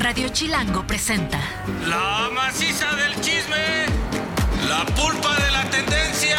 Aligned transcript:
Radio 0.00 0.30
Chilango 0.30 0.82
presenta 0.86 1.38
La 1.86 2.30
maciza 2.34 2.86
del 2.96 3.14
chisme, 3.20 3.84
la 4.66 4.86
pulpa 4.86 5.36
de 5.36 5.50
la 5.50 5.64
tendencia, 5.68 6.38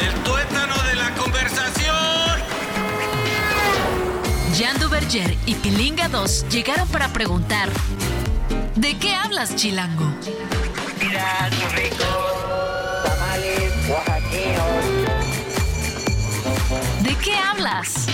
el 0.00 0.14
tuétano 0.22 0.74
de 0.84 0.94
la 0.94 1.12
conversación. 1.16 2.38
Jan 4.56 4.78
Duverger 4.78 5.36
y 5.46 5.56
Pilinga 5.56 6.08
2 6.08 6.48
llegaron 6.48 6.86
para 6.88 7.08
preguntar 7.08 7.70
¿De 8.76 8.96
qué 8.98 9.16
hablas, 9.16 9.56
Chilango? 9.56 10.06
Mira 11.00 11.50
ricos 11.74 13.04
tamales 13.04 13.72
oaxaqueños. 13.90 14.84
¿De 17.02 17.16
qué 17.16 17.34
hablas? 17.36 18.06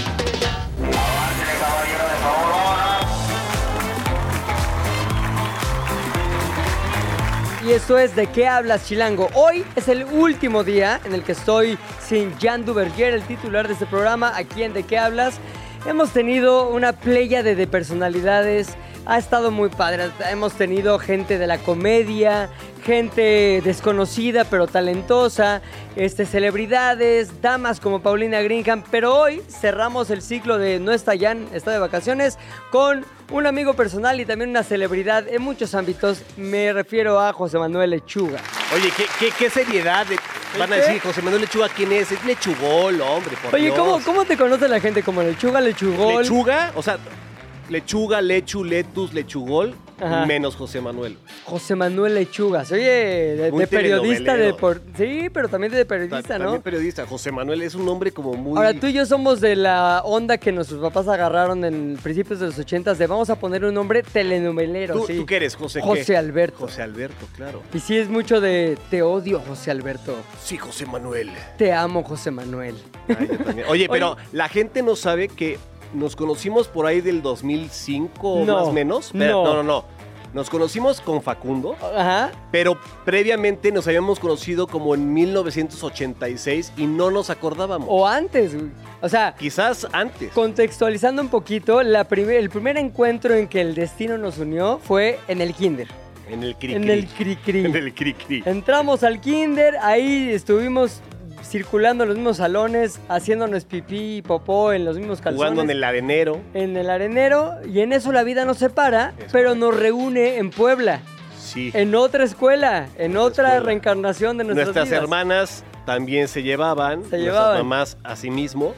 Y 7.66 7.72
esto 7.72 7.96
es 7.96 8.14
De 8.14 8.26
qué 8.26 8.46
hablas, 8.46 8.86
Chilango. 8.86 9.30
Hoy 9.32 9.64
es 9.74 9.88
el 9.88 10.04
último 10.04 10.64
día 10.64 11.00
en 11.04 11.14
el 11.14 11.22
que 11.22 11.32
estoy 11.32 11.78
sin 11.98 12.38
Jan 12.38 12.66
Duverger, 12.66 13.14
el 13.14 13.22
titular 13.22 13.66
de 13.66 13.72
este 13.72 13.86
programa, 13.86 14.36
aquí 14.36 14.64
en 14.64 14.74
De 14.74 14.82
qué 14.82 14.98
hablas. 14.98 15.40
Hemos 15.86 16.10
tenido 16.10 16.68
una 16.68 16.92
playa 16.92 17.42
de 17.42 17.66
personalidades. 17.66 18.76
Ha 19.06 19.16
estado 19.16 19.50
muy 19.50 19.70
padre. 19.70 20.10
Hemos 20.30 20.52
tenido 20.54 20.98
gente 20.98 21.38
de 21.38 21.46
la 21.46 21.56
comedia, 21.56 22.50
gente 22.84 23.60
desconocida 23.64 24.44
pero 24.44 24.66
talentosa, 24.66 25.62
este, 25.96 26.26
celebridades, 26.26 27.40
damas 27.40 27.80
como 27.80 28.00
Paulina 28.00 28.40
Greenham. 28.42 28.82
Pero 28.90 29.14
hoy 29.16 29.42
cerramos 29.48 30.10
el 30.10 30.22
ciclo 30.22 30.58
de 30.58 30.78
No 30.78 30.92
está 30.92 31.18
Jan, 31.18 31.46
está 31.52 31.70
de 31.72 31.78
vacaciones, 31.78 32.38
con 32.70 33.04
un 33.30 33.46
amigo 33.46 33.74
personal 33.74 34.20
y 34.20 34.26
también 34.26 34.50
una 34.50 34.62
celebridad 34.62 35.26
en 35.28 35.42
muchos 35.42 35.74
ámbitos. 35.74 36.22
Me 36.36 36.72
refiero 36.72 37.18
a 37.20 37.32
José 37.32 37.58
Manuel 37.58 37.90
Lechuga. 37.90 38.38
Oye, 38.74 38.90
¿qué, 38.96 39.04
qué, 39.18 39.32
qué 39.36 39.50
seriedad? 39.50 40.06
de- 40.06 40.18
Van 40.58 40.72
a 40.72 40.76
decir, 40.76 41.00
José 41.00 41.20
Manuel 41.20 41.40
Lechuga, 41.42 41.68
¿quién 41.68 41.90
es? 41.90 42.12
Es 42.12 42.24
Lechugol, 42.24 43.00
hombre, 43.00 43.36
por 43.42 43.52
Oye, 43.56 43.64
Dios. 43.64 43.76
¿cómo, 43.76 44.00
¿cómo 44.04 44.24
te 44.24 44.36
conoce 44.36 44.68
la 44.68 44.78
gente? 44.78 45.02
¿Como 45.02 45.20
Lechuga, 45.20 45.60
Lechugol? 45.60 46.22
¿Lechuga? 46.22 46.70
O 46.76 46.82
sea, 46.82 46.98
lechuga, 47.68 48.20
lechu, 48.20 48.62
letus, 48.62 49.12
lechugol, 49.14 49.74
Ajá. 50.00 50.26
menos 50.26 50.56
José 50.56 50.80
Manuel. 50.80 51.16
José 51.44 51.74
Manuel 51.74 52.14
Lechugas. 52.14 52.70
Oye, 52.72 52.82
de, 53.36 53.50
Muy 53.52 53.60
de 53.60 53.66
periodista, 53.66 54.36
de 54.36 54.54
por... 54.54 54.80
sí, 54.96 55.28
pero 55.32 55.48
también 55.48 55.72
de 55.72 55.84
Ta- 55.84 55.88
periodista, 55.88 56.38
¿no? 56.38 56.44
También 56.44 56.62
periodista. 56.62 57.06
José 57.06 57.30
Manuel 57.32 57.62
es 57.62 57.74
un 57.74 57.84
nombre 57.84 58.10
como 58.12 58.34
muy... 58.34 58.56
Ahora, 58.56 58.74
tú 58.74 58.86
y 58.86 58.92
yo 58.92 59.06
somos 59.06 59.40
de 59.40 59.56
la 59.56 60.02
onda 60.04 60.38
que 60.38 60.52
nuestros 60.52 60.80
papás 60.80 61.08
agarraron 61.08 61.64
en 61.64 61.98
principios 62.02 62.40
de 62.40 62.46
los 62.46 62.58
ochentas 62.58 62.98
de 62.98 63.06
vamos 63.06 63.30
a 63.30 63.36
poner 63.36 63.64
un 63.64 63.74
nombre 63.74 64.02
telenovelero, 64.02 64.94
¿Tú, 64.94 65.06
sí. 65.06 65.16
tú 65.16 65.26
qué 65.26 65.36
eres, 65.36 65.54
José 65.54 65.80
qué? 65.80 65.86
José 65.86 66.16
Alberto. 66.16 66.58
José 66.58 66.82
Alberto, 66.82 67.26
claro. 67.36 67.62
Y 67.72 67.78
sí 67.80 67.96
es 67.96 68.08
mucho 68.08 68.40
de 68.40 68.78
te 68.90 69.02
odio, 69.02 69.40
José 69.40 69.70
Alberto. 69.70 70.16
Sí, 70.42 70.56
José 70.56 70.86
Manuel. 70.86 71.30
Te 71.56 71.72
amo, 71.72 72.02
José 72.02 72.30
Manuel. 72.30 72.74
Ay, 73.08 73.28
yo 73.30 73.38
también. 73.38 73.68
Oye, 73.68 73.88
pero 73.90 74.16
la 74.32 74.48
gente 74.48 74.82
no 74.82 74.96
sabe 74.96 75.28
que 75.28 75.58
nos 75.94 76.16
conocimos 76.16 76.68
por 76.68 76.86
ahí 76.86 77.00
del 77.00 77.22
2005 77.22 78.42
No, 78.46 78.54
más 78.58 78.68
o 78.68 78.72
menos. 78.72 79.14
No. 79.14 79.44
no, 79.44 79.54
no, 79.54 79.62
no. 79.62 79.84
Nos 80.34 80.50
conocimos 80.50 81.00
con 81.00 81.22
Facundo. 81.22 81.76
Ajá. 81.80 82.32
Pero 82.50 82.76
previamente 83.04 83.70
nos 83.70 83.86
habíamos 83.86 84.18
conocido 84.18 84.66
como 84.66 84.92
en 84.96 85.12
1986 85.14 86.72
y 86.76 86.86
no 86.86 87.10
nos 87.12 87.30
acordábamos. 87.30 87.88
O 87.90 88.06
antes, 88.06 88.54
güey. 88.54 88.70
O 89.00 89.08
sea, 89.08 89.34
Quizás 89.38 89.86
antes. 89.92 90.32
contextualizando 90.32 91.22
un 91.22 91.28
poquito, 91.28 91.82
la 91.82 92.04
primer- 92.04 92.36
el 92.36 92.50
primer 92.50 92.76
encuentro 92.78 93.34
en 93.34 93.46
que 93.48 93.60
el 93.60 93.74
destino 93.76 94.18
nos 94.18 94.38
unió 94.38 94.80
fue 94.82 95.18
en 95.28 95.40
el 95.40 95.54
kinder. 95.54 95.86
En 96.28 96.42
el 96.42 96.56
cri 96.56 96.74
En 96.74 96.88
el 96.90 97.06
cri-cri. 97.08 97.66
En 97.66 97.76
el 97.76 97.94
cri 97.94 98.14
cri. 98.14 98.42
Entramos 98.46 99.04
al 99.04 99.20
kinder, 99.20 99.76
ahí 99.82 100.30
estuvimos 100.30 101.00
circulando 101.44 102.04
en 102.04 102.08
los 102.08 102.16
mismos 102.18 102.36
salones, 102.38 103.00
haciéndonos 103.08 103.64
pipí 103.64 104.16
y 104.16 104.22
popó 104.22 104.72
en 104.72 104.84
los 104.84 104.96
mismos 104.98 105.20
calzones. 105.20 105.36
Jugando 105.38 105.62
en 105.62 105.70
el 105.70 105.84
arenero. 105.84 106.40
en 106.54 106.76
el 106.76 106.90
arenero 106.90 107.54
y 107.66 107.80
en 107.80 107.92
eso 107.92 108.12
la 108.12 108.22
vida 108.24 108.44
nos 108.44 108.58
separa, 108.58 109.12
Es 109.18 109.32
pero 109.32 109.50
correcto. 109.50 109.54
nos 109.70 109.78
reúne 109.80 110.38
en 110.38 110.50
Puebla, 110.50 111.00
Sí. 111.38 111.70
en 111.74 111.94
otra 111.94 112.24
escuela, 112.24 112.88
en 112.96 113.16
otra 113.16 113.48
escuela. 113.48 113.66
reencarnación 113.66 114.38
de 114.38 114.44
nuestras, 114.44 114.66
Nuestras 114.68 114.88
vidas. 114.88 115.02
hermanas 115.02 115.64
también 115.86 116.28
se 116.28 116.42
llevaban. 116.42 116.94
Se 117.04 117.16
nuestras 117.18 117.20
llevaban. 117.22 117.58
mamás 117.58 117.96
a 118.02 118.16
sí 118.16 118.30
mismo. 118.30 118.74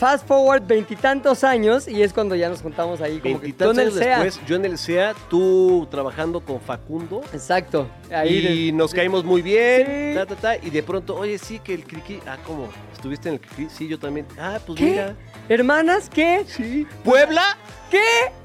Fast 0.00 0.26
forward 0.26 0.62
veintitantos 0.66 1.44
años 1.44 1.86
y 1.86 2.02
es 2.02 2.14
cuando 2.14 2.34
ya 2.34 2.48
nos 2.48 2.62
juntamos 2.62 3.02
ahí 3.02 3.18
como 3.20 3.34
que 3.38 3.52
tú 3.52 3.64
Veintitantos 3.64 3.76
en 3.76 3.80
el 3.82 3.86
años 3.88 3.98
SEA. 3.98 4.18
después, 4.24 4.48
yo 4.48 4.56
en 4.56 4.64
el 4.64 4.78
SEA, 4.78 5.14
tú 5.28 5.86
trabajando 5.90 6.40
con 6.40 6.58
Facundo. 6.58 7.20
Exacto. 7.34 7.86
Ahí 8.10 8.36
y 8.38 8.66
de- 8.70 8.72
nos 8.72 8.94
caímos 8.94 9.24
muy 9.24 9.42
bien, 9.42 9.86
Sí. 9.86 10.14
ta, 10.14 10.24
ta, 10.24 10.36
ta, 10.36 10.56
y 10.56 10.70
de 10.70 10.82
pronto, 10.82 11.16
oye, 11.16 11.36
sí, 11.36 11.58
que 11.58 11.74
el 11.74 11.84
criqui, 11.84 12.18
ah, 12.26 12.38
¿cómo? 12.46 12.70
¿Estuviste 12.94 13.28
en 13.28 13.34
el 13.34 13.40
criqui? 13.42 13.68
Sí, 13.70 13.88
yo 13.88 13.98
también. 13.98 14.24
Ah, 14.38 14.58
pues 14.66 14.78
¿Qué? 14.78 14.86
mira. 14.86 15.14
Hermanas, 15.54 16.08
¿qué? 16.08 16.44
Sí. 16.46 16.86
¿Puebla? 17.04 17.42
¿Qué? 17.90 17.98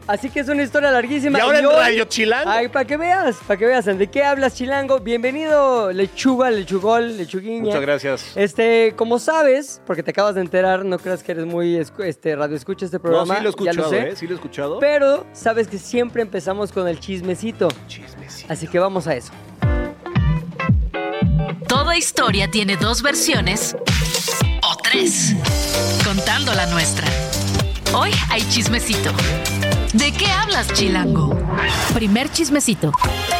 Así 0.07 0.31
que 0.31 0.39
es 0.39 0.49
una 0.49 0.63
historia 0.63 0.89
larguísima. 0.89 1.37
Y 1.37 1.41
ahora 1.41 1.59
en 1.59 1.67
hoy- 1.67 1.75
Radio 1.75 2.05
Chilango. 2.05 2.49
Ay, 2.49 2.67
para 2.67 2.83
que 2.85 2.97
veas, 2.97 3.35
para 3.47 3.59
que 3.59 3.67
veas, 3.67 3.85
¿de 3.85 4.07
qué 4.07 4.23
hablas, 4.23 4.55
Chilango? 4.55 4.99
Bienvenido, 5.01 5.91
lechuga, 5.91 6.49
lechugol, 6.49 7.15
lechuguiña. 7.15 7.65
Muchas 7.65 7.81
gracias. 7.81 8.31
Este, 8.35 8.93
como 8.95 9.19
sabes, 9.19 9.81
porque 9.85 10.01
te 10.01 10.09
acabas 10.09 10.33
de 10.33 10.41
enterar, 10.41 10.83
no 10.83 10.97
creas 10.97 11.21
que 11.21 11.33
eres 11.33 11.45
muy 11.45 11.75
este, 11.75 12.35
radio 12.35 12.55
escucha 12.55 12.85
este 12.85 12.97
No, 12.97 13.03
programa. 13.03 13.35
sí 13.35 13.41
lo 13.43 13.49
he 13.49 13.51
escuchado, 13.51 13.89
sé. 13.91 13.97
¿eh? 13.99 14.15
Sí 14.15 14.25
lo 14.25 14.31
he 14.31 14.35
escuchado. 14.37 14.79
Pero 14.79 15.27
sabes 15.31 15.67
que 15.67 15.77
siempre 15.77 16.23
empezamos 16.23 16.71
con 16.71 16.87
el 16.87 16.99
chismecito. 16.99 17.67
Chismecito. 17.87 18.51
Así 18.51 18.67
que 18.67 18.79
vamos 18.79 19.05
a 19.05 19.15
eso. 19.15 19.31
Toda 21.67 21.95
historia 21.97 22.49
tiene 22.49 22.77
dos 22.77 23.03
versiones 23.03 23.75
o 24.63 24.75
tres, 24.81 25.35
contando 26.15 26.53
la 26.53 26.65
nuestra. 26.67 27.05
Hoy 27.93 28.09
hay 28.29 28.41
chismecito. 28.47 29.11
¿De 29.93 30.13
qué 30.13 30.27
hablas, 30.27 30.71
Chilango? 30.71 31.37
Primer 31.93 32.31
chismecito. 32.31 32.93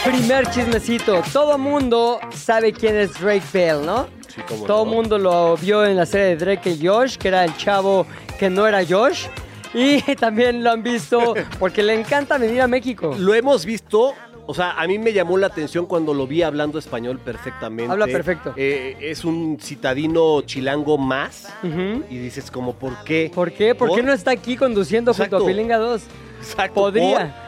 Primer 0.04 0.50
chismecito. 0.50 1.22
Todo 1.32 1.58
mundo 1.58 2.20
sabe 2.36 2.74
quién 2.74 2.98
es 2.98 3.18
Drake 3.18 3.46
Bell, 3.54 3.86
¿no? 3.86 4.08
Sí, 4.28 4.42
cómo 4.46 4.66
Todo 4.66 4.84
no. 4.84 4.92
mundo 4.92 5.18
lo 5.18 5.56
vio 5.56 5.86
en 5.86 5.96
la 5.96 6.06
serie 6.06 6.36
de 6.36 6.38
Drake 6.38 6.72
y 6.72 6.86
Josh, 6.86 7.16
que 7.16 7.30
era 7.30 7.46
el 7.46 7.56
chavo 7.56 8.06
que 8.38 8.50
no 8.50 8.68
era 8.68 8.84
Josh. 8.86 9.28
Y 9.74 10.02
también 10.20 10.62
lo 10.62 10.72
han 10.72 10.84
visto 10.84 11.34
porque 11.60 11.82
le 11.82 11.94
encanta 11.94 12.38
venir 12.38 12.62
a 12.62 12.68
México. 12.68 13.16
Lo 13.18 13.34
hemos 13.34 13.64
visto, 13.64 14.16
o 14.48 14.54
sea, 14.54 14.72
a 14.80 14.88
mí 14.88 15.00
me 15.00 15.14
llamó 15.14 15.38
la 15.38 15.48
atención 15.48 15.86
cuando 15.86 16.14
lo 16.14 16.28
vi 16.28 16.42
hablando 16.42 16.78
español 16.78 17.20
perfectamente. 17.20 17.92
Habla 17.92 18.06
perfecto. 18.06 18.54
Eh, 18.56 18.98
es 19.02 19.26
un 19.26 19.58
citadino 19.60 20.42
chilango 20.42 20.98
más. 20.98 21.52
Ujú. 21.64 22.04
Y 22.10 22.18
dices, 22.18 22.52
como, 22.52 22.74
¿por 22.74 23.04
qué? 23.04 23.32
¿Por 23.34 23.52
qué? 23.52 23.76
¿Por 23.76 23.94
qué 23.96 24.04
no 24.04 24.14
está 24.14 24.32
aquí 24.32 24.56
conduciendo 24.56 25.14
junto 25.14 25.24
Exacto. 25.24 25.46
a 25.46 25.48
Pilinga 25.48 25.78
2? 25.78 26.04
Exacto, 26.42 26.74
Podría. 26.74 27.45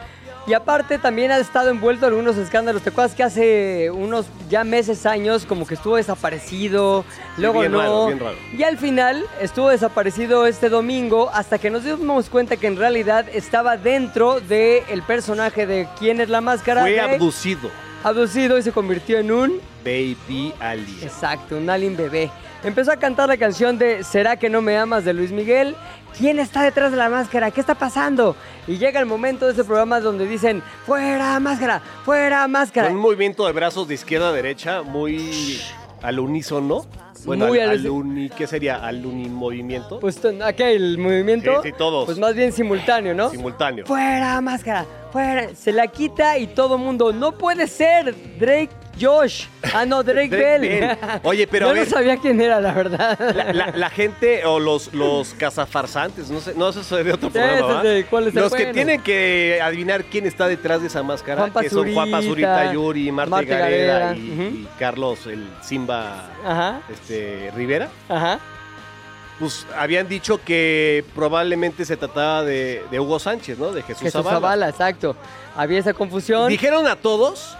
Y 0.48 0.54
aparte 0.54 0.96
también 0.96 1.30
ha 1.30 1.36
estado 1.38 1.68
envuelto 1.68 2.06
en 2.06 2.12
algunos 2.12 2.38
escándalos. 2.38 2.80
¿Te 2.80 2.88
acuerdas 2.88 3.14
que 3.14 3.22
hace 3.22 3.90
unos 3.90 4.24
ya 4.48 4.64
meses, 4.64 5.04
años, 5.04 5.44
como 5.44 5.66
que 5.66 5.74
estuvo 5.74 5.96
desaparecido? 5.96 7.04
Luego 7.36 7.60
bien 7.60 7.72
no. 7.72 7.78
raro, 7.80 8.06
bien 8.06 8.18
raro. 8.18 8.36
Y 8.56 8.62
al 8.62 8.78
final 8.78 9.26
estuvo 9.42 9.68
desaparecido 9.68 10.46
este 10.46 10.70
domingo 10.70 11.28
hasta 11.34 11.58
que 11.58 11.68
nos 11.68 11.84
dimos 11.84 12.30
cuenta 12.30 12.56
que 12.56 12.66
en 12.66 12.78
realidad 12.78 13.26
estaba 13.34 13.76
dentro 13.76 14.40
del 14.40 15.02
personaje 15.06 15.66
de 15.66 15.86
quién 15.98 16.18
es 16.20 16.30
la 16.30 16.40
máscara. 16.40 16.80
Fue 16.80 16.92
de- 16.92 17.00
abducido. 17.00 17.68
abducido 18.02 18.56
y 18.56 18.62
se 18.62 18.72
convirtió 18.72 19.18
en 19.18 19.30
un 19.30 19.60
Baby 19.84 20.54
Ali. 20.60 20.98
Exacto, 21.02 21.58
un 21.58 21.68
alien 21.68 21.94
bebé. 21.94 22.30
Empezó 22.64 22.90
a 22.90 22.96
cantar 22.96 23.28
la 23.28 23.36
canción 23.36 23.78
de 23.78 24.02
¿Será 24.02 24.36
que 24.36 24.48
no 24.48 24.60
me 24.62 24.76
amas? 24.76 25.04
de 25.04 25.12
Luis 25.12 25.30
Miguel. 25.30 25.76
¿Quién 26.16 26.38
está 26.40 26.62
detrás 26.62 26.90
de 26.90 26.96
la 26.96 27.08
máscara? 27.08 27.50
¿Qué 27.50 27.60
está 27.60 27.74
pasando? 27.74 28.34
Y 28.66 28.78
llega 28.78 28.98
el 29.00 29.06
momento 29.06 29.46
de 29.46 29.52
ese 29.52 29.64
programa 29.64 30.00
donde 30.00 30.26
dicen 30.26 30.62
¡Fuera 30.86 31.38
máscara! 31.40 31.80
¡Fuera 32.04 32.46
máscara! 32.48 32.88
Un 32.88 32.96
movimiento 32.96 33.46
de 33.46 33.52
brazos 33.52 33.86
de 33.88 33.94
izquierda 33.94 34.30
a 34.30 34.32
derecha 34.32 34.82
muy 34.82 35.60
al 36.02 36.18
unísono. 36.18 36.86
Bueno, 37.24 37.48
Muy 37.48 37.58
al, 37.58 37.70
al- 37.70 37.78
al 37.80 37.88
uni, 37.90 38.30
¿qué 38.30 38.46
sería? 38.46 38.76
Al 38.76 39.04
unimovimiento. 39.04 39.98
Pues 39.98 40.20
t- 40.20 40.38
aquí 40.42 40.62
el 40.62 40.98
movimiento. 40.98 41.62
Sí, 41.62 41.70
sí, 41.70 41.74
todos. 41.76 42.06
Pues 42.06 42.16
más 42.18 42.34
bien 42.34 42.52
simultáneo, 42.52 43.12
¿no? 43.12 43.28
Simultáneo. 43.30 43.86
¡Fuera 43.86 44.40
máscara! 44.40 44.86
¡Fuera! 45.12 45.48
Se 45.56 45.72
la 45.72 45.88
quita 45.88 46.38
y 46.38 46.46
todo 46.46 46.78
mundo. 46.78 47.12
¡No 47.12 47.32
puede 47.32 47.66
ser! 47.66 48.14
Drake 48.38 48.70
Josh. 49.00 49.44
Ah, 49.74 49.84
no, 49.86 50.02
Drake, 50.02 50.28
Drake 50.28 50.58
Bell. 50.58 50.60
Bell. 50.80 50.98
Oye, 51.22 51.46
pero 51.46 51.66
Yo 51.74 51.80
a 51.80 51.84
no 51.84 51.90
sabía 51.90 52.16
quién 52.16 52.40
era, 52.40 52.60
la 52.60 52.72
verdad. 52.72 53.18
La, 53.34 53.52
la- 53.52 53.70
la 53.76 53.90
gente 53.90 54.44
o 54.44 54.58
los, 54.58 54.92
los 54.94 55.34
cazafarsantes, 55.34 56.30
no 56.30 56.40
sé, 56.40 56.54
no 56.56 56.72
sé, 56.72 56.80
eso 56.80 56.98
es 56.98 57.04
de 57.04 57.12
otro 57.12 57.30
programa, 57.30 57.66
¿va? 57.66 57.82
¿cuál 58.10 58.28
es 58.28 58.34
el 58.36 58.40
Los 58.42 58.52
que 58.54 58.66
tienen 58.72 59.00
que 59.02 59.60
adivinar 59.62 60.04
quién 60.04 60.26
está 60.26 60.46
detrás 60.48 60.80
de 60.80 60.88
esa 60.88 61.02
máscara, 61.02 61.48
Juan 61.48 61.62
que 61.64 61.70
son 61.70 61.92
Juan 61.92 62.10
Pazurita, 62.10 62.72
Yuri, 62.72 63.12
Marta, 63.12 63.30
Marta 63.30 63.56
Gareda, 63.56 63.98
Gareda, 64.00 64.16
y, 64.16 64.68
Carlos, 64.78 65.26
el 65.26 65.46
Simba 65.62 66.30
Ajá, 66.44 66.80
este, 66.92 67.50
Rivera. 67.54 67.88
ajá. 68.08 68.38
pues 69.38 69.66
habían 69.76 70.08
dicho 70.08 70.40
que 70.44 71.04
probablemente 71.14 71.84
se 71.84 71.96
trataba 71.96 72.42
de, 72.42 72.82
de 72.90 73.00
Hugo 73.00 73.18
Sánchez, 73.18 73.58
¿no? 73.58 73.72
De 73.72 73.82
Jesús, 73.82 74.02
Jesús 74.02 74.12
Zavala. 74.22 74.36
Zavala, 74.40 74.68
exacto. 74.68 75.16
Había 75.56 75.78
esa 75.78 75.92
confusión. 75.94 76.48
Dijeron 76.48 76.86
a 76.86 76.96
todos, 76.96 77.56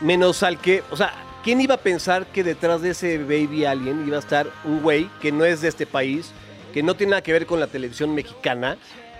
menos 0.00 0.42
al 0.42 0.58
que, 0.58 0.82
o 0.90 0.96
sea, 0.96 1.12
¿quién 1.42 1.60
iba 1.60 1.74
a 1.74 1.78
pensar 1.78 2.26
que 2.26 2.42
detrás 2.44 2.82
de 2.82 2.90
ese 2.90 3.18
baby 3.18 3.64
alien 3.64 4.06
iba 4.06 4.16
a 4.16 4.20
estar 4.20 4.46
un 4.64 4.82
güey 4.82 5.08
que 5.20 5.32
no 5.32 5.44
es 5.44 5.60
de 5.60 5.68
este 5.68 5.86
país, 5.86 6.32
que 6.72 6.82
no 6.82 6.94
tiene 6.94 7.10
nada 7.10 7.22
que 7.22 7.32
ver 7.32 7.46
con 7.46 7.60
la 7.60 7.66
televisión 7.68 8.14
mexicana, 8.14 8.76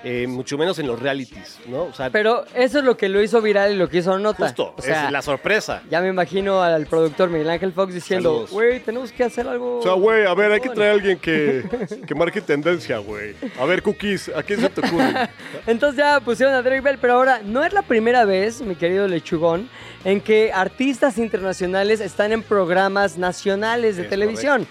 eh, 0.06 0.26
mucho 0.26 0.58
menos 0.58 0.78
en 0.78 0.86
los 0.86 1.00
realities, 1.00 1.58
¿no? 1.66 1.84
O 1.84 1.92
sea, 1.94 2.10
Pero 2.10 2.44
eso 2.54 2.80
es 2.80 2.84
lo 2.84 2.94
que 2.94 3.08
lo 3.08 3.22
hizo 3.22 3.40
viral 3.40 3.72
y 3.72 3.76
lo 3.76 3.88
que 3.88 3.98
hizo 3.98 4.18
nota. 4.18 4.44
justo, 4.48 4.74
O 4.76 4.82
sea, 4.82 5.06
es 5.06 5.12
la 5.12 5.22
sorpresa. 5.22 5.80
ya 5.88 6.02
me 6.02 6.08
imagino 6.08 6.62
al 6.62 6.84
productor 6.84 7.30
Miguel 7.30 7.48
Ángel 7.48 7.72
Fox 7.72 7.94
diciendo, 7.94 8.46
güey, 8.50 8.80
tenemos 8.80 9.12
que 9.12 9.24
hacer 9.24 9.48
algo. 9.48 9.78
O 9.78 9.82
sea, 9.82 9.92
güey, 9.94 10.26
a 10.26 10.34
ver, 10.34 10.52
hay 10.52 10.58
que 10.60 10.64
chingón". 10.64 10.74
traer 10.76 10.90
a 10.90 10.94
alguien 10.94 11.18
que, 11.18 11.64
que 12.06 12.14
marque 12.14 12.42
tendencia, 12.42 12.98
güey. 12.98 13.34
A 13.58 13.64
ver, 13.64 13.82
Cookies, 13.82 14.30
¿a 14.36 14.42
quién 14.42 14.60
se 14.60 14.68
te 14.68 14.86
ocurre? 14.86 15.30
Entonces 15.66 15.96
ya 15.96 16.20
pusieron 16.20 16.54
a 16.54 16.60
Drake 16.60 16.82
Bell, 16.82 16.98
pero 17.00 17.14
ahora 17.14 17.40
no 17.42 17.64
es 17.64 17.72
la 17.72 17.80
primera 17.80 18.26
vez, 18.26 18.60
mi 18.60 18.74
querido 18.74 19.08
Lechugón, 19.08 19.70
en 20.04 20.20
que 20.20 20.52
artistas 20.52 21.18
internacionales 21.18 22.00
están 22.00 22.32
en 22.32 22.42
programas 22.42 23.16
nacionales 23.18 23.96
de 23.96 24.02
Es 24.04 24.08
televisión. 24.10 24.66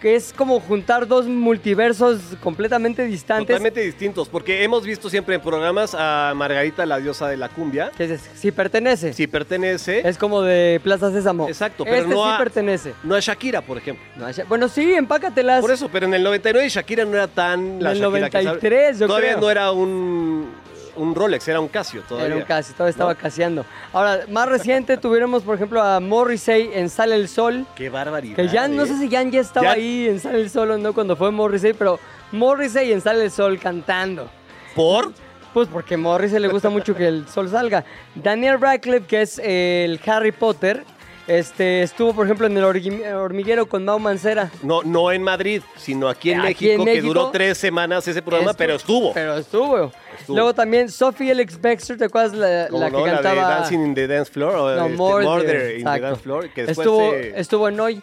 Que 0.00 0.16
es 0.16 0.34
como 0.34 0.60
juntar 0.60 1.08
dos 1.08 1.24
multiversos 1.26 2.20
completamente 2.42 3.06
distantes. 3.06 3.46
Totalmente 3.46 3.80
distintos, 3.80 4.28
porque 4.28 4.62
hemos 4.62 4.84
visto 4.84 5.08
siempre 5.08 5.36
en 5.36 5.40
programas 5.40 5.96
a 5.98 6.34
Margarita, 6.36 6.84
la 6.84 6.98
diosa 6.98 7.26
de 7.28 7.38
la 7.38 7.48
cumbia. 7.48 7.90
Que 7.96 8.04
es- 8.04 8.30
sí 8.34 8.50
pertenece. 8.52 9.14
Si 9.14 9.26
pertenece, 9.26 10.06
Es 10.06 10.18
como 10.18 10.42
de 10.42 10.78
Plaza 10.84 11.10
Sésamo. 11.10 11.48
Exacto, 11.48 11.84
pero 11.84 11.96
este 12.02 12.08
no 12.14 12.22
sí 12.22 12.30
a- 12.34 12.36
pertenece. 12.36 12.92
no 13.02 13.14
a 13.14 13.20
Shakira, 13.20 13.62
por 13.62 13.78
ejemplo. 13.78 14.04
No, 14.16 14.30
ya- 14.30 14.44
bueno, 14.44 14.68
sí, 14.68 14.92
empácatelas. 14.92 15.62
Por 15.62 15.70
eso, 15.70 15.88
pero 15.90 16.04
en 16.04 16.12
el 16.12 16.22
99 16.22 16.68
Shakira 16.68 17.06
no 17.06 17.14
era 17.14 17.26
tan 17.28 17.82
la 17.82 17.92
En 17.92 17.96
el 17.96 18.02
Shakira 18.02 18.26
que 18.28 18.32
sabe- 18.32 18.44
93, 18.44 18.98
yo 18.98 19.06
Todavía 19.06 19.28
creo. 19.30 19.40
no 19.40 19.50
era 19.50 19.72
un, 19.72 20.50
un 20.96 21.14
Rolex, 21.14 21.46
era 21.48 21.60
un 21.60 21.68
Casio 21.68 22.02
todavía. 22.02 22.26
Era 22.28 22.36
un 22.36 22.42
casi, 22.42 22.72
todavía 22.72 22.90
estaba 22.90 23.14
¿No? 23.14 23.18
caseando. 23.18 23.64
Ahora, 23.92 24.20
más 24.30 24.48
reciente 24.48 24.96
tuviéramos, 24.96 25.42
por 25.42 25.56
ejemplo, 25.56 25.82
a 25.82 26.00
Morrissey 26.00 26.70
en 26.74 26.88
Sale 26.88 27.14
el 27.16 27.28
Sol. 27.28 27.66
Qué 27.74 27.88
barbaridad. 27.88 28.36
Que 28.36 28.48
ya, 28.48 28.68
no 28.68 28.82
¿eh? 28.84 28.86
sé 28.86 28.98
si 28.98 29.10
Jan 29.10 29.30
ya 29.30 29.40
estaba 29.40 29.66
Jan- 29.68 29.76
ahí 29.76 30.08
en 30.08 30.20
Sale 30.20 30.40
el 30.40 30.50
Sol 30.50 30.70
o 30.70 30.78
no 30.78 30.92
cuando 30.92 31.16
fue 31.16 31.30
Morrissey, 31.30 31.72
pero 31.72 31.98
Morrissey 32.32 32.92
en 32.92 33.00
Sale 33.00 33.24
el 33.24 33.30
Sol 33.30 33.58
cantando. 33.58 34.28
¿Por? 34.74 35.12
Pues 35.52 35.68
porque 35.68 35.94
a 35.94 35.98
Morrissey 35.98 36.40
le 36.40 36.48
gusta 36.48 36.68
mucho 36.68 36.96
que 36.96 37.06
el 37.06 37.28
sol 37.28 37.48
salga. 37.48 37.84
Daniel 38.16 38.60
Radcliffe, 38.60 39.06
que 39.06 39.22
es 39.22 39.38
el 39.38 40.00
Harry 40.04 40.32
Potter, 40.32 40.82
este, 41.26 41.82
estuvo, 41.82 42.12
por 42.14 42.26
ejemplo, 42.26 42.46
en 42.46 42.56
el 42.56 42.64
hormiguero 42.64 43.66
con 43.66 43.84
Mau 43.84 43.98
Mancera. 43.98 44.50
No, 44.62 44.82
no 44.82 45.10
en 45.12 45.22
Madrid, 45.22 45.62
sino 45.76 46.08
aquí 46.08 46.32
en, 46.32 46.40
Aquí 46.40 46.66
México, 46.66 46.82
en 46.88 46.94
que 46.94 47.02
duró 47.02 47.30
tres 47.30 47.58
semanas 47.58 48.06
ese 48.08 48.20
programa, 48.22 48.50
Estuvo- 48.52 48.58
pero 48.58 48.74
estuvo. 48.74 49.12
Pero 49.14 49.36
estuvo. 49.38 49.92
Estuvo. 50.18 50.36
Luego 50.36 50.54
también 50.54 50.88
Sophie 50.90 51.30
Alex 51.32 51.60
Baxter, 51.60 51.96
¿te 51.98 52.04
acuerdas 52.04 52.34
la, 52.34 52.68
la 52.70 52.90
no, 52.90 52.98
que 53.04 53.10
cantaba? 53.10 53.34
la 53.34 53.48
de 53.48 53.54
Dancing 53.54 53.78
in 53.80 53.94
the 53.94 54.06
Dance 54.06 54.30
Floor 54.30 54.54
o 54.54 54.74
No, 54.76 54.84
este, 54.86 54.96
Murder, 54.96 55.28
Murder 55.28 55.78
in 55.78 55.84
the. 55.84 56.00
Dance 56.00 56.20
Floor, 56.22 56.48
que 56.50 56.62
estuvo, 56.62 57.10
se- 57.10 57.40
estuvo 57.40 57.68
en 57.68 57.80
hoy. 57.80 58.02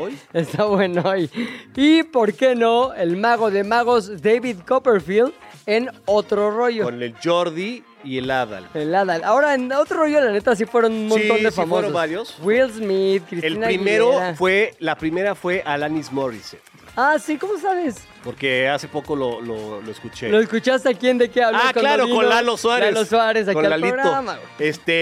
hoy? 0.00 0.18
estuvo 0.32 0.80
en 0.82 0.98
hoy. 1.06 1.30
Y, 1.76 2.02
¿por 2.04 2.32
qué 2.34 2.54
no? 2.54 2.92
El 2.94 3.16
mago 3.16 3.50
de 3.50 3.64
magos 3.64 4.22
David 4.22 4.58
Copperfield 4.66 5.32
en 5.66 5.90
otro 6.06 6.50
rollo. 6.50 6.84
con 6.84 7.02
el 7.02 7.14
Jordi 7.22 7.82
y 8.04 8.18
el 8.18 8.30
Adal. 8.30 8.68
El 8.74 8.94
Adal. 8.94 9.22
Ahora, 9.24 9.54
en 9.54 9.70
otro 9.72 9.98
rollo, 9.98 10.20
la 10.20 10.32
neta, 10.32 10.56
sí 10.56 10.64
fueron 10.66 10.92
un 10.92 11.08
montón 11.08 11.36
Sí, 11.38 11.44
de 11.44 11.50
sí 11.50 11.56
famosos. 11.56 11.68
fueron 11.84 11.92
varios. 11.92 12.36
Will 12.42 12.70
Smith, 12.72 13.22
El 13.30 13.40
Cristina 13.40 13.66
primero 13.66 14.08
Aguilera. 14.10 14.34
fue, 14.34 14.74
la 14.80 14.96
primera 14.96 15.34
fue 15.34 15.62
Alanis 15.64 16.10
Morissette, 16.12 16.60
Ah, 16.94 17.16
sí, 17.18 17.38
¿cómo 17.38 17.56
sabes? 17.58 17.96
porque 18.22 18.68
hace 18.68 18.86
poco 18.86 19.16
lo, 19.16 19.40
lo, 19.40 19.80
lo 19.80 19.90
escuché. 19.90 20.28
¿Lo 20.28 20.38
escuchaste 20.40 20.88
aquí 20.90 21.08
en 21.08 21.18
De 21.18 21.28
qué 21.30 21.42
hablas? 21.42 21.62
Ah, 21.66 21.72
claro, 21.72 22.06
con 22.08 22.28
Lalo 22.28 22.56
Suárez. 22.56 22.92
Lalo 22.92 23.06
Suárez 23.06 23.48
aquí 23.48 23.54
con 23.54 23.64
al 23.64 23.70
Lalito. 23.70 23.94
programa. 23.94 24.38
Este, 24.58 24.92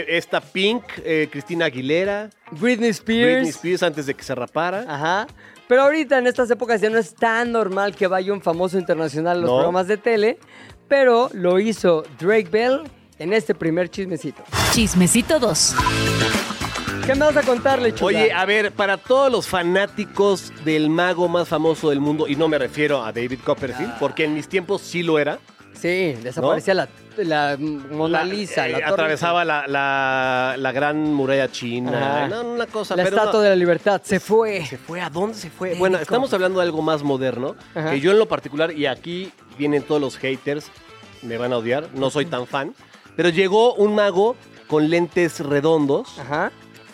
eh, 0.00 0.16
esta 0.16 0.40
Pink, 0.40 0.82
eh, 1.04 1.28
Cristina 1.30 1.66
Aguilera, 1.66 2.30
Britney 2.52 2.88
Spears. 2.90 3.26
Britney 3.42 3.50
Spears 3.50 3.82
antes 3.82 4.06
de 4.06 4.14
que 4.14 4.22
se 4.24 4.34
rapara. 4.34 4.84
Ajá. 4.88 5.26
Pero 5.68 5.82
ahorita 5.82 6.18
en 6.18 6.26
estas 6.26 6.50
épocas 6.50 6.80
ya 6.80 6.88
no 6.90 6.98
es 6.98 7.14
tan 7.14 7.52
normal 7.52 7.94
que 7.94 8.06
vaya 8.06 8.32
un 8.32 8.40
famoso 8.40 8.78
internacional 8.78 9.36
a 9.36 9.40
los 9.40 9.50
No. 9.50 9.56
programas 9.56 9.86
de 9.86 9.98
tele, 9.98 10.38
pero 10.88 11.28
lo 11.34 11.58
hizo 11.60 12.04
Drake 12.18 12.48
Bell 12.50 12.80
en 13.18 13.32
este 13.34 13.54
primer 13.54 13.90
chismecito. 13.90 14.42
Chismecito 14.72 15.38
2. 15.38 15.74
¿Qué 17.04 17.14
me 17.14 17.20
vas 17.20 17.36
a 17.36 17.42
contarle, 17.42 17.94
chula? 17.94 18.06
Oye, 18.18 18.32
a 18.32 18.44
ver, 18.44 18.72
para 18.72 18.96
todos 18.98 19.30
los 19.32 19.46
fanáticos 19.46 20.52
del 20.64 20.90
mago 20.90 21.26
más 21.28 21.48
famoso 21.48 21.90
del 21.90 22.00
mundo, 22.00 22.28
y 22.28 22.36
no 22.36 22.48
me 22.48 22.58
refiero 22.58 23.02
a 23.04 23.12
David 23.12 23.40
Copperfield, 23.44 23.98
porque 23.98 24.24
en 24.24 24.34
mis 24.34 24.48
tiempos 24.48 24.82
sí 24.82 25.02
lo 25.02 25.18
era. 25.18 25.38
Sí, 25.80 26.14
desaparecía 26.22 26.74
la, 26.74 26.88
la 27.18 27.56
Mona 27.58 28.24
Lisa. 28.24 28.66
eh, 28.68 28.72
la 28.80 28.88
atravesaba 28.88 29.44
la, 29.44 29.66
la- 29.66 30.56
la 30.58 30.72
gran 30.72 31.14
muralla 31.14 31.50
china. 31.50 32.24
Ajá. 32.24 32.28
No, 32.28 32.42
una 32.50 32.66
cosa, 32.66 32.96
La 32.96 33.04
pero 33.04 33.16
estatua 33.16 33.38
no. 33.38 33.44
de 33.44 33.48
la 33.50 33.56
libertad. 33.56 34.00
Se 34.04 34.18
fue. 34.18 34.64
¿Se 34.66 34.76
fue? 34.78 35.00
¿A 35.00 35.08
dónde 35.08 35.34
se 35.36 35.50
fue? 35.50 35.74
Bueno, 35.74 35.98
estamos 35.98 36.32
hablando 36.32 36.58
de 36.60 36.66
algo 36.66 36.82
más 36.82 37.02
moderno, 37.02 37.54
Ajá. 37.74 37.90
que 37.90 38.00
yo 38.00 38.10
en 38.10 38.18
lo 38.18 38.26
particular, 38.26 38.72
y 38.72 38.86
aquí 38.86 39.32
vienen 39.56 39.82
todos 39.82 40.00
los 40.00 40.16
haters, 40.18 40.70
me 41.22 41.36
van 41.38 41.52
a 41.52 41.58
odiar, 41.58 41.88
no 41.94 42.10
soy 42.10 42.26
tan 42.26 42.46
fan, 42.46 42.74
pero 43.16 43.28
llegó 43.28 43.74
un 43.74 43.94
mago 43.94 44.36
con 44.66 44.90
lentes 44.90 45.40
redondos 45.40 46.18
Ajá. 46.18 46.50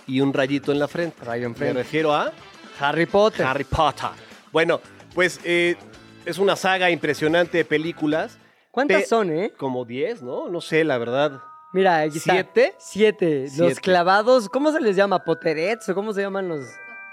y 0.07 0.21
un 0.21 0.33
rayito 0.33 0.73
en 0.73 0.79
la 0.79 0.89
frente. 0.89 1.25
Rayo 1.25 1.47
en 1.47 1.53
Me 1.53 1.59
frente. 1.59 1.79
refiero 1.83 2.15
a 2.15 2.33
Harry 2.81 3.07
Potter. 3.07 3.47
Harry 3.47 3.65
Potter. 3.65 4.11
Bueno, 4.53 4.81
pues 5.15 5.41
eh, 5.45 5.77
es 6.25 6.39
una 6.39 6.55
saga 6.57 6.91
impresionante 6.91 7.59
de 7.59 7.65
películas. 7.65 8.39
¿Cuántas 8.75 9.09
son, 9.09 9.31
eh? 9.31 9.53
Como 9.57 9.85
10, 9.85 10.23
¿no? 10.23 10.49
No 10.49 10.61
sé, 10.61 10.83
la 10.85 10.99
verdad. 10.99 11.41
Mira, 11.73 11.99
aquí 12.01 12.19
está. 12.19 12.33
¿Siete? 12.33 12.75
Siete. 12.79 13.47
Los 13.57 13.79
clavados, 13.81 14.49
¿cómo 14.49 14.71
se 14.73 14.81
les 14.81 14.97
llama? 14.97 15.25
¿Poterets 15.25 15.89
o 15.89 15.95
cómo 15.95 16.13
se 16.13 16.23
llaman 16.23 16.49
los 16.49 16.65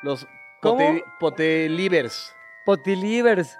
Los 0.04 0.28
¿Cómo? 0.62 0.78
pote- 0.80 1.04
potelivers. 1.20 2.34
potilivers? 2.66 3.58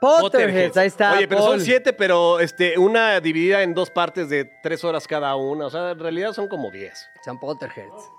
Potterheads, 0.00 0.76
ahí 0.78 0.86
está. 0.86 1.12
Oye, 1.12 1.28
pero 1.28 1.42
Paul. 1.42 1.50
son 1.52 1.60
siete, 1.60 1.92
pero 1.92 2.40
este, 2.40 2.78
una 2.78 3.20
dividida 3.20 3.62
en 3.62 3.74
dos 3.74 3.90
partes 3.90 4.30
de 4.30 4.46
tres 4.62 4.82
horas 4.82 5.06
cada 5.06 5.36
una. 5.36 5.66
O 5.66 5.70
sea, 5.70 5.90
en 5.90 5.98
realidad 5.98 6.32
son 6.32 6.48
como 6.48 6.70
diez. 6.70 7.06
Son 7.22 7.38
Potterheads. 7.38 8.10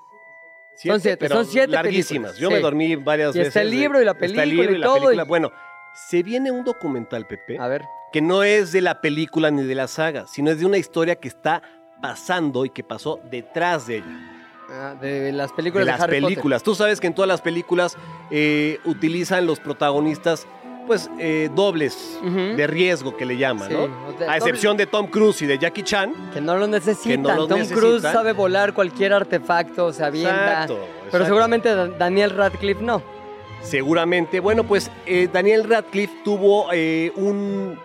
Siete, 0.76 1.00
siete, 1.00 1.18
pero 1.18 1.36
son 1.36 1.46
siete 1.48 1.68
larguísimas. 1.70 2.34
películas, 2.34 2.38
Yo 2.38 2.48
sí. 2.50 2.54
me 2.54 2.60
dormí 2.60 2.96
varias 2.96 3.36
Y 3.36 3.40
veces. 3.40 3.48
está 3.50 3.62
el 3.62 3.72
libro 3.72 4.00
y 4.02 4.06
la 4.06 4.12
está 4.12 4.26
el 4.26 4.32
película 4.34 4.46
libro 4.46 4.76
y 4.76 4.78
la 4.78 4.86
todo, 4.86 4.96
película. 4.96 5.24
y- 5.24 5.28
Bueno, 5.28 5.52
se 5.94 6.22
viene 6.24 6.52
un 6.52 6.64
documental, 6.64 7.26
Pepe, 7.28 7.58
A 7.60 7.68
ver. 7.68 7.84
Que 8.12 8.22
no 8.22 8.44
es 8.44 8.72
de 8.72 8.82
la 8.82 9.02
película 9.02 9.52
ni 9.52 9.64
de 9.64 9.76
la 9.76 9.88
saga, 9.88 10.26
sino 10.28 10.52
es 10.52 10.60
de 10.60 10.66
una 10.66 10.78
historia 10.78 11.16
que 11.16 11.28
está 11.28 11.62
pasando 12.02 12.66
y 12.66 12.70
que 12.70 12.84
pasó 12.84 13.20
detrás 13.30 13.88
de 13.88 13.98
ella. 13.98 14.28
Ah, 14.70 14.96
de 15.00 15.32
las 15.34 15.50
De 15.52 15.56
películas 15.56 15.86
de, 15.86 15.92
las 15.92 16.02
Harry 16.02 16.22
películas. 16.22 16.64
Tú 16.64 16.76
sabes 16.76 17.00
que 17.00 17.08
en 17.08 17.14
todas 17.14 17.28
las 17.28 17.42
películas 17.42 17.98
eh, 18.32 18.80
utilizan 18.86 19.46
los 19.46 19.60
protagonistas, 19.60 20.48
pues, 20.88 21.10
eh, 21.20 21.50
dobles 21.54 22.18
de 22.24 22.68
riesgo 22.68 23.16
que 23.18 23.26
le 23.26 23.38
llaman, 23.38 23.70
Sí, 23.70 23.76
¿no? 23.76 23.90
A 24.30 24.38
excepción 24.38 24.78
de 24.78 24.88
Tom 24.88 25.08
Cruise 25.08 25.42
y 25.42 25.46
de 25.46 25.58
Jackie 25.60 25.84
Chan. 25.84 26.14
Que 26.34 26.40
no 26.42 26.58
lo 26.58 26.68
necesitan. 26.68 27.12
Que 27.12 27.18
no 27.18 27.48
Tom 27.48 27.60
Cruise 27.68 27.72
necesitan. 27.72 28.14
sabe 28.14 28.32
volar 28.34 28.74
cualquier 28.74 29.14
artefacto, 29.14 29.92
se 29.94 30.04
avienta. 30.06 30.34
Exacto, 30.64 30.76
Pero 30.80 31.06
exacto. 31.06 31.26
seguramente 31.26 31.76
Da- 31.76 31.88
Daniel 31.88 32.30
Radcliffe 32.32 32.82
no. 32.82 33.04
Seguramente. 33.62 34.40
Bueno, 34.40 34.64
pues 34.64 34.90
eh, 35.06 35.30
Daniel 35.32 35.66
Radcliffe 35.70 36.14
tuvo 36.24 36.70
eh, 36.74 37.12
un, 37.16 37.78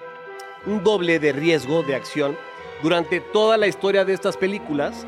un 0.67 0.83
doble 0.85 1.19
de 1.19 1.33
riesgo 1.33 1.83
de 1.83 1.95
acción 1.95 2.37
durante 2.83 3.21
toda 3.21 3.57
la 3.57 3.67
historia 3.67 4.05
de 4.05 4.13
estas 4.13 4.37
películas. 4.37 5.07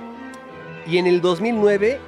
Y 0.86 0.98
en 0.98 1.06
el 1.06 1.20
2009 1.20 1.98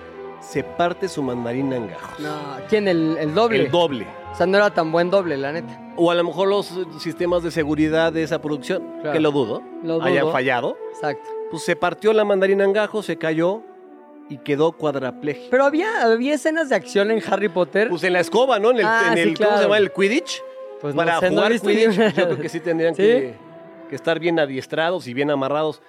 se 0.41 0.65
parte 0.65 1.09
su 1.09 1.23
mandarina 1.23 1.77
en 1.77 1.89
gajos. 1.89 2.19
No, 2.19 2.35
¿quién? 2.69 2.89
El, 2.89 3.17
el 3.19 3.35
doble. 3.35 3.65
El 3.65 3.71
doble. 3.71 4.07
O 4.33 4.35
sea, 4.35 4.47
no 4.47 4.57
era 4.57 4.71
tan 4.73 4.91
buen 4.93 5.11
doble, 5.11 5.37
la 5.37 5.53
neta. 5.53 5.79
O 5.97 6.11
a 6.11 6.15
lo 6.15 6.25
mejor 6.25 6.49
los 6.49 6.73
sistemas 6.99 7.43
de 7.43 7.51
seguridad 7.51 8.13
de 8.13 8.23
esa 8.23 8.41
producción, 8.41 8.83
Claro. 9.01 9.13
que 9.13 9.21
lo 9.21 9.33
dudo, 9.33 9.63
Lo 9.83 10.01
hayan 10.03 10.31
fallado. 10.31 10.79
Exacto. 10.95 11.29
Pues 11.51 11.65
se 11.65 11.75
partió 11.77 12.13
la 12.13 12.25
mandarina 12.25 12.65
en 12.65 12.73
gajos, 12.73 13.05
se 13.07 13.17
cayó 13.19 13.63
y 14.31 14.39
quedó 14.39 14.71
cuadrapléjico. 14.73 15.49
Pero 15.51 15.65
había, 15.65 16.05
había 16.05 16.35
escenas 16.35 16.69
de 16.69 16.77
acción 16.77 17.11
en 17.11 17.21
Harry 17.29 17.49
Potter. 17.49 17.89
Pues 17.89 18.05
en 18.05 18.13
la 18.13 18.21
escoba, 18.21 18.61
¿no? 18.61 18.71
En 18.71 18.79
el, 18.79 18.87
Ah, 18.87 19.07
en 19.09 19.15
sí, 19.15 19.21
el- 19.21 19.37
¿cómo 19.39 19.57
se 19.57 19.63
llama? 19.65 19.77
El 19.79 19.93
Quidditch. 19.93 20.41
Pues 20.81 20.95
no 20.95 20.99
Para 21.03 21.21
sé, 21.21 21.31
no 21.31 21.33
he 21.33 21.35
jugar 21.37 21.53
ni 21.53 21.59
Quidditch, 21.61 22.15
yo 22.17 22.25
creo 22.27 22.39
que 22.39 22.49
sí 22.49 22.61
tendrían 22.61 22.95
¿Sí? 22.97 23.03
Que, 23.03 23.35
que 23.91 23.95
estar 23.97 24.19
bien 24.19 24.39
adiestrados 24.39 25.07
y 25.07 25.15
bien 25.15 25.31
amarrados. 25.31 25.83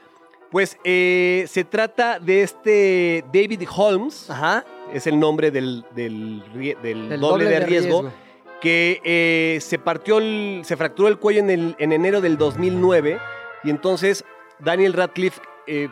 Pues 0.51 0.77
eh, 0.83 1.45
se 1.47 1.63
trata 1.63 2.19
de 2.19 2.41
este 2.43 3.23
David 3.33 3.63
Holmes, 3.73 4.29
Ajá. 4.29 4.65
es 4.93 5.07
el 5.07 5.17
nombre 5.19 5.49
del, 5.49 5.85
del 5.95 6.43
rie- 6.53 6.77
del 6.81 7.07
Del 7.09 7.21
doble, 7.21 7.45
de 7.45 7.59
riesgo, 7.61 8.11
que 8.59 8.99
eh, 9.05 9.59
se 9.61 9.79
partió, 9.79 10.17
el- 10.17 10.61
se 10.65 10.75
fracturó 10.75 11.07
el 11.07 11.17
cuello 11.19 11.39
en, 11.39 11.49
el- 11.49 11.75
en 11.79 11.93
enero 11.93 12.19
del 12.19 12.37
2009 12.37 13.17
y 13.63 13.69
entonces 13.69 14.25
Daniel 14.59 14.91
Radcliffe 14.93 15.39
eh, 15.67 15.87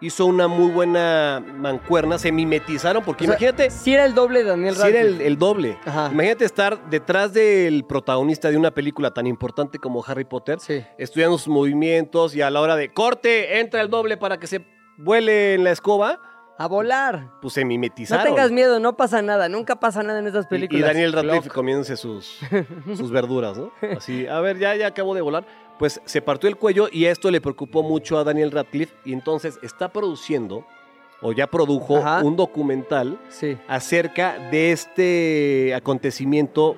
hizo 0.00 0.26
una 0.26 0.46
muy 0.48 0.70
buena 0.70 1.42
mancuerna, 1.54 2.18
se 2.18 2.30
mimetizaron, 2.32 3.02
porque 3.02 3.24
O 3.24 3.26
sea, 3.28 3.34
imagínate, 3.34 3.70
Si 3.70 3.94
era 3.94 4.04
el 4.04 4.14
doble 4.14 4.44
de 4.44 4.50
Daniel 4.50 4.74
si 4.76 4.80
era 4.86 5.00
el, 5.00 5.06
Radcliffe. 5.08 5.26
el 5.26 5.38
doble. 5.38 5.78
Ajá. 5.86 6.10
Imagínate 6.12 6.44
estar 6.44 6.90
detrás 6.90 7.32
del 7.32 7.84
protagonista 7.84 8.50
de 8.50 8.56
una 8.58 8.70
película 8.72 9.12
tan 9.12 9.26
importante 9.26 9.78
como 9.78 10.04
Harry 10.06 10.24
Potter, 10.24 10.60
Sí. 10.60 10.84
estudiando 10.98 11.38
sus 11.38 11.48
movimientos 11.48 12.34
y 12.36 12.42
a 12.42 12.50
la 12.50 12.60
hora 12.60 12.76
de 12.76 12.92
corte, 12.92 13.58
entra 13.60 13.80
el 13.80 13.88
doble 13.90 14.16
para 14.16 14.38
que 14.38 14.46
se 14.46 14.64
vuele 14.98 15.54
en 15.54 15.64
la 15.64 15.70
escoba, 15.72 16.20
A 16.58 16.66
volar. 16.68 17.32
pues 17.42 17.54
se 17.54 17.62
No 17.62 17.68
mimetizaron. 17.68 18.24
tengas 18.24 18.50
miedo, 18.50 18.80
no 18.80 18.96
pasa 18.96 19.20
nada. 19.22 19.48
Nunca 19.48 19.76
pasa 19.80 20.02
nada 20.02 20.18
en 20.20 20.26
estas 20.26 20.46
películas. 20.46 20.80
Y, 20.80 20.86
Daniel 20.86 21.12
Radcliffe 21.12 21.50
comiéndose 21.50 21.96
sus, 21.96 22.38
sus 22.96 23.10
verduras, 23.10 23.56
¿no? 23.58 23.70
Así, 23.96 24.26
a 24.26 24.40
ver, 24.40 24.58
ya, 24.58 24.74
ya 24.74 24.86
acabo 24.88 25.14
de 25.14 25.20
volar. 25.20 25.46
Pues 25.78 26.00
se 26.04 26.22
partió 26.22 26.48
el 26.48 26.56
cuello 26.56 26.88
y 26.90 27.04
esto 27.04 27.30
le 27.30 27.40
preocupó 27.40 27.82
mucho 27.82 28.18
a 28.18 28.24
Daniel 28.24 28.50
Radcliffe 28.50 28.94
y 29.04 29.12
entonces 29.12 29.58
está 29.62 29.92
produciendo, 29.92 30.64
o 31.20 31.32
ya 31.32 31.46
produjo, 31.46 31.98
Ajá. 31.98 32.22
un 32.22 32.36
documental 32.36 33.18
Sí. 33.28 33.56
acerca 33.68 34.38
de 34.50 34.72
este 34.72 35.74
acontecimiento. 35.74 36.76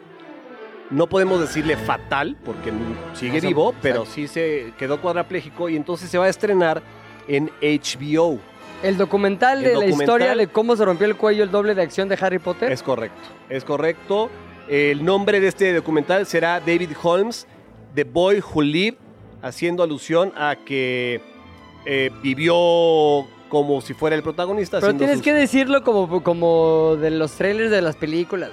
No 0.90 1.06
podemos 1.06 1.40
decirle 1.40 1.76
fatal, 1.76 2.36
porque 2.44 2.72
sigue 3.14 3.38
O 3.38 3.40
sea, 3.40 3.48
vivo, 3.50 3.74
pero 3.82 4.00
exacto. 4.00 4.14
sí 4.14 4.26
se 4.26 4.72
quedó 4.78 5.00
cuadrapléjico 5.00 5.68
y 5.68 5.76
entonces 5.76 6.08
se 6.10 6.16
va 6.18 6.24
a 6.24 6.28
estrenar 6.28 6.82
en 7.28 7.50
HBO. 7.60 8.38
El 8.82 8.96
documental 8.96 9.58
El 9.58 9.64
de 9.64 9.76
la 9.76 9.86
historia 9.86 10.34
de 10.34 10.46
cómo 10.46 10.76
se 10.76 10.84
rompió 10.84 11.06
el 11.06 11.16
cuello 11.16 11.44
el 11.44 11.50
doble 11.50 11.74
de 11.74 11.82
acción 11.82 12.08
de 12.08 12.16
Harry 12.20 12.38
Potter. 12.38 12.72
Es 12.72 12.82
correcto, 12.82 13.20
es 13.48 13.64
correcto. 13.64 14.30
El 14.68 15.04
nombre 15.04 15.40
de 15.40 15.48
este 15.48 15.72
documental 15.74 16.26
será 16.26 16.60
David 16.60 16.90
Holmes, 17.02 17.46
The 17.98 18.04
Boy 18.04 18.40
Who 18.54 18.62
Lived, 18.62 18.96
haciendo 19.42 19.82
alusión 19.82 20.32
a 20.36 20.54
que 20.54 21.20
eh, 21.84 22.10
vivió 22.22 22.54
como 23.48 23.80
si 23.80 23.92
fuera 23.92 24.14
el 24.14 24.22
protagonista. 24.22 24.78
Pero 24.78 24.94
tienes 24.94 25.16
sus- 25.16 25.24
que 25.24 25.34
decirlo 25.34 25.82
como, 25.82 26.22
como 26.22 26.94
de 26.94 27.10
los 27.10 27.32
trailers 27.32 27.72
de 27.72 27.82
las 27.82 27.96
películas. 27.96 28.50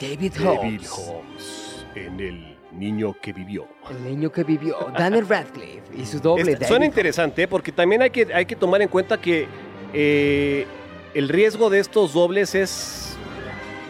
David 0.00 0.32
David 0.36 0.48
Holmes. 0.48 0.90
Holmes, 0.98 1.86
en 1.94 2.18
El 2.18 2.56
Niño 2.72 3.14
que 3.22 3.32
Vivió. 3.32 3.68
El 3.88 4.02
niño 4.04 4.32
que 4.32 4.42
vivió. 4.42 4.76
Daniel 4.98 5.28
Radcliffe 5.28 5.82
y 5.96 6.04
su 6.04 6.18
doble. 6.18 6.42
Este, 6.42 6.54
David 6.54 6.66
suena 6.66 6.74
Holmes. 6.86 6.88
interesante 6.88 7.46
porque 7.46 7.70
también 7.70 8.02
hay 8.02 8.10
que, 8.10 8.34
hay 8.34 8.46
que 8.46 8.56
tomar 8.56 8.82
en 8.82 8.88
cuenta 8.88 9.20
que 9.20 9.46
eh, 9.92 10.66
el 11.14 11.28
riesgo 11.28 11.70
de 11.70 11.78
estos 11.78 12.14
dobles 12.14 12.56
es 12.56 13.16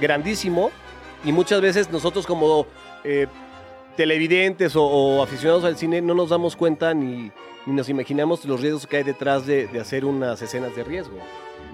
grandísimo 0.02 0.70
y 1.24 1.32
muchas 1.32 1.62
veces 1.62 1.90
nosotros 1.90 2.26
como 2.26 2.66
eh, 3.04 3.26
televidentes 3.98 4.76
o, 4.76 4.84
o 4.84 5.22
aficionados 5.24 5.64
al 5.64 5.76
cine 5.76 6.00
no 6.00 6.14
nos 6.14 6.30
damos 6.30 6.54
cuenta 6.54 6.94
ni, 6.94 7.32
ni 7.66 7.72
nos 7.74 7.88
imaginamos 7.88 8.44
los 8.44 8.60
riesgos 8.60 8.86
que 8.86 8.98
hay 8.98 9.02
detrás 9.02 9.44
de, 9.44 9.66
de 9.66 9.80
hacer 9.80 10.04
unas 10.04 10.40
escenas 10.40 10.74
de 10.76 10.84
riesgo. 10.84 11.18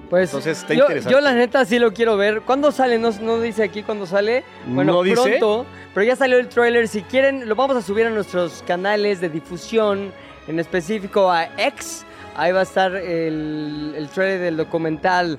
Pues 0.08 0.30
Entonces, 0.30 0.58
está 0.62 0.72
yo, 0.72 0.84
interesante. 0.84 1.12
yo 1.12 1.20
la 1.20 1.34
neta 1.34 1.66
sí 1.66 1.78
lo 1.78 1.92
quiero 1.92 2.16
ver. 2.16 2.40
¿Cuándo 2.40 2.72
sale? 2.72 2.98
No, 2.98 3.10
no 3.20 3.40
dice 3.42 3.62
aquí 3.62 3.82
cuándo 3.82 4.06
sale. 4.06 4.42
Bueno, 4.66 4.94
¿No 4.94 5.02
dice? 5.02 5.20
pronto. 5.20 5.66
Pero 5.92 6.04
ya 6.06 6.16
salió 6.16 6.38
el 6.38 6.48
trailer. 6.48 6.88
Si 6.88 7.02
quieren, 7.02 7.46
lo 7.46 7.54
vamos 7.56 7.76
a 7.76 7.82
subir 7.82 8.06
a 8.06 8.10
nuestros 8.10 8.62
canales 8.66 9.20
de 9.20 9.28
difusión, 9.28 10.10
en 10.48 10.58
específico 10.58 11.30
a 11.30 11.48
X. 11.58 12.06
Ahí 12.36 12.52
va 12.52 12.60
a 12.60 12.62
estar 12.62 12.96
el, 12.96 13.92
el 13.96 14.08
trailer 14.08 14.40
del 14.40 14.56
documental 14.56 15.38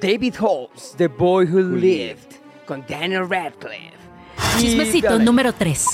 David 0.00 0.34
Holmes, 0.40 0.94
The 0.96 1.08
Boy 1.08 1.46
Who 1.46 1.76
Lived, 1.76 2.18
con 2.64 2.84
Daniel 2.88 3.28
Radcliffe. 3.28 3.96
Chismecito 4.58 5.18
número 5.18 5.52
3. 5.52 5.84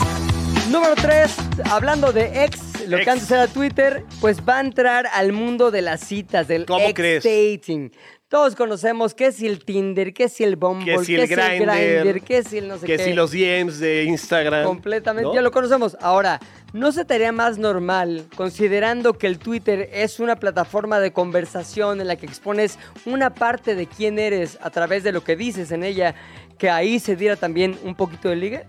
Número 0.70 0.94
3, 0.94 1.34
hablando 1.70 2.12
de 2.12 2.44
ex, 2.44 2.86
lo 2.88 2.96
Ex. 2.96 3.04
que 3.04 3.10
antes 3.10 3.30
era 3.30 3.46
Twitter, 3.48 4.04
pues 4.20 4.38
va 4.48 4.58
a 4.58 4.60
entrar 4.60 5.06
al 5.12 5.32
mundo 5.32 5.70
de 5.70 5.82
las 5.82 6.00
citas, 6.00 6.48
del 6.48 6.64
¿Cómo 6.66 6.80
ex 6.86 6.94
crees? 6.94 7.24
dating. 7.24 7.92
Todos 8.28 8.56
conocemos 8.56 9.12
qué 9.12 9.30
si 9.30 9.46
el 9.46 9.62
Tinder, 9.62 10.14
qué 10.14 10.30
si 10.30 10.42
el 10.42 10.56
Bumble, 10.56 10.96
Que 10.96 11.04
si 11.04 11.14
el 11.16 11.28
qué 11.28 11.36
Grindr, 11.36 11.70
Grindr, 11.70 12.20
qué 12.22 12.42
si 12.42 12.56
el 12.58 12.68
no 12.68 12.78
sé 12.78 12.86
que 12.86 12.96
qué. 12.96 13.04
si 13.04 13.12
los 13.12 13.30
DMs 13.32 13.78
de 13.78 14.04
Instagram. 14.04 14.64
Completamente, 14.64 15.28
¿no? 15.28 15.34
ya 15.34 15.42
lo 15.42 15.50
conocemos. 15.50 15.98
Ahora, 16.00 16.40
¿no 16.72 16.92
se 16.92 17.04
te 17.04 17.12
haría 17.12 17.30
más 17.32 17.58
normal, 17.58 18.24
considerando 18.34 19.18
que 19.18 19.26
el 19.26 19.38
Twitter 19.38 19.90
es 19.92 20.18
una 20.18 20.36
plataforma 20.36 20.98
de 20.98 21.12
conversación 21.12 22.00
en 22.00 22.06
la 22.08 22.16
que 22.16 22.24
expones 22.24 22.78
una 23.04 23.34
parte 23.34 23.74
de 23.74 23.86
quién 23.86 24.18
eres 24.18 24.56
a 24.62 24.70
través 24.70 25.04
de 25.04 25.12
lo 25.12 25.22
que 25.22 25.36
dices 25.36 25.70
en 25.70 25.84
ella, 25.84 26.14
que 26.58 26.70
ahí 26.70 26.98
se 26.98 27.16
diera 27.16 27.36
también 27.36 27.78
un 27.84 27.94
poquito 27.94 28.28
de 28.28 28.36
ligue? 28.36 28.64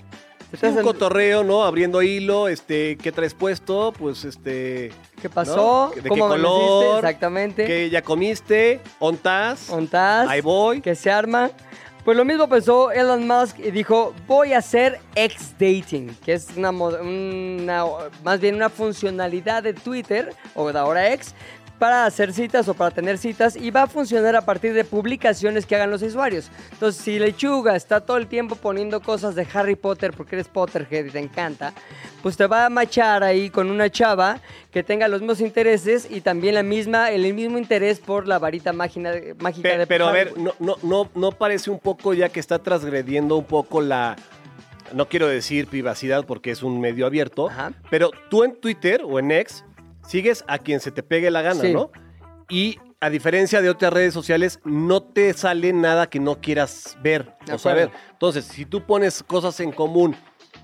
¿Se 0.51 0.57
te 0.57 0.71
Sí, 0.71 0.77
un 0.77 0.83
cotorreo, 0.83 1.43
¿no? 1.43 1.63
Abriendo 1.63 2.01
hilo, 2.03 2.47
este, 2.47 2.95
¿qué 2.97 3.11
traes 3.11 3.33
puesto? 3.33 3.91
Pues 3.97 4.23
este. 4.23 4.91
¿Qué 5.21 5.27
pasó? 5.29 5.91
¿De 5.95 6.01
qué 6.03 6.09
¿Cómo 6.09 6.25
amaneciste? 6.25 6.57
color? 6.59 6.95
Exactamente. 6.97 7.65
¿Qué 7.65 7.89
ya 7.89 8.01
comiste? 8.03 8.79
¿Ontas? 8.99 9.65
¿Contás? 9.69 10.29
Ahí 10.29 10.41
voy. 10.41 10.81
que 10.81 10.93
se 10.93 11.09
arma. 11.09 11.49
Pues 12.05 12.17
lo 12.17 12.25
mismo 12.25 12.49
pensó 12.49 12.91
Elon 12.91 13.25
Musk 13.25 13.59
y 13.59 13.71
dijo, 13.71 14.13
voy 14.27 14.51
a 14.51 14.57
hacer 14.57 14.99
ex-dating, 15.15 16.13
que 16.25 16.33
es 16.33 16.49
una, 16.57 16.69
una- 16.71 17.85
más 18.25 18.39
bien 18.41 18.55
una 18.55 18.69
funcionalidad 18.69 19.63
de 19.63 19.73
Twitter, 19.73 20.33
o 20.53 20.71
de 20.71 20.77
ahora 20.79 21.13
ex, 21.13 21.33
para 21.79 22.05
hacer 22.05 22.31
citas 22.31 22.67
o 22.69 22.73
para 22.73 22.91
tener 22.91 23.17
citas 23.17 23.55
y 23.55 23.69
va 23.71 23.83
a 23.83 23.87
funcionar 23.87 24.35
a 24.35 24.41
partir 24.45 24.73
de 24.73 24.83
publicaciones 24.85 25.65
que 25.65 25.75
hagan 25.75 25.91
los 25.91 26.01
usuarios. 26.01 26.49
Entonces, 26.71 27.01
si 27.03 27.19
Lechuga 27.19 27.75
está 27.75 27.99
todo 28.01 28.17
el 28.17 28.27
tiempo 28.27 28.55
poniendo 28.55 29.01
cosas 29.01 29.35
de 29.35 29.45
Harry 29.53 29.75
Potter 29.75 30.11
porque 30.15 30.35
eres 30.35 30.47
Potterhead 30.47 31.05
y 31.05 31.09
te 31.09 31.19
encanta, 31.19 31.73
pues 32.21 32.37
te 32.37 32.47
va 32.47 32.65
a 32.65 32.69
machar 32.69 33.23
ahí 33.23 33.49
con 33.49 33.69
una 33.69 33.89
chava 33.89 34.39
que 34.71 34.81
tenga 34.81 35.07
los 35.09 35.19
mismos 35.21 35.41
intereses 35.41 36.07
y 36.09 36.21
también 36.21 36.55
la 36.55 36.63
misma, 36.63 37.11
el 37.11 37.33
mismo 37.33 37.57
interés 37.57 37.99
por 37.99 38.27
la 38.27 38.39
varita 38.39 38.71
mágica, 38.71 39.11
mágica 39.39 39.69
Pe- 39.69 39.77
de 39.79 39.87
pero 39.87 40.07
a 40.07 40.11
ver, 40.13 40.37
no, 40.37 40.53
no, 40.59 40.77
no, 40.83 41.09
no 41.15 41.31
parece 41.33 41.69
un 41.69 41.79
poco 41.79 42.13
ya 42.13 42.29
que 42.29 42.39
está 42.39 42.59
transgrediendo 42.59 43.35
un 43.35 43.45
poco 43.45 43.81
la. 43.81 44.15
No 44.93 45.07
quiero 45.09 45.27
decir 45.27 45.67
privacidad 45.67 46.25
porque 46.25 46.51
es 46.51 46.61
un 46.63 46.79
medio 46.79 47.05
abierto, 47.07 47.49
Ajá. 47.49 47.73
pero 47.89 48.11
tú 48.29 48.43
en 48.43 48.55
Twitter 48.55 49.01
o 49.03 49.17
en 49.19 49.31
X 49.31 49.65
sigues 50.07 50.43
a 50.47 50.57
quien 50.59 50.79
se 50.79 50.91
te 50.91 51.03
pegue 51.03 51.31
la 51.31 51.41
gana, 51.41 51.61
Sí. 51.61 51.73
¿no? 51.73 51.91
Y 52.49 52.77
a 52.99 53.09
diferencia 53.09 53.61
de 53.61 53.69
otras 53.69 53.91
redes 53.91 54.13
sociales, 54.13 54.59
no 54.63 55.01
te 55.03 55.33
sale 55.33 55.73
nada 55.73 56.09
que 56.09 56.19
no 56.19 56.39
quieras 56.39 56.97
ver 57.01 57.35
De 57.45 57.53
o 57.53 57.57
saber. 57.59 57.91
Entonces, 58.11 58.45
si 58.45 58.65
tú 58.65 58.85
pones 58.85 59.23
cosas 59.23 59.59
en 59.59 59.71
común 59.71 60.15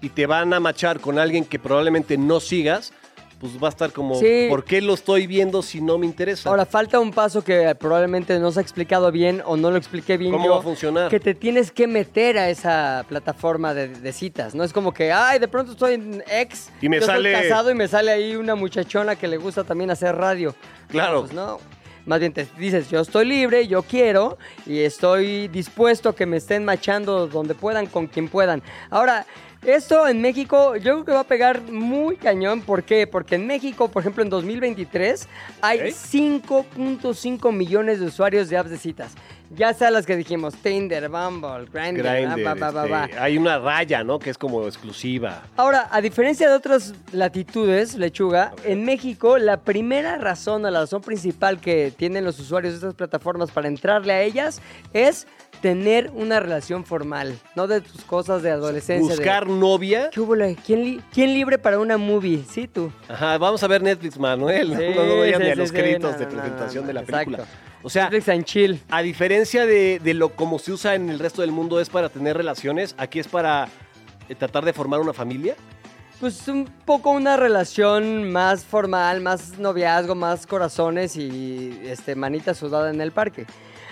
y 0.01 0.09
te 0.09 0.25
van 0.25 0.53
a 0.53 0.59
machar 0.61 1.01
con 1.01 1.19
alguien 1.19 1.43
que 1.43 1.59
probablemente 1.59 2.17
no 2.17 2.39
sigas, 2.39 2.93
pues 3.39 3.53
va 3.61 3.67
a 3.67 3.69
estar 3.69 3.91
como, 3.93 4.15
Sí. 4.15 4.47
¿por 4.49 4.63
qué 4.65 4.81
lo 4.81 4.93
estoy 4.93 5.25
viendo 5.25 5.61
si 5.61 5.79
no 5.81 5.97
me 5.97 6.05
interesa? 6.05 6.49
Ahora, 6.49 6.65
falta 6.65 6.99
un 6.99 7.11
paso 7.11 7.43
que 7.43 7.73
probablemente 7.75 8.37
no 8.37 8.51
se 8.51 8.59
ha 8.59 8.61
explicado 8.61 9.11
bien 9.11 9.41
o 9.45 9.55
no 9.55 9.71
lo 9.71 9.77
expliqué 9.77 10.17
bien 10.17 10.31
¿Cómo 10.33 10.45
yo, 10.45 10.51
va 10.51 10.59
a 10.59 10.61
funcionar? 10.61 11.09
Que 11.09 11.19
te 11.21 11.33
tienes 11.33 11.71
que 11.71 11.87
meter 11.87 12.37
a 12.37 12.49
esa 12.49 13.05
plataforma 13.07 13.73
de, 13.73 13.87
de 13.87 14.11
citas. 14.11 14.53
No 14.55 14.63
es 14.63 14.73
como 14.73 14.93
que, 14.93 15.11
ay, 15.13 15.39
de 15.39 15.47
pronto 15.47 15.71
estoy 15.71 15.93
en 15.93 16.23
ex 16.29 16.69
Y 16.81 16.89
me 16.89 16.99
yo 16.99 17.05
sale- 17.05 17.31
Estoy 17.31 17.49
casado 17.49 17.71
y 17.71 17.75
me 17.75 17.87
sale 17.87 18.11
ahí 18.11 18.35
una 18.35 18.55
muchachona 18.55 19.15
que 19.15 19.27
le 19.27 19.37
gusta 19.37 19.63
también 19.63 19.89
hacer 19.89 20.15
radio. 20.15 20.53
Claro. 20.89 21.21
Pues 21.21 21.33
no. 21.33 21.59
Más 22.05 22.19
bien 22.19 22.33
te 22.33 22.47
dices, 22.57 22.89
yo 22.89 23.01
estoy 23.01 23.25
libre, 23.25 23.67
yo 23.67 23.83
quiero 23.83 24.37
y 24.65 24.79
estoy 24.79 25.47
dispuesto 25.49 26.09
a 26.09 26.15
que 26.15 26.25
me 26.25 26.37
estén 26.37 26.65
machando 26.65 27.27
donde 27.27 27.53
puedan, 27.53 27.85
con 27.85 28.07
quien 28.07 28.27
puedan. 28.29 28.63
Ahora, 28.89 29.25
esto 29.65 30.07
en 30.07 30.21
México 30.21 30.75
yo 30.77 30.93
creo 30.93 31.05
que 31.05 31.11
va 31.11 31.19
a 31.21 31.23
pegar 31.25 31.61
muy 31.63 32.15
cañón. 32.15 32.61
¿Por 32.61 32.83
qué? 32.83 33.07
Porque 33.07 33.35
en 33.35 33.45
México, 33.47 33.89
por 33.89 34.01
ejemplo, 34.01 34.23
en 34.23 34.29
2023 34.29 35.27
hay 35.61 35.79
Ok. 35.79 35.85
5.5 35.87 37.51
millones 37.53 37.99
de 37.99 38.05
usuarios 38.05 38.49
de 38.49 38.57
apps 38.57 38.69
de 38.69 38.77
citas. 38.77 39.13
Ya 39.55 39.73
sea 39.73 39.89
las 39.89 40.05
que 40.05 40.15
dijimos, 40.15 40.53
Tinder, 40.55 41.09
Bumble, 41.09 41.65
Grindr, 41.73 42.03
Grindr, 42.03 42.45
va, 42.45 42.53
va, 42.53 42.69
va, 42.69 42.85
va. 42.85 43.05
este, 43.05 43.17
hay 43.19 43.35
una 43.35 43.57
raya, 43.57 44.03
¿no? 44.03 44.19
Que 44.19 44.29
es 44.29 44.37
como 44.37 44.63
exclusiva. 44.67 45.41
Ahora, 45.57 45.87
a 45.91 46.01
diferencia 46.01 46.47
de 46.47 46.55
otras 46.55 46.93
latitudes, 47.11 47.95
lechuga, 47.95 48.53
en 48.63 48.85
México 48.85 49.39
la 49.39 49.57
primera 49.61 50.19
razón 50.19 50.63
o 50.65 50.69
la 50.69 50.81
razón 50.81 51.01
principal 51.01 51.59
que 51.59 51.91
tienen 51.97 52.25
los 52.25 52.37
usuarios 52.39 52.73
de 52.73 52.77
estas 52.77 52.93
plataformas 52.93 53.49
para 53.49 53.67
entrarle 53.67 54.13
a 54.13 54.21
ellas 54.21 54.61
es 54.93 55.25
tener 55.61 56.11
una 56.13 56.39
relación 56.39 56.85
formal, 56.85 57.37
no 57.55 57.67
de 57.67 57.81
tus 57.81 58.03
cosas 58.03 58.41
de 58.41 58.51
adolescencia. 58.51 59.09
de, 59.11 59.15
Buscar 59.17 59.47
novia. 59.47 60.09
¿Qué 60.11 60.21
hubo, 60.21 60.35
le? 60.35 60.55
¿Quién, 60.55 60.83
li- 60.83 61.01
quién 61.13 61.33
libre 61.33 61.57
para 61.57 61.79
una 61.79 61.97
movie? 61.97 62.43
Sí, 62.49 62.67
tú. 62.67 62.91
Ajá, 63.07 63.37
vamos 63.37 63.61
a 63.63 63.67
ver 63.67 63.81
Netflix, 63.81 64.17
Manuel. 64.17 64.69
Sí, 64.77 64.95
no, 64.95 65.03
no 65.05 65.19
vayas 65.19 65.37
sí, 65.37 65.43
ni 65.43 65.49
a 65.49 65.53
sí, 65.53 65.59
los 65.59 65.71
créditos 65.71 66.13
no, 66.13 66.17
de 66.19 66.25
presentación 66.27 66.83
no, 66.83 66.87
de 66.87 66.93
la 66.93 66.99
exacto. 67.01 67.25
película. 67.31 67.47
O 67.81 67.89
sea, 67.89 68.03
Netflix 68.09 68.29
and 68.29 68.43
chill. 68.45 68.81
a 68.89 69.01
diferencia 69.01 69.65
de, 69.65 69.99
de 70.03 70.13
lo 70.13 70.29
como 70.35 70.59
se 70.59 70.71
usa 70.73 70.95
en 70.95 71.09
el 71.09 71.19
resto 71.19 71.41
del 71.41 71.51
mundo 71.51 71.79
es 71.79 71.89
para 71.89 72.09
tener 72.09 72.35
relaciones, 72.35 72.93
aquí 72.97 73.19
es 73.19 73.27
para 73.27 73.67
eh, 74.27 74.35
tratar 74.35 74.65
de 74.65 74.73
formar 74.73 74.99
una 74.99 75.13
familia. 75.13 75.55
Pues 76.19 76.49
un 76.49 76.65
poco 76.85 77.11
una 77.11 77.37
relación 77.37 78.29
más 78.29 78.65
formal, 78.65 79.21
más 79.21 79.57
noviazgo, 79.57 80.15
más 80.15 80.45
corazones 80.45 81.15
y 81.15 81.79
este, 81.85 82.15
manita 82.15 82.53
sudada 82.53 82.89
en 82.89 82.99
el 82.99 83.13
parque. 83.13 83.45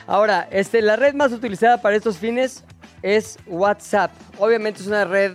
Ahora, 0.07 0.47
este, 0.51 0.81
la 0.81 0.95
red 0.95 1.13
más 1.13 1.31
utilizada 1.33 1.81
para 1.81 1.95
estos 1.95 2.17
fines 2.17 2.63
es 3.03 3.37
WhatsApp. 3.45 4.11
Obviamente 4.39 4.81
es 4.81 4.87
una 4.87 5.05
red 5.05 5.33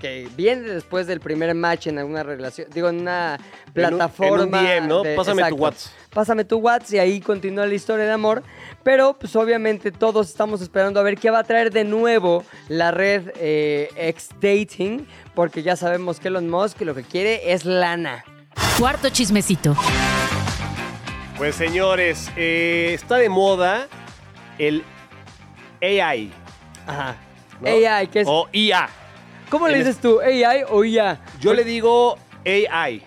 que 0.00 0.28
viene 0.36 0.62
después 0.68 1.06
del 1.06 1.20
primer 1.20 1.54
match 1.54 1.86
en 1.86 1.98
alguna 1.98 2.24
relación, 2.24 2.66
digo, 2.74 2.88
en 2.88 3.00
una 3.02 3.38
plataforma. 3.72 4.42
en 4.42 4.48
un 4.48 4.50
DM, 4.82 4.88
¿no? 4.88 5.02
de- 5.02 5.14
Pásame 5.14 5.44
tu. 5.48 5.54
WhatsApp. 5.56 5.92
Pásame 6.10 6.44
tu 6.44 6.56
WhatsApp 6.58 6.94
y 6.94 6.98
ahí 6.98 7.20
continúa 7.20 7.66
la 7.66 7.74
historia 7.74 8.04
de 8.04 8.10
amor. 8.12 8.42
Pero 8.82 9.16
pues 9.18 9.36
obviamente 9.36 9.92
todos 9.92 10.28
estamos 10.28 10.60
esperando 10.60 10.98
a 10.98 11.04
ver 11.04 11.16
qué 11.18 11.30
va 11.30 11.38
a 11.40 11.44
traer 11.44 11.70
de 11.72 11.84
nuevo 11.84 12.44
la 12.68 12.90
red 12.90 13.30
eh, 13.38 13.90
X-Dating, 13.96 15.06
porque 15.36 15.62
ya 15.62 15.76
sabemos 15.76 16.18
que 16.18 16.28
Elon 16.28 16.48
Musk 16.50 16.80
lo 16.80 16.94
que 16.96 17.04
quiere 17.04 17.52
es 17.52 17.64
lana. 17.64 18.24
Cuarto 18.78 19.08
chismecito. 19.10 19.76
Pues 21.38 21.54
señores, 21.54 22.30
eh, 22.36 22.90
está 22.92 23.16
de 23.16 23.28
moda 23.28 23.86
el 24.62 24.84
AI. 25.82 26.32
Ajá. 26.86 27.16
¿no? 27.60 27.68
AI, 27.68 28.06
que 28.06 28.20
es... 28.20 28.28
O 28.28 28.48
IA. 28.52 28.88
¿Cómo 29.50 29.68
le 29.68 29.78
dices 29.78 29.98
tú? 29.98 30.20
¿AI 30.20 30.64
o 30.68 30.84
IA? 30.84 31.20
Yo 31.40 31.52
le 31.52 31.64
digo 31.64 32.16
AI, 32.46 33.02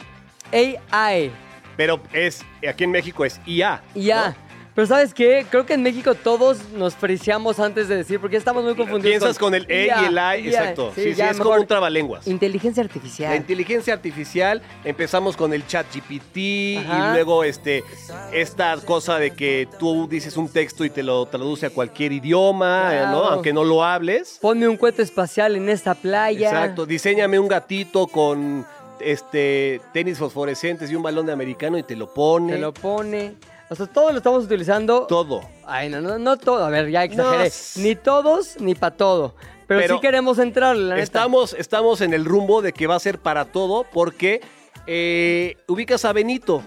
AI. 0.52 1.32
pero 1.76 2.00
es 2.14 2.46
aquí 2.68 2.84
en 2.84 2.92
México 2.92 3.26
es 3.26 3.40
IA. 3.46 3.82
IA. 3.96 4.36
Pero 4.76 4.88
¿sabes 4.88 5.14
qué? 5.14 5.46
Creo 5.50 5.66
que 5.66 5.74
en 5.74 5.84
México 5.84 6.16
todos 6.16 6.72
nos 6.74 6.96
friseamos 6.96 7.62
antes 7.62 7.88
de 7.88 7.96
decir, 7.96 8.20
porque 8.20 8.36
estamos 8.36 8.62
muy 8.62 8.76
confundidos. 8.76 9.20
Piensas 9.20 9.40
con 9.40 9.56
el 9.56 9.66
E 9.70 9.88
y 9.88 10.06
el 10.06 10.16
I, 10.16 10.50
exacto. 10.50 10.92
Sí, 10.94 11.14
sí, 11.16 11.22
es 11.22 11.38
como 11.38 11.56
un 11.56 11.66
trabalenguas. 11.66 12.28
Inteligencia 12.28 12.84
La 12.84 12.88
artificial. 12.88 13.36
inteligencia 13.38 13.94
artificial, 13.94 14.62
empezamos 14.84 15.38
con 15.38 15.54
el 15.54 15.66
chat 15.66 15.86
GPT 15.96 16.80
Ajá. 16.86 17.12
y 17.12 17.14
luego 17.14 17.46
este, 17.46 17.86
esta 18.34 18.76
cosa 18.84 19.18
de 19.18 19.32
que 19.32 19.70
tú 19.80 20.10
dices 20.10 20.36
un 20.36 20.50
texto 20.50 20.84
y 20.84 20.90
te 20.90 21.04
lo 21.04 21.26
traduce 21.26 21.68
a 21.68 21.70
cualquier 21.70 22.12
idioma, 22.12 22.92
¿no? 23.12 23.24
Aunque 23.30 23.54
no 23.54 23.64
lo 23.64 23.82
hables. 23.82 24.40
Ponme 24.42 24.68
un 24.68 24.76
cohete 24.76 25.04
espacial 25.04 25.56
en 25.56 25.70
esta 25.70 25.96
playa. 25.96 26.50
Exacto, 26.50 26.86
diseñame 26.86 27.40
un 27.40 27.48
gatito 27.48 28.08
con 28.08 28.66
este 29.00 29.80
tenis 29.94 30.18
fosforescentes 30.18 30.92
y 30.92 30.96
un 30.96 31.04
balón 31.04 31.26
de 31.26 31.32
americano 31.32 31.78
y 31.78 31.84
te 31.84 31.96
lo 31.96 32.14
pone. 32.14 32.54
Te 32.54 32.60
lo 32.60 32.74
pone. 32.74 33.36
O 33.70 33.76
sea, 33.76 33.88
todos 33.88 34.12
lo 34.12 34.18
estamos 34.20 34.44
utilizando. 34.46 35.08
todo. 35.08 35.42
Ay, 35.66 35.90
no, 35.90 36.00
no, 36.02 36.20
no 36.20 36.38
todo. 36.38 36.64
A 36.66 36.70
ver, 36.70 36.90
ya 36.90 37.04
exageré. 37.04 37.52
Ni 37.78 37.96
todos, 37.96 38.60
ni 38.60 38.76
para 38.76 38.96
todo. 38.96 39.36
Pero, 39.68 39.82
Pero 39.82 39.96
sí 39.96 40.02
queremos 40.02 40.38
entrar, 40.38 40.76
la 40.76 40.94
neta. 40.96 41.04
Estamos, 41.04 41.54
estamos 41.58 42.02
en 42.02 42.14
el 42.14 42.24
rumbo 42.26 42.62
de 42.62 42.72
que 42.74 42.86
va 42.86 42.96
a 42.96 43.00
ser 43.00 43.18
para 43.18 43.46
todo 43.46 43.84
porque 43.92 44.42
eh, 44.86 45.58
ubicas 45.68 46.06
a 46.06 46.14
Benito. 46.14 46.62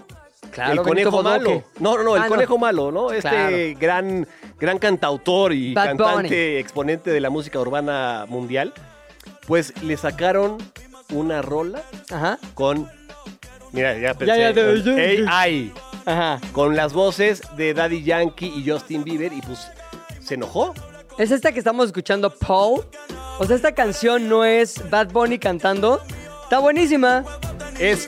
Claro, 0.51 0.71
el 0.71 0.77
Benito 0.79 1.11
conejo 1.11 1.11
Bodoque. 1.11 1.39
malo. 1.39 1.63
No, 1.79 1.97
no, 1.97 2.03
no, 2.03 2.15
el 2.17 2.21
Ah, 2.23 2.25
no. 2.25 2.29
conejo 2.31 2.57
malo, 2.57 2.91
¿no? 2.91 3.11
Este 3.11 3.29
Claro. 3.29 3.57
gran, 3.79 4.27
gran 4.59 4.79
cantautor 4.79 5.53
y 5.53 5.73
Bad 5.73 5.85
cantante 5.97 6.59
exponente 6.59 7.11
de 7.11 7.21
la 7.21 7.29
música 7.29 7.59
urbana 7.59 8.25
mundial. 8.27 8.73
Pues 9.47 9.73
le 9.83 9.95
sacaron 9.95 10.57
una 11.13 11.41
rola 11.41 11.81
Ajá. 12.11 12.37
con. 12.55 12.89
Mira, 13.71 13.97
ya 13.97 14.13
pensé. 14.15 15.23
ya 15.25 15.31
AI. 15.39 15.71
Ajá. 16.09 16.41
Con 16.53 16.75
las 16.75 16.93
voces 16.93 17.43
de 17.55 17.73
Daddy 17.73 18.03
Yankee 18.03 18.47
y 18.47 18.67
Justin 18.67 19.03
Bieber. 19.03 19.31
Y 19.31 19.41
pues 19.41 19.67
se 20.19 20.33
enojó. 20.33 20.73
¿Es 21.19 21.31
esta 21.31 21.51
que 21.51 21.59
estamos 21.59 21.85
escuchando, 21.85 22.33
Paul? 22.33 22.83
O 23.37 23.45
sea, 23.45 23.55
esta 23.55 23.73
canción 23.73 24.27
no 24.27 24.43
es 24.43 24.89
Bad 24.89 25.11
Bunny 25.11 25.37
cantando. 25.37 26.01
Está 26.43 26.59
buenísima. 26.59 27.23
Es. 27.77 28.07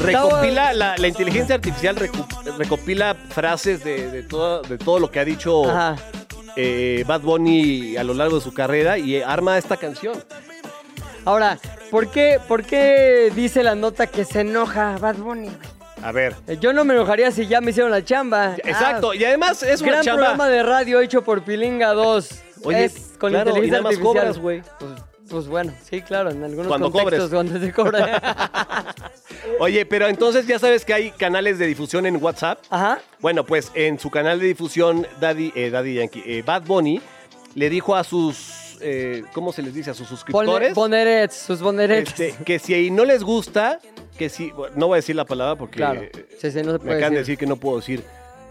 Recopila, 0.00 0.72
la, 0.72 0.96
la 0.96 1.08
inteligencia 1.08 1.56
artificial 1.56 1.96
recopila 2.56 3.14
frases 3.14 3.84
de, 3.84 4.10
de 4.10 4.22
todo, 4.22 4.62
de 4.62 4.78
todo 4.78 4.98
lo 4.98 5.10
que 5.10 5.20
ha 5.20 5.24
dicho 5.26 5.64
eh, 6.56 7.04
Bad 7.06 7.20
Bunny 7.20 7.96
a 7.96 8.04
lo 8.04 8.14
largo 8.14 8.36
de 8.36 8.42
su 8.42 8.54
carrera 8.54 8.96
y 8.96 9.20
arma 9.20 9.58
esta 9.58 9.76
canción. 9.76 10.14
Ahora, 11.26 11.58
¿por 11.90 12.10
qué, 12.10 12.40
¿por 12.48 12.64
qué 12.64 13.30
dice 13.34 13.62
la 13.62 13.74
nota 13.74 14.06
que 14.06 14.24
se 14.24 14.40
enoja 14.40 14.96
Bad 14.98 15.16
Bunny? 15.16 15.50
A 16.02 16.12
ver. 16.12 16.34
Eh, 16.46 16.56
Yo 16.60 16.72
no 16.72 16.84
me 16.84 16.94
enojaría 16.94 17.30
si 17.30 17.46
ya 17.46 17.60
me 17.60 17.70
hicieron 17.70 17.90
la 17.90 18.04
chamba. 18.04 18.54
Exacto, 18.64 19.12
y 19.14 19.24
además 19.24 19.62
es 19.62 19.80
una 19.82 19.92
gran 19.92 20.04
chamba. 20.04 20.20
programa 20.22 20.48
de 20.48 20.62
radio 20.62 21.00
hecho 21.00 21.22
por 21.22 21.42
Pilinga 21.42 21.92
2. 21.92 22.30
Oye, 22.64 22.84
es 22.84 23.12
con 23.18 23.30
claro, 23.30 23.50
y 23.50 23.58
inteligencia 23.58 23.78
nada 23.78 23.82
más 23.82 23.92
artificial. 23.92 24.14
cobras, 24.24 24.38
güey. 24.38 24.62
Pues, 24.78 24.92
pues 25.30 25.46
bueno, 25.46 25.72
sí, 25.88 26.02
claro, 26.02 26.30
en 26.30 26.42
algunos 26.42 26.66
Cuando 26.68 26.90
contextos 26.90 27.30
cobres. 27.30 27.50
cuando 27.50 27.66
se 27.66 27.72
cobra. 27.72 28.94
Oye, 29.60 29.86
pero 29.86 30.06
entonces 30.08 30.46
ya 30.46 30.58
sabes 30.58 30.84
que 30.84 30.92
hay 30.94 31.10
canales 31.12 31.58
de 31.58 31.66
difusión 31.66 32.06
en 32.06 32.22
WhatsApp. 32.22 32.58
Ajá. 32.70 32.98
Bueno, 33.20 33.44
pues 33.44 33.70
en 33.74 33.98
su 33.98 34.10
canal 34.10 34.40
de 34.40 34.46
difusión, 34.46 35.06
Daddy, 35.20 35.52
eh, 35.54 35.70
Daddy 35.70 35.94
Yankee, 35.94 36.22
eh, 36.26 36.42
Bad 36.44 36.62
Bunny, 36.64 37.00
le 37.54 37.70
dijo 37.70 37.94
a 37.94 38.04
sus, 38.04 38.69
eh, 38.82 39.24
¿cómo 39.32 39.52
se 39.52 39.62
les 39.62 39.74
dice? 39.74 39.90
A 39.90 39.94
sus 39.94 40.08
suscriptores. 40.08 40.74
Ponerets, 40.74 41.34
sus 41.34 41.60
boneretes. 41.60 42.20
este, 42.20 42.44
que 42.44 42.58
si 42.58 42.90
no 42.90 43.04
les 43.04 43.22
gusta, 43.22 43.80
que 44.18 44.28
si, 44.28 44.50
bueno, 44.50 44.74
no 44.76 44.86
voy 44.88 44.96
a 44.96 44.98
decir 44.98 45.16
la 45.16 45.24
palabra 45.24 45.56
porque 45.56 45.76
claro. 45.76 46.02
Sí, 46.38 46.50
sí, 46.50 46.62
no 46.62 46.78
se 46.78 46.84
me 46.84 46.94
acaban 46.94 47.12
de 47.12 47.20
decir. 47.20 47.38
que 47.38 47.46
no 47.46 47.56
puedo 47.56 47.78
decir 47.78 48.04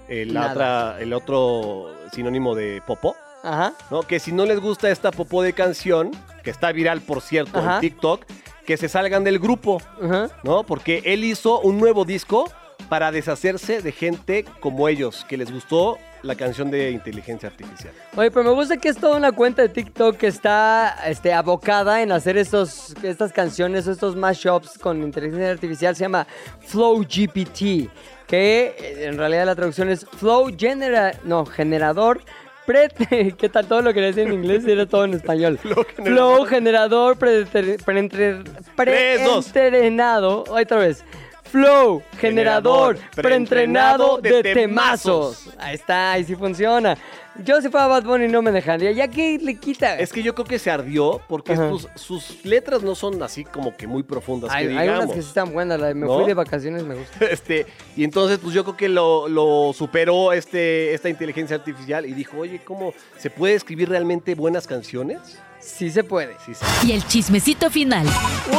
eh, 0.08 0.28
otra, 0.30 0.98
el 1.00 1.13
otro 1.13 1.94
sinónimo 2.13 2.56
de 2.56 2.82
popó. 2.86 3.15
Ajá. 3.44 3.74
¿no? 3.89 4.02
Que 4.04 4.20
si 4.20 4.32
no 4.32 4.46
les 4.46 4.60
gusta 4.60 4.89
esta 4.89 5.12
popó 5.12 5.42
de 5.42 5.54
canción, 5.54 6.12
que 6.44 6.50
está 6.50 6.72
viral 6.72 7.02
por 7.02 7.22
cierto 7.22 7.60
Ajá. 7.60 7.76
en 7.76 7.82
TikTok, 7.82 8.26
que 8.65 8.78
se 8.78 8.89
salgan 8.89 9.24
del 9.24 9.39
grupo, 9.39 9.82
Ajá. 10.02 10.30
¿no? 10.44 10.63
Porque 10.63 11.02
él 11.06 11.24
hizo 11.24 11.60
un 11.62 11.80
nuevo 11.80 12.06
disco 12.06 12.52
para 12.89 13.12
deshacerse 13.12 13.82
de 13.82 13.92
gente 13.92 14.46
como 14.60 14.88
ellos, 14.88 15.26
que 15.30 15.38
les 15.38 15.52
gustó 15.52 15.98
la 16.24 16.36
canción 16.36 16.70
de 16.72 16.92
inteligencia 16.92 17.50
artificial. 17.50 17.94
Oye, 18.16 18.30
pero 18.32 18.44
me 18.46 18.52
gusta 18.52 18.78
que 18.78 18.90
es 18.90 18.98
toda 18.98 19.16
una 19.18 19.32
cuenta 19.32 19.62
de 19.62 19.70
TikTok 19.70 20.18
que 20.18 20.28
está 20.28 20.96
este, 21.08 21.34
abocada 21.34 22.02
en 22.02 22.12
hacer 22.12 22.38
estos, 22.38 22.94
estas 23.04 23.32
canciones, 23.32 23.88
estos 23.88 24.16
mashups 24.16 24.78
con 24.78 25.02
inteligencia 25.02 25.50
artificial. 25.52 25.96
Se 25.96 26.04
llama 26.04 26.28
Flow 26.62 27.00
GPT, 27.02 27.90
que 28.28 28.76
eh, 28.78 29.06
en 29.06 29.18
realidad 29.18 29.46
la 29.46 29.56
traducción 29.56 29.90
es 29.90 30.06
Flow 30.18 30.50
Genera... 30.58 31.14
No, 31.24 31.46
generador... 31.46 32.22
Pre 32.66 32.88
¿Qué 33.40 33.50
tal 33.50 33.66
todo 33.66 33.82
lo 33.82 33.92
que 33.96 34.00
decía 34.02 34.22
en 34.22 34.34
inglés? 34.34 34.64
Era 34.68 34.86
todo 34.86 35.04
en 35.06 35.16
español. 35.16 35.58
Flow, 36.04 36.46
generador 36.46 37.18
predeter- 37.18 37.84
preentre- 37.84 38.44
Tres, 38.76 39.24
dos. 39.26 39.48
preentrenado. 39.50 40.44
Otra 40.48 40.78
vez. 40.78 41.04
Flow, 41.52 42.02
generador, 42.20 42.98
preentrenado 43.16 44.20
de 44.20 44.44
de 44.44 44.54
temazos. 44.54 45.44
temazos. 45.44 45.56
Ahí 45.60 45.76
está, 45.76 46.14
ahí 46.14 46.24
sí 46.24 46.36
funciona. 46.36 46.98
Yo 47.44 47.62
si 47.62 47.70
fuera 47.70 47.88
Bad 47.88 48.04
Bunny 48.04 48.28
no 48.28 48.42
me 48.42 48.52
dejaría. 48.52 48.92
¿Ya 48.92 49.08
qué 49.08 49.40
le 49.42 49.56
quita? 49.56 49.98
Es 49.98 50.12
que 50.12 50.22
yo 50.22 50.36
creo 50.36 50.46
que 50.46 50.60
se 50.60 50.70
ardió 50.70 51.22
porque 51.28 51.56
sus, 51.56 51.88
sus 51.96 52.44
letras 52.46 52.82
no 52.84 52.96
son 52.96 53.22
así 53.24 53.46
como 53.46 53.78
que 53.78 53.88
muy 53.88 54.04
profundas, 54.04 54.52
hay, 54.52 54.68
que 54.68 54.74
hay 54.74 54.80
digamos. 54.82 55.06
unas 55.06 55.16
que 55.16 55.22
sí 55.22 55.28
están 55.30 55.54
buenas. 55.54 55.80
La 55.80 55.88
de 55.88 55.94
me 55.94 56.06
¿No? 56.06 56.18
fui 56.18 56.26
de 56.26 56.34
vacaciones 56.34 56.84
me 56.84 56.96
gusta. 56.96 57.26
Este, 57.32 57.66
y 57.96 58.04
entonces, 58.04 58.40
pues 58.40 58.54
yo 58.54 58.64
creo 58.66 58.76
que 58.76 58.90
lo, 58.90 59.30
lo 59.30 59.72
superó 59.74 60.34
este, 60.34 60.94
esta 60.94 61.08
inteligencia 61.08 61.56
artificial 61.56 62.06
y 62.06 62.14
dijo, 62.14 62.38
oye, 62.40 62.60
¿cómo 62.66 62.94
se 63.18 63.30
puede 63.30 63.54
escribir 63.56 63.88
realmente 63.90 64.36
buenas 64.36 64.68
canciones? 64.68 65.40
Sí 65.70 65.90
se 65.92 66.04
puede. 66.04 66.36
Sí, 66.46 66.54
sí. 66.54 66.66
Y 66.88 66.92
el 66.92 67.06
chismecito 67.06 67.70
final. 67.70 68.06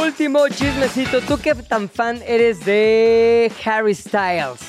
Último 0.01 0.47
chismecito. 0.47 1.21
¿Tú 1.21 1.37
qué 1.37 1.53
tan 1.53 1.89
fan 1.89 2.19
eres 2.25 2.65
de 2.65 3.51
Harry 3.65 3.93
Styles? 3.93 4.59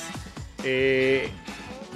Eh, 0.64 1.30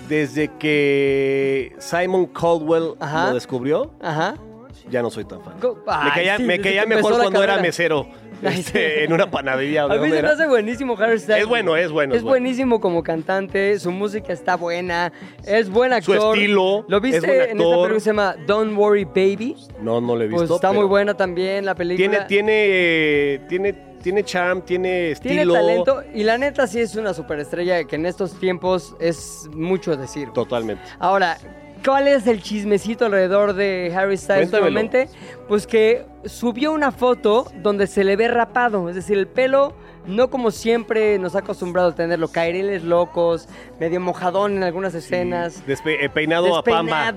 desde 0.08 0.48
que 0.58 1.74
Simon 1.78 2.26
Caldwell 2.26 2.94
Ajá. 3.00 3.28
lo 3.28 3.34
descubrió, 3.34 3.92
Ajá. 4.00 4.36
Ya 4.90 5.02
no 5.02 5.10
soy 5.10 5.24
tan 5.24 5.42
fan. 5.42 5.54
Me 5.58 6.10
caía, 6.10 6.36
sí, 6.36 6.42
me 6.44 6.54
desde 6.58 6.62
caía 6.64 6.84
que 6.84 6.92
empezó 6.92 7.08
mejor 7.08 7.22
cuando 7.22 7.42
era 7.42 7.58
mesero 7.58 8.06
este, 8.42 9.04
en 9.04 9.12
una 9.12 9.30
panadería. 9.30 9.86
¿o 9.86 9.88
de 9.88 9.96
A 9.96 10.00
mí 10.00 10.10
me 10.10 10.18
hace 10.18 10.46
buenísimo 10.46 10.96
Harry 10.98 11.18
Styles. 11.18 11.42
Es 11.42 11.48
bueno, 11.48 11.76
es 11.76 11.90
bueno, 11.90 12.14
Es 12.14 12.18
es 12.18 12.22
bueno. 12.22 12.32
buenísimo 12.32 12.80
como 12.80 13.02
cantante, 13.02 13.78
su 13.78 13.90
música 13.90 14.32
está 14.32 14.56
buena, 14.56 15.12
es 15.44 15.70
buen 15.70 15.90
Su 16.02 16.12
actor. 16.12 16.36
estilo, 16.36 16.84
¿Lo 16.88 17.00
viste 17.00 17.18
es 17.18 17.26
buen 17.26 17.40
en 17.40 17.42
esta 17.44 17.56
película 17.62 17.94
que 17.94 18.00
se 18.00 18.10
llama 18.10 18.36
Don't 18.46 18.76
Worry 18.76 19.04
Baby? 19.04 19.56
No, 19.80 20.00
no 20.00 20.16
lo 20.16 20.22
he 20.22 20.28
visto. 20.28 20.46
Pues 20.46 20.50
está 20.50 20.72
muy 20.72 20.84
buena 20.84 21.14
también 21.14 21.64
la 21.64 21.74
película. 21.74 22.26
Tiene, 22.26 22.26
tiene, 22.26 23.46
tiene, 23.48 23.72
tiene 24.02 24.22
charm, 24.24 24.62
tiene 24.62 25.12
estilo. 25.12 25.34
Tiene 25.34 25.52
talento 25.52 26.02
y 26.14 26.22
la 26.22 26.38
neta 26.38 26.66
sí 26.66 26.80
es 26.80 26.94
una 26.96 27.14
superestrella 27.14 27.84
que 27.84 27.96
en 27.96 28.06
estos 28.06 28.38
tiempos 28.38 28.94
es 29.00 29.48
mucho 29.52 29.96
decir. 29.96 30.30
Totalmente. 30.32 30.82
Ahora, 30.98 31.38
¿cuál 31.84 32.08
es 32.08 32.26
el 32.26 32.42
chismecito 32.42 33.06
alrededor 33.06 33.54
de 33.54 33.92
Harry 33.96 34.16
Styles 34.16 34.50
Cuéntamelo. 34.50 34.80
últimamente? 34.80 35.08
Pues 35.48 35.66
que 35.66 36.04
subió 36.24 36.72
una 36.72 36.90
foto 36.92 37.46
donde 37.62 37.86
se 37.86 38.04
le 38.04 38.16
ve 38.16 38.28
rapado, 38.28 38.88
es 38.88 38.94
decir, 38.96 39.16
el 39.18 39.28
pelo 39.28 39.74
no 40.06 40.30
como 40.30 40.52
siempre 40.52 41.18
nos 41.18 41.34
ha 41.34 41.40
acostumbrado 41.40 41.88
a 41.88 41.94
tenerlo, 41.96 42.28
caireles 42.28 42.84
locos, 42.84 43.48
medio 43.80 44.00
mojadón 44.00 44.56
en 44.56 44.62
algunas 44.62 44.94
escenas. 44.94 45.64
Despe- 45.66 45.96
eh, 46.00 46.08
peinado, 46.08 46.56
a 46.56 46.62
pamba. 46.62 47.12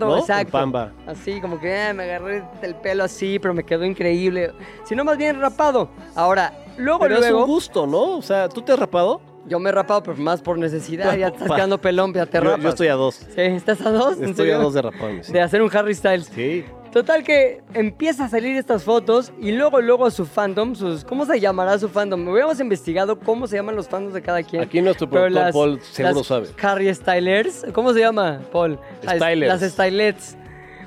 Pamba. 0.50 0.91
Así 1.06 1.39
como 1.39 1.60
que 1.60 1.80
ah, 1.80 1.93
me 1.93 2.04
agarré 2.04 2.43
el 2.63 2.74
pelo 2.76 3.04
así, 3.04 3.38
pero 3.38 3.54
me 3.54 3.63
quedó 3.63 3.86
increíble. 3.86 4.54
Sino 4.86 5.04
más 5.04 5.17
bien 5.17 5.39
rapado. 5.39 5.89
Ahora, 6.15 6.52
luego, 6.78 7.00
Pero 7.02 7.15
es 7.15 7.22
luego, 7.22 7.39
un 7.41 7.45
gusto, 7.45 7.86
¿no? 7.86 8.17
O 8.17 8.22
sea, 8.24 8.50
¿tú 8.50 8.63
te 8.63 8.72
has 8.72 8.80
rapado? 8.80 9.22
Yo 9.47 9.60
me 9.60 9.69
he 9.69 9.73
rapado, 9.73 10.04
pero 10.04 10.17
más 10.17 10.41
por 10.41 10.58
necesidad. 10.58 11.15
Ya 11.17 11.28
estás 11.28 11.49
quedando 11.56 11.80
pelón, 11.80 12.13
ya 12.13 12.25
te 12.25 12.38
Yo, 12.38 12.43
rapas. 12.43 12.62
yo 12.63 12.69
estoy 12.69 12.88
a 12.88 12.93
dos. 12.95 13.15
Sí, 13.15 13.41
¿estás 13.41 13.82
a 13.86 13.91
dos? 13.91 14.17
¿En 14.19 14.30
Estoy 14.30 14.52
a 14.52 14.58
dos 14.58 14.73
de 14.73 14.82
raparme. 14.82 15.23
sí. 15.23 15.32
De 15.34 15.41
hacer 15.41 15.62
un 15.62 15.69
Harry 15.75 15.93
Styles. 15.95 16.28
Sí. 16.28 16.65
Total 16.91 17.23
que 17.23 17.62
empieza 17.75 18.25
a 18.25 18.30
salir 18.30 18.56
estas 18.56 18.84
fotos 18.84 19.32
y 19.39 19.52
luego, 19.52 19.80
luego 19.80 20.10
su 20.10 20.25
fandom, 20.25 20.73
sus, 20.73 21.06
¿cómo 21.06 21.23
se 21.23 21.39
llamará 21.39 21.78
su 21.78 21.88
fandom? 21.88 22.28
Hubiéramos 22.28 22.60
investigado 22.60 23.19
cómo 23.19 23.45
se 23.45 23.58
llaman 23.58 23.75
los 23.75 23.88
fandoms 23.88 24.15
de 24.15 24.23
cada 24.23 24.41
quien. 24.41 24.63
Aquí 24.63 24.82
nuestro 24.82 25.08
productor 25.08 25.32
las- 25.43 25.54
Paul 25.54 25.80
seguro 25.82 26.15
las 26.15 26.25
sabe. 26.25 26.47
Harry 26.60 26.91
Stylers, 26.95 27.67
¿cómo 27.73 27.93
se 27.93 27.99
llama, 27.99 28.41
Paul? 28.52 28.80
Stylers. 29.04 29.62
Las 29.62 29.71
Stylets. 29.71 30.36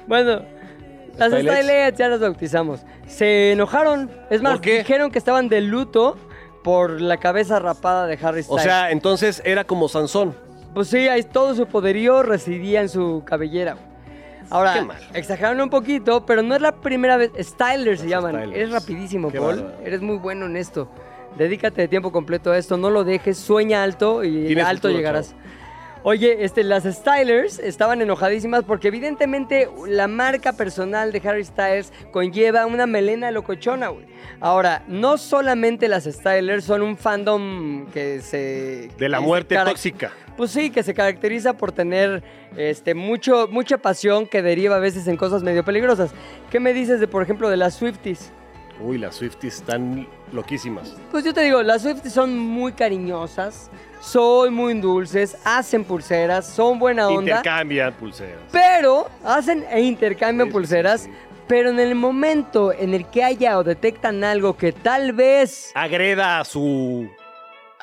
Bueno, 0.08 0.42
las 1.18 1.32
Stylets. 1.32 1.56
Stylets 1.58 1.98
ya 1.98 2.08
las 2.08 2.18
bautizamos. 2.20 2.80
Se 3.06 3.52
enojaron, 3.52 4.10
es 4.28 4.42
más, 4.42 4.60
dijeron 4.60 5.12
que 5.12 5.18
estaban 5.18 5.48
de 5.48 5.60
luto 5.60 6.16
por 6.62 7.00
la 7.00 7.16
cabeza 7.18 7.58
rapada 7.58 8.06
de 8.06 8.18
Harry 8.22 8.40
O 8.40 8.44
Styles. 8.44 8.62
sea, 8.62 8.90
entonces 8.90 9.42
era 9.44 9.64
como 9.64 9.88
Sansón. 9.88 10.34
Pues 10.74 10.88
sí, 10.88 11.08
ahí 11.08 11.22
todo 11.22 11.54
su 11.54 11.66
poderío 11.66 12.22
residía 12.22 12.80
en 12.80 12.88
su 12.88 13.22
cabellera. 13.26 13.76
Ahora, 14.50 14.74
Qué 14.74 14.82
mal. 14.82 14.98
exageraron 15.14 15.60
un 15.60 15.70
poquito, 15.70 16.26
pero 16.26 16.42
no 16.42 16.54
es 16.54 16.60
la 16.60 16.72
primera 16.72 17.16
vez. 17.16 17.30
Styler 17.38 17.96
se 17.98 18.08
llaman. 18.08 18.32
Stylers. 18.34 18.56
Eres 18.56 18.70
rapidísimo, 18.72 19.30
Qué 19.30 19.38
Paul. 19.38 19.72
Eres 19.84 20.00
muy 20.02 20.16
bueno 20.16 20.46
en 20.46 20.56
esto. 20.56 20.88
Dedícate 21.38 21.80
de 21.82 21.88
tiempo 21.88 22.12
completo 22.12 22.50
a 22.52 22.58
esto. 22.58 22.76
No 22.76 22.90
lo 22.90 23.04
dejes. 23.04 23.38
Sueña 23.38 23.82
alto 23.82 24.22
y 24.24 24.58
alto 24.60 24.88
futuro, 24.88 24.94
llegarás. 24.94 25.34
Oye, 26.04 26.44
este, 26.44 26.64
las 26.64 26.82
Stylers 26.82 27.60
estaban 27.60 28.02
enojadísimas 28.02 28.64
porque 28.64 28.88
evidentemente 28.88 29.68
la 29.86 30.08
marca 30.08 30.52
personal 30.52 31.12
de 31.12 31.22
Harry 31.24 31.44
Styles 31.44 31.92
conlleva 32.10 32.66
una 32.66 32.86
melena 32.86 33.30
locochona, 33.30 33.88
güey. 33.88 34.06
Ahora, 34.40 34.82
no 34.88 35.16
solamente 35.16 35.86
las 35.86 36.04
Stylers 36.04 36.64
son 36.64 36.82
un 36.82 36.96
fandom 36.96 37.86
que 37.92 38.20
se... 38.20 38.90
De 38.98 39.08
la 39.08 39.20
muerte 39.20 39.56
tóxica. 39.64 40.10
pues 40.36 40.50
sí, 40.50 40.70
que 40.70 40.82
se 40.82 40.92
caracteriza 40.92 41.52
por 41.52 41.70
tener 41.70 42.24
este, 42.56 42.94
mucho, 42.94 43.46
mucha 43.48 43.78
pasión 43.78 44.26
que 44.26 44.42
deriva 44.42 44.76
a 44.76 44.80
veces 44.80 45.06
en 45.06 45.16
cosas 45.16 45.44
medio 45.44 45.64
peligrosas. 45.64 46.10
¿Qué 46.50 46.58
me 46.58 46.72
dices 46.72 46.98
de, 46.98 47.06
por 47.06 47.22
ejemplo, 47.22 47.48
de 47.48 47.56
las 47.56 47.74
Swifties? 47.74 48.32
Uy, 48.80 48.98
las 48.98 49.16
Swifties 49.16 49.56
están 49.56 50.06
loquísimas. 50.32 50.94
Pues 51.10 51.24
yo 51.24 51.32
te 51.32 51.42
digo, 51.42 51.62
las 51.62 51.82
Swifties 51.82 52.12
son 52.12 52.36
muy 52.36 52.72
cariñosas, 52.72 53.70
son 54.00 54.54
muy 54.54 54.74
dulces, 54.80 55.36
hacen 55.44 55.84
pulseras, 55.84 56.46
son 56.46 56.78
buena 56.78 57.06
onda, 57.08 57.20
Intercambian 57.36 57.92
pulseras. 57.94 58.40
pero 58.50 59.08
hacen 59.24 59.64
e 59.70 59.80
intercambian 59.82 60.48
Sí, 60.48 60.52
pulseras. 60.52 61.00
sí, 61.02 61.10
sí. 61.10 61.16
Pero 61.48 61.68
en 61.70 61.80
el 61.80 61.94
momento 61.94 62.72
en 62.72 62.94
el 62.94 63.06
que 63.06 63.22
haya 63.22 63.58
o 63.58 63.62
detectan 63.64 64.24
algo 64.24 64.56
que 64.56 64.72
tal 64.72 65.12
vez 65.12 65.70
Agreda 65.74 66.40
a 66.40 66.44
su, 66.44 67.08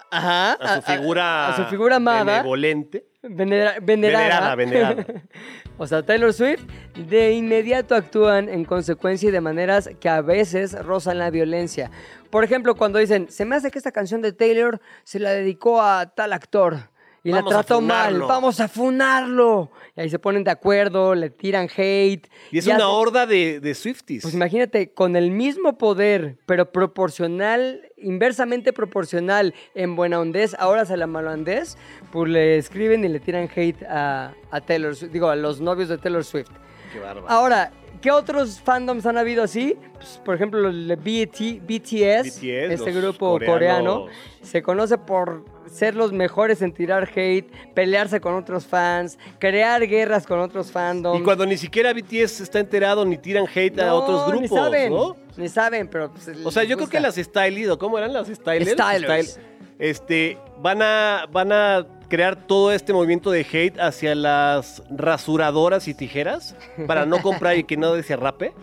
ajá, 0.09 0.53
a 0.53 0.75
su 0.77 0.81
figura. 0.81 1.49
a 1.49 1.55
su 1.55 1.65
figura 1.65 1.97
amada, 1.97 2.37
benevolente. 2.37 3.05
Venera- 3.23 3.79
venerada, 3.81 4.55
Venerada, 4.55 4.95
venerada. 4.95 5.23
o 5.77 5.87
sea, 5.87 6.03
Taylor 6.03 6.33
Swift, 6.33 6.61
de 7.09 7.33
inmediato 7.33 7.95
actúan 7.95 8.49
en 8.49 8.65
consecuencia 8.65 9.29
y 9.29 9.31
de 9.31 9.41
maneras 9.41 9.89
que 9.99 10.09
a 10.09 10.21
veces 10.21 10.73
rozan 10.85 11.17
la 11.19 11.29
violencia. 11.29 11.91
Por 12.29 12.43
ejemplo, 12.43 12.75
cuando 12.75 12.99
dicen, 12.99 13.27
se 13.29 13.45
me 13.45 13.55
hace 13.55 13.71
que 13.71 13.79
esta 13.79 13.91
canción 13.91 14.21
de 14.21 14.33
Taylor 14.33 14.79
se 15.03 15.19
la 15.19 15.31
dedicó 15.31 15.81
a 15.81 16.13
tal 16.13 16.33
actor. 16.33 16.89
Y 17.21 17.31
Vamos 17.31 17.51
la 17.51 17.59
trató 17.63 17.81
mal, 17.81 18.21
vamos 18.21 18.61
a 18.61 18.69
funarlo. 18.69 19.71
Y 19.97 19.99
ahí 20.01 20.09
se 20.09 20.19
ponen 20.19 20.45
de 20.45 20.51
acuerdo, 20.51 21.15
le 21.15 21.29
tiran 21.29 21.67
hate. 21.75 22.25
Y 22.49 22.59
es 22.59 22.65
y 22.67 22.71
una 22.71 22.87
horda 22.87 23.25
de, 23.25 23.59
de 23.59 23.75
Swifties. 23.75 24.21
Pues 24.21 24.33
imagínate, 24.33 24.93
con 24.93 25.17
el 25.17 25.29
mismo 25.29 25.77
poder, 25.77 26.37
pero 26.45 26.71
proporcional, 26.71 27.88
inversamente 28.01 28.73
proporcional 28.73 29.53
en 29.75 29.95
buena 29.95 30.19
hondez, 30.19 30.55
ahora 30.59 30.85
se 30.85 30.97
la 30.97 31.07
mala 31.07 31.31
hondez, 31.31 31.77
pues 32.11 32.31
le 32.31 32.57
escriben 32.57 33.03
y 33.03 33.09
le 33.09 33.19
tiran 33.19 33.49
hate 33.53 33.83
a, 33.83 34.33
a 34.51 34.61
Taylor 34.61 34.95
Swift, 34.95 35.11
digo, 35.11 35.29
a 35.29 35.35
los 35.35 35.61
novios 35.61 35.89
de 35.89 35.97
Taylor 35.97 36.23
Swift. 36.23 36.49
Qué 36.91 36.99
bárbaro. 36.99 37.29
Ahora, 37.29 37.71
¿qué 38.01 38.11
otros 38.11 38.59
fandoms 38.61 39.05
han 39.05 39.17
habido 39.17 39.43
así? 39.43 39.77
Pues, 39.93 40.19
por 40.23 40.35
ejemplo, 40.35 40.67
el 40.67 40.95
BT, 40.95 41.61
BTS, 41.61 42.39
BTS, 42.39 42.43
este 42.43 42.91
grupo 42.91 43.33
coreanos. 43.33 43.53
coreano, 43.53 44.05
se 44.41 44.63
conoce 44.63 44.97
por 44.97 45.45
ser 45.69 45.95
los 45.95 46.11
mejores 46.11 46.61
en 46.61 46.71
tirar 46.73 47.09
hate, 47.15 47.49
pelearse 47.73 48.19
con 48.19 48.35
otros 48.35 48.65
fans, 48.65 49.17
crear 49.39 49.85
guerras 49.87 50.25
con 50.27 50.39
otros 50.39 50.71
fandoms. 50.71 51.19
Y 51.19 51.23
cuando 51.23 51.45
ni 51.45 51.57
siquiera 51.57 51.93
BTS 51.93 52.41
está 52.41 52.59
enterado 52.59 53.05
ni 53.05 53.17
tiran 53.17 53.45
hate 53.53 53.79
a 53.79 53.93
otros 53.93 54.27
grupos, 54.27 54.51
ni 54.51 54.57
saben, 54.57 54.93
¿no? 54.93 55.15
Ni 55.37 55.49
saben, 55.49 55.87
pero... 55.87 56.11
pues, 56.11 56.29
O 56.43 56.51
sea, 56.51 56.63
yo 56.63 56.75
creo 56.77 56.89
que 56.89 56.99
las 56.99 57.15
Stylers, 57.15 57.69
¿o 57.69 57.77
cómo 57.79 57.97
eran 57.97 58.11
las 58.13 58.27
Stylers? 58.27 58.71
Stylers. 58.71 59.31
Style- 59.31 59.45
este, 59.79 60.37
van 60.59 60.81
a, 60.81 61.25
van 61.31 61.51
a 61.53 61.85
crear 62.09 62.35
todo 62.35 62.71
este 62.71 62.91
movimiento 62.91 63.31
de 63.31 63.41
hate 63.41 63.79
hacia 63.79 64.15
las 64.15 64.83
rasuradoras 64.89 65.87
y 65.87 65.93
tijeras 65.93 66.55
para 66.87 67.05
no 67.05 67.21
comprar 67.21 67.57
y 67.57 67.63
que 67.63 67.77
no 67.77 68.01
se 68.01 68.15
rape. 68.15 68.53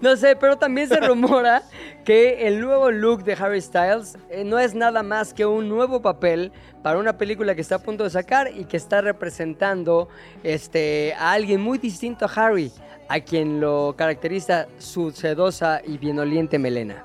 No 0.00 0.16
sé, 0.16 0.36
pero 0.36 0.56
también 0.56 0.88
se 0.88 1.00
rumora 1.00 1.62
que 2.04 2.46
el 2.46 2.60
nuevo 2.60 2.90
look 2.90 3.24
de 3.24 3.32
Harry 3.32 3.60
Styles 3.60 4.18
eh, 4.30 4.44
no 4.44 4.58
es 4.58 4.74
nada 4.74 5.02
más 5.02 5.32
que 5.32 5.46
un 5.46 5.68
nuevo 5.68 6.02
papel 6.02 6.52
para 6.82 6.98
una 6.98 7.16
película 7.16 7.54
que 7.54 7.62
está 7.62 7.76
a 7.76 7.78
punto 7.78 8.04
de 8.04 8.10
sacar 8.10 8.50
y 8.54 8.66
que 8.66 8.76
está 8.76 9.00
representando 9.00 10.08
este, 10.42 11.14
a 11.14 11.32
alguien 11.32 11.60
muy 11.60 11.78
distinto 11.78 12.26
a 12.26 12.28
Harry, 12.28 12.70
a 13.08 13.20
quien 13.20 13.60
lo 13.60 13.94
caracteriza 13.96 14.66
su 14.78 15.10
sedosa 15.10 15.80
y 15.84 15.96
bienoliente 15.96 16.58
melena. 16.58 17.04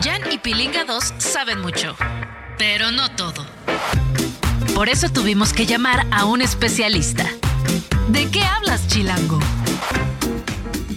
Jan 0.00 0.22
y 0.30 0.38
Pilinga 0.38 0.84
2 0.84 1.14
saben 1.18 1.60
mucho, 1.60 1.96
pero 2.58 2.90
no 2.90 3.10
todo. 3.10 3.44
Por 4.74 4.88
eso 4.88 5.08
tuvimos 5.08 5.52
que 5.52 5.66
llamar 5.66 6.06
a 6.10 6.24
un 6.24 6.42
especialista. 6.42 7.24
¿De 8.08 8.30
qué 8.30 8.42
hablas, 8.42 8.86
Chilango? 8.88 9.38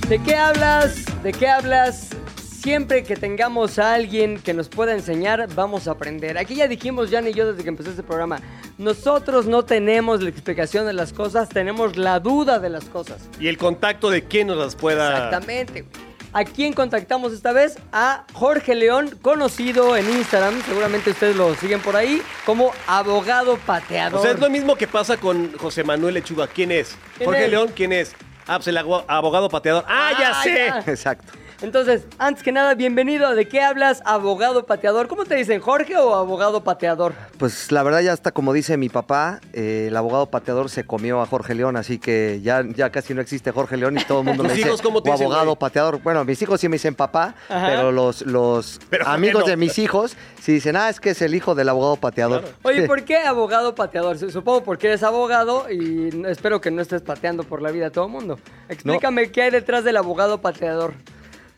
¿De 0.07 0.21
qué 0.21 0.35
hablas? 0.35 1.05
¿De 1.23 1.31
qué 1.31 1.47
hablas? 1.47 2.09
Siempre 2.35 3.03
que 3.03 3.15
tengamos 3.15 3.79
a 3.79 3.93
alguien 3.93 4.37
que 4.39 4.53
nos 4.53 4.67
pueda 4.67 4.93
enseñar, 4.93 5.47
vamos 5.55 5.87
a 5.87 5.91
aprender. 5.91 6.37
Aquí 6.37 6.55
ya 6.55 6.67
dijimos, 6.67 7.09
Jan 7.09 7.27
y 7.27 7.33
yo, 7.33 7.47
desde 7.47 7.63
que 7.63 7.69
empezó 7.69 7.89
este 7.91 8.03
programa, 8.03 8.41
nosotros 8.77 9.45
no 9.45 9.63
tenemos 9.63 10.21
la 10.21 10.29
explicación 10.29 10.85
de 10.85 10.93
las 10.93 11.13
cosas, 11.13 11.47
tenemos 11.47 11.95
la 11.95 12.19
duda 12.19 12.59
de 12.59 12.69
las 12.69 12.85
cosas. 12.85 13.29
Y 13.39 13.47
el 13.47 13.57
contacto 13.57 14.09
de 14.09 14.25
quién 14.25 14.47
nos 14.47 14.57
las 14.57 14.75
pueda. 14.75 15.09
Exactamente. 15.13 15.85
¿A 16.31 16.43
quién 16.45 16.73
contactamos 16.73 17.33
esta 17.33 17.51
vez? 17.53 17.77
A 17.91 18.23
Jorge 18.33 18.75
León, 18.75 19.17
conocido 19.21 19.97
en 19.97 20.07
Instagram, 20.09 20.61
seguramente 20.63 21.09
ustedes 21.09 21.35
lo 21.35 21.55
siguen 21.55 21.81
por 21.81 21.95
ahí, 21.95 22.21
como 22.45 22.71
abogado 22.85 23.57
pateador. 23.57 24.19
O 24.19 24.21
sea, 24.21 24.31
es 24.31 24.39
lo 24.39 24.49
mismo 24.49 24.75
que 24.75 24.87
pasa 24.87 25.17
con 25.17 25.51
José 25.57 25.83
Manuel 25.83 26.13
Lechuga. 26.13 26.45
¿Quién 26.47 26.71
es? 26.71 26.95
¿Quién 27.17 27.27
Jorge 27.29 27.45
es? 27.45 27.49
León, 27.51 27.71
¿quién 27.75 27.93
es? 27.93 28.13
Ah, 28.45 28.57
pues 28.57 28.67
el 28.67 28.77
abogado 28.77 29.49
pateador. 29.49 29.85
¡Ah, 29.87 30.11
ya 30.19 30.29
Ah, 30.39 30.43
sé! 30.43 30.55
ya. 30.55 30.91
Exacto. 30.91 31.33
Entonces, 31.61 32.03
antes 32.19 32.41
que 32.41 32.53
nada, 32.53 32.73
bienvenido 32.73 33.27
a 33.27 33.35
¿De 33.35 33.45
qué 33.49 33.61
hablas? 33.61 34.01
Abogado 34.05 34.65
pateador. 34.65 35.09
¿Cómo 35.09 35.25
te 35.25 35.35
dicen, 35.35 35.59
Jorge 35.59 35.97
o 35.97 36.15
abogado 36.15 36.63
pateador? 36.63 37.13
Pues 37.37 37.69
la 37.73 37.83
verdad 37.83 37.99
ya 37.99 38.13
está 38.13 38.31
como 38.31 38.53
dice 38.53 38.77
mi 38.77 38.87
papá, 38.87 39.41
eh, 39.51 39.87
el 39.89 39.97
abogado 39.97 40.27
pateador 40.27 40.69
se 40.69 40.85
comió 40.85 41.21
a 41.21 41.25
Jorge 41.25 41.55
León, 41.55 41.75
así 41.75 41.99
que 41.99 42.39
ya, 42.41 42.63
ya 42.65 42.91
casi 42.91 43.13
no 43.13 43.19
existe 43.19 43.51
Jorge 43.51 43.75
León 43.75 43.97
y 43.97 44.03
todo 44.05 44.19
el 44.19 44.25
mundo 44.27 44.43
¿Tus 44.43 44.51
me 44.51 44.55
dice 44.55 44.69
hijos 44.69 44.81
cómo 44.81 45.03
te 45.03 45.09
o 45.09 45.13
dicen, 45.13 45.25
abogado 45.25 45.45
güey? 45.47 45.57
pateador. 45.59 46.01
Bueno, 46.01 46.23
mis 46.23 46.41
hijos 46.41 46.61
sí 46.61 46.69
me 46.69 46.75
dicen 46.75 46.95
papá, 46.95 47.35
Ajá. 47.49 47.67
pero 47.67 47.91
los, 47.91 48.21
los 48.21 48.79
Pero 48.89 49.05
amigos 49.09 49.41
no. 49.41 49.47
de 49.49 49.57
mis 49.57 49.77
hijos 49.79 50.15
sí 50.41 50.53
dicen, 50.53 50.77
ah, 50.77 50.87
es 50.87 51.01
que 51.01 51.09
es 51.09 51.21
el 51.21 51.35
hijo 51.35 51.55
del 51.55 51.67
abogado 51.67 51.97
pateador. 51.97 52.45
Oye. 52.63 52.87
¿por 52.87 53.03
qué 53.03 53.17
abogado 53.17 53.75
pateador? 53.75 54.17
Su- 54.17 54.31
Supongo 54.31 54.63
porque 54.63 54.87
eres 54.87 55.03
abogado 55.03 55.69
y 55.69 56.23
espero 56.27 56.61
que 56.61 56.71
no 56.71 56.81
estés 56.81 57.01
pateando 57.01 57.43
por 57.43 57.61
la 57.61 57.69
vida 57.71 57.87
a 57.87 57.89
todo 57.89 58.05
el 58.05 58.11
mundo. 58.11 58.39
Explícame 58.69 59.29
qué 59.29 59.41
hay 59.41 59.51
detrás 59.51 59.83
del 59.83 59.97
abogado 59.97 60.39
pateador. 60.39 60.93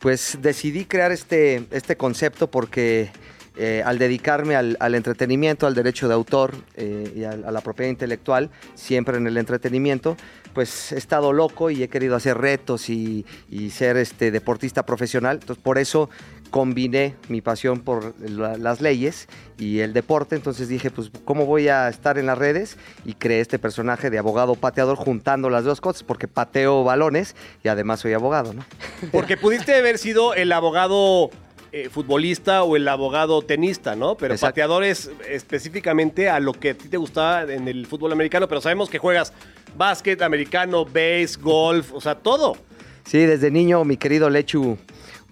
Pues 0.01 0.39
decidí 0.41 0.85
crear 0.85 1.11
este, 1.11 1.65
este 1.71 1.95
concepto 1.95 2.49
porque 2.49 3.11
eh, 3.55 3.83
al 3.85 3.99
dedicarme 3.99 4.55
al, 4.55 4.77
al 4.79 4.95
entretenimiento, 4.95 5.67
al 5.67 5.75
derecho 5.75 6.07
de 6.07 6.13
autor 6.15 6.55
eh, 6.75 7.13
y 7.15 7.23
al- 7.23 7.43
a, 7.45 7.51
la 7.51 7.61
propiedad 7.61 7.91
intelectual, 7.91 8.49
siempre 8.73 9.17
en 9.17 9.27
el 9.27 9.37
entretenimiento, 9.37 10.17
pues 10.53 10.91
he 10.91 10.97
estado 10.97 11.33
loco 11.33 11.69
y 11.69 11.83
he 11.83 11.87
querido 11.87 12.15
hacer 12.15 12.37
retos 12.39 12.89
y, 12.89 13.25
y 13.49 13.69
ser 13.69 13.97
este 13.97 14.31
deportista 14.31 14.85
profesional. 14.85 15.37
Entonces 15.41 15.61
por 15.63 15.77
eso 15.77 16.09
combiné 16.51 17.15
mi 17.29 17.41
pasión 17.41 17.79
por 17.79 18.13
la- 18.19 18.57
las 18.57 18.81
leyes 18.81 19.27
y 19.57 19.79
el 19.79 19.93
deporte. 19.93 20.35
Entonces 20.35 20.67
dije, 20.67 20.91
pues, 20.91 21.09
¿cómo 21.25 21.45
voy 21.47 21.69
a 21.69 21.89
estar 21.89 22.17
en 22.19 22.27
las 22.27 22.37
redes? 22.37 22.77
Y 23.05 23.13
creé 23.15 23.39
este 23.39 23.57
personaje 23.57 24.09
de 24.11 24.19
abogado 24.19 24.53
pateador 24.55 24.97
juntando 24.97 25.49
las 25.49 25.63
dos 25.63 25.81
cosas, 25.81 26.03
porque 26.03 26.27
pateo 26.27 26.83
balones 26.83 27.35
y 27.63 27.69
además 27.69 28.01
soy 28.01 28.13
abogado, 28.13 28.53
¿no? 28.53 28.63
Porque 29.11 29.37
pudiste 29.37 29.73
haber 29.73 29.97
sido 29.97 30.33
el 30.35 30.51
abogado 30.51 31.31
eh, 31.73 31.87
futbolista 31.89 32.63
o 32.63 32.75
el 32.75 32.85
abogado 32.87 33.41
tenista, 33.41 33.95
¿no? 33.95 34.15
Pero 34.17 34.33
Exacto. 34.33 34.51
pateador 34.51 34.83
es 34.83 35.09
específicamente 35.29 36.29
a 36.29 36.39
lo 36.41 36.51
que 36.53 36.71
a 36.71 36.73
ti 36.73 36.89
te 36.89 36.97
gustaba 36.97 37.43
en 37.43 37.67
el 37.69 37.87
fútbol 37.87 38.11
americano, 38.11 38.47
pero 38.47 38.59
sabemos 38.59 38.89
que 38.89 38.97
juegas 38.99 39.31
básquet, 39.77 40.21
americano, 40.21 40.83
base, 40.85 41.37
golf, 41.41 41.93
o 41.93 42.01
sea, 42.01 42.15
todo. 42.15 42.57
Sí, 43.05 43.19
desde 43.19 43.49
niño 43.51 43.83
mi 43.85 43.95
querido 43.97 44.29
Lechu 44.29 44.77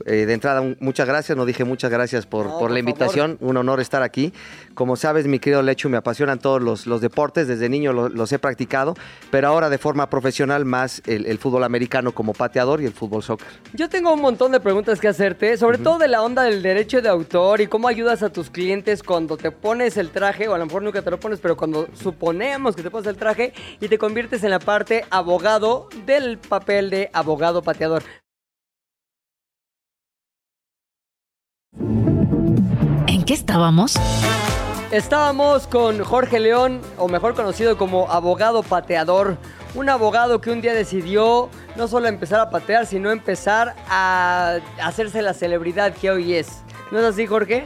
eh, 0.06 0.26
de 0.26 0.34
entrada, 0.34 0.64
muchas 0.80 1.08
gracias. 1.08 1.38
No 1.38 1.46
dije 1.46 1.64
muchas 1.64 1.92
gracias 1.92 2.26
por, 2.26 2.46
No, 2.46 2.52
por 2.52 2.60
por 2.60 2.72
la 2.72 2.80
invitación. 2.80 3.38
Un 3.42 3.58
honor 3.58 3.80
estar 3.80 4.04
aquí. 4.04 4.34
Como 4.74 4.96
sabes, 4.96 5.26
mi 5.28 5.40
querido 5.40 5.62
Lecho, 5.62 5.90
me 5.90 5.98
apasionan 5.98 6.40
todos 6.40 6.62
los, 6.62 6.86
los 6.88 7.02
deportes. 7.02 7.48
Desde 7.48 7.68
niño 7.70 7.94
lo- 7.94 8.10
los 8.10 8.32
he 8.32 8.40
practicado, 8.40 8.96
pero 9.32 9.48
ahora 9.48 9.70
de 9.70 9.78
forma 9.78 10.10
profesional 10.10 10.66
más 10.66 11.02
el, 11.06 11.26
el 11.26 11.38
fútbol 11.38 11.64
americano 11.64 12.12
como 12.12 12.34
pateador 12.34 12.82
y 12.82 12.86
el 12.86 12.94
fútbol 12.94 13.24
soccer. 13.24 13.48
Yo 13.74 13.90
tengo 13.90 14.14
un 14.14 14.22
montón 14.22 14.52
de 14.52 14.60
preguntas 14.60 15.00
que 15.00 15.08
hacerte, 15.08 15.58
sobre 15.58 15.78
todo 15.80 15.98
de 15.98 16.08
la 16.08 16.22
onda 16.22 16.44
del 16.44 16.62
derecho 16.62 17.02
de 17.02 17.10
autor 17.10 17.62
y 17.62 17.68
cómo 17.68 17.88
ayudas 17.88 18.24
a 18.24 18.30
tus 18.30 18.50
clientes 18.50 19.04
cuando 19.04 19.36
te 19.38 19.52
pones 19.52 19.98
el 19.98 20.10
traje, 20.12 20.48
o 20.48 20.54
a 20.54 20.58
lo 20.58 20.66
mejor 20.66 20.84
nunca 20.84 21.02
te 21.02 21.10
lo 21.12 21.20
pones, 21.20 21.40
pero 21.40 21.58
cuando 21.58 21.88
suponemos 21.94 22.76
que 22.76 22.84
te 22.84 22.92
pones 22.92 23.08
el 23.08 23.18
traje 23.18 23.54
y 23.80 23.88
te 23.88 23.98
conviertes 23.98 24.44
en 24.44 24.52
la 24.52 24.60
parte 24.60 25.06
abogado 25.10 25.88
del 26.06 26.38
papel 26.38 26.90
de 26.90 27.10
abogado 27.14 27.62
pateador. 27.62 28.04
¿En 31.80 33.24
qué 33.24 33.34
estábamos? 33.34 33.96
Estábamos 34.92 35.68
con 35.68 36.04
Jorge 36.04 36.40
León, 36.40 36.82
o 36.98 37.08
mejor 37.08 37.36
conocido 37.36 37.78
como 37.78 38.10
abogado 38.12 38.64
pateador. 38.64 39.38
Un 39.76 39.90
abogado 39.90 40.42
que 40.42 40.52
un 40.52 40.62
día 40.62 40.74
decidió 40.74 41.50
no 41.76 41.88
solo 41.88 42.08
empezar 42.08 42.40
a 42.40 42.50
patear, 42.50 42.86
sino 42.86 43.12
empezar 43.12 43.76
a 43.88 44.58
hacerse 44.82 45.22
la 45.22 45.34
celebridad 45.34 45.94
que 45.94 46.10
hoy 46.10 46.34
es. 46.34 46.62
¿No 46.92 47.00
es 47.00 47.06
así, 47.06 47.28
Jorge? 47.28 47.66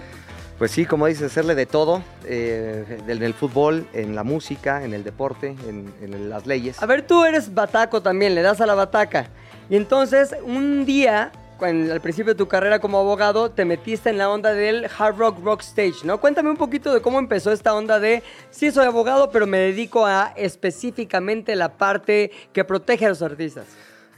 Pues 0.57 0.71
sí, 0.71 0.85
como 0.85 1.07
dices, 1.07 1.31
hacerle 1.31 1.55
de 1.55 1.65
todo, 1.65 2.03
eh, 2.25 3.01
en 3.07 3.23
el 3.23 3.33
fútbol, 3.33 3.87
en 3.93 4.15
la 4.15 4.23
música, 4.23 4.83
en 4.83 4.93
el 4.93 5.03
deporte, 5.03 5.55
en, 5.67 5.93
en 6.01 6.29
las 6.29 6.45
leyes. 6.45 6.81
A 6.81 6.85
ver, 6.85 7.07
tú 7.07 7.25
eres 7.25 7.53
bataco 7.53 8.01
también, 8.01 8.35
le 8.35 8.41
das 8.41 8.61
a 8.61 8.65
la 8.65 8.75
bataca. 8.75 9.27
Y 9.69 9.75
entonces, 9.75 10.35
un 10.45 10.85
día, 10.85 11.31
al 11.63 12.01
principio 12.01 12.33
de 12.33 12.37
tu 12.37 12.47
carrera 12.47 12.79
como 12.79 12.99
abogado, 12.99 13.49
te 13.51 13.65
metiste 13.65 14.09
en 14.09 14.17
la 14.17 14.29
onda 14.29 14.53
del 14.53 14.87
Hard 14.97 15.17
Rock 15.17 15.43
Rock 15.43 15.61
Stage, 15.61 16.05
¿no? 16.05 16.19
Cuéntame 16.19 16.49
un 16.49 16.57
poquito 16.57 16.93
de 16.93 17.01
cómo 17.01 17.19
empezó 17.19 17.51
esta 17.51 17.73
onda 17.73 17.99
de, 17.99 18.23
sí 18.51 18.71
soy 18.71 18.85
abogado, 18.85 19.29
pero 19.31 19.47
me 19.47 19.57
dedico 19.59 20.05
a 20.05 20.33
específicamente 20.35 21.55
la 21.55 21.69
parte 21.77 22.31
que 22.51 22.63
protege 22.63 23.05
a 23.05 23.09
los 23.09 23.21
artistas. 23.21 23.65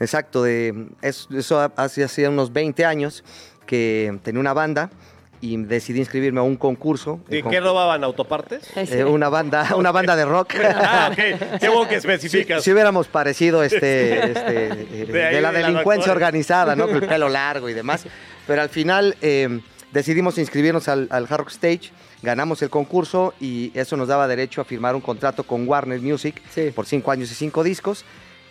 Exacto, 0.00 0.42
de, 0.42 0.88
es- 1.02 1.28
eso 1.34 1.58
hace, 1.76 2.04
hace 2.04 2.28
unos 2.28 2.52
20 2.52 2.84
años 2.84 3.24
que 3.66 4.18
tenía 4.22 4.40
una 4.40 4.52
banda 4.52 4.90
y 5.40 5.56
decidí 5.56 6.00
inscribirme 6.00 6.40
a 6.40 6.42
un 6.42 6.56
concurso. 6.56 7.20
¿De 7.28 7.42
qué 7.42 7.60
robaban? 7.60 8.04
¿Autopartes? 8.04 8.62
eh, 8.76 9.04
una 9.04 9.28
banda, 9.28 9.74
una 9.76 9.92
banda 9.92 10.16
de 10.16 10.24
rock. 10.24 10.54
Ah, 10.62 11.10
ok. 11.12 11.16
Qué 11.60 11.68
bueno 11.68 11.88
que 11.88 11.96
especificas. 11.96 12.62
Si 12.62 12.72
hubiéramos 12.72 13.08
parecido 13.08 13.62
este, 13.62 14.30
este, 14.32 14.66
eh, 15.02 15.06
De 15.06 15.24
ahí 15.24 15.34
de 15.36 15.40
la 15.40 15.52
de 15.52 15.60
la 15.62 15.68
delincuencia 15.68 16.12
organizada, 16.12 16.76
¿no? 16.76 16.86
Con 16.86 16.96
el 16.96 17.06
pelo 17.08 17.28
largo 17.28 17.68
y 17.68 17.74
demás. 17.74 18.06
Pero 18.46 18.62
al 18.62 18.68
final 18.68 19.16
eh, 19.22 19.60
decidimos 19.92 20.38
inscribirnos 20.38 20.88
al, 20.88 21.08
al 21.10 21.24
Hard 21.24 21.38
Rock 21.38 21.50
Stage, 21.50 21.90
ganamos 22.22 22.62
el 22.62 22.70
concurso 22.70 23.34
y 23.40 23.72
eso 23.74 23.96
nos 23.96 24.08
daba 24.08 24.28
derecho 24.28 24.60
a 24.60 24.64
firmar 24.64 24.94
un 24.94 25.00
contrato 25.00 25.44
con 25.44 25.68
Warner 25.68 26.00
Music 26.00 26.40
Sí. 26.50 26.70
por 26.74 26.86
cinco 26.86 27.10
años 27.10 27.30
y 27.30 27.34
cinco 27.34 27.62
discos. 27.62 28.04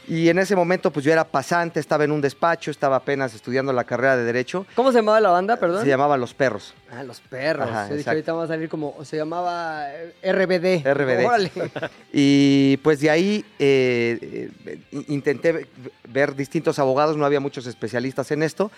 Y 0.07 0.29
en 0.29 0.37
ese 0.39 0.55
momento, 0.55 0.91
pues 0.91 1.03
yo 1.05 1.11
era 1.11 1.23
pasante, 1.23 1.79
estaba 1.79 2.03
en 2.03 2.11
un 2.11 2.21
despacho, 2.21 2.69
estaba 2.71 2.97
apenas 2.97 3.33
estudiando 3.33 3.73
la 3.73 3.83
carrera 3.83 4.15
de 4.17 4.23
Derecho. 4.23 4.65
¿Cómo 4.75 4.91
se 4.91 4.99
llamaba 4.99 5.19
la 5.19 5.29
banda, 5.29 5.57
perdón? 5.57 5.81
Se 5.83 5.87
llamaba 5.89 6.15
Los 6.17 6.33
Perros. 6.33 6.73
Ah, 6.91 7.03
Los 7.03 7.21
Perros. 7.21 7.67
Ajá, 7.69 7.89
Yo 7.89 7.95
dije, 7.95 8.09
ahorita 8.09 8.33
vamos 8.33 8.49
a 8.49 8.53
salir 8.53 8.69
como, 8.69 8.95
se 9.03 9.17
llamaba 9.17 9.87
eh, 9.91 10.13
RBD. 10.31 10.85
RBD. 10.93 11.25
Órale. 11.25 11.51
Y 12.13 12.77
pues 12.77 12.99
de 13.01 13.09
ahí 13.09 13.45
eh, 13.59 14.49
eh, 14.65 14.79
intenté 15.09 15.51
ve- 15.51 15.67
ver 16.07 16.35
distintos 16.35 16.79
abogados, 16.79 17.17
no 17.17 17.25
había 17.25 17.39
muchos 17.39 17.65
especialistas 17.67 18.31
en 18.31 18.43
esto. 18.43 18.71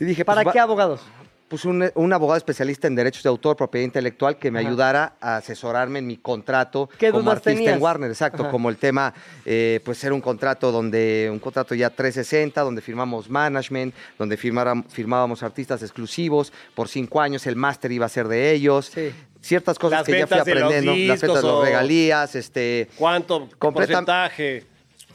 Y 0.00 0.04
dije, 0.04 0.24
¿Para 0.24 0.42
pues, 0.42 0.52
qué 0.52 0.58
va- 0.58 0.64
abogados? 0.64 1.00
Pues 1.48 1.64
un, 1.64 1.90
un 1.94 2.12
abogado 2.12 2.36
especialista 2.36 2.88
en 2.88 2.94
derechos 2.94 3.22
de 3.22 3.30
autor, 3.30 3.56
propiedad 3.56 3.84
intelectual, 3.86 4.38
que 4.38 4.50
me 4.50 4.58
Ajá. 4.60 4.68
ayudara 4.68 5.12
a 5.18 5.36
asesorarme 5.38 5.98
en 6.00 6.06
mi 6.06 6.18
contrato 6.18 6.90
¿Qué 6.98 7.10
como 7.10 7.30
artista 7.30 7.52
tenías? 7.54 7.74
en 7.76 7.82
Warner, 7.82 8.10
exacto, 8.10 8.42
Ajá. 8.42 8.50
como 8.50 8.68
el 8.68 8.76
tema, 8.76 9.14
eh, 9.46 9.80
pues 9.82 10.04
era 10.04 10.14
un 10.14 10.20
contrato 10.20 10.70
donde, 10.70 11.28
un 11.32 11.38
contrato 11.38 11.74
ya 11.74 11.88
360, 11.88 12.60
donde 12.60 12.82
firmamos 12.82 13.30
management, 13.30 13.94
donde 14.18 14.36
firmara- 14.36 14.84
firmábamos 14.90 15.42
artistas 15.42 15.82
exclusivos, 15.82 16.52
por 16.74 16.86
cinco 16.88 17.18
años 17.22 17.46
el 17.46 17.56
máster 17.56 17.92
iba 17.92 18.04
a 18.04 18.10
ser 18.10 18.28
de 18.28 18.52
ellos, 18.52 18.90
Sí. 18.92 19.10
ciertas 19.40 19.78
cosas 19.78 20.00
Las 20.00 20.06
que 20.06 20.12
ya 20.18 20.26
fui 20.26 20.36
ventas 20.36 20.44
de 20.44 20.54
los 20.54 20.62
aprendiendo, 20.64 20.90
las 20.92 20.98
ventas 20.98 21.20
de 21.22 21.26
discos 21.28 21.44
los 21.44 21.52
o- 21.60 21.64
regalías, 21.64 22.34
este, 22.34 22.88
¿Cuánto 22.98 23.48
porcentaje? 23.58 24.64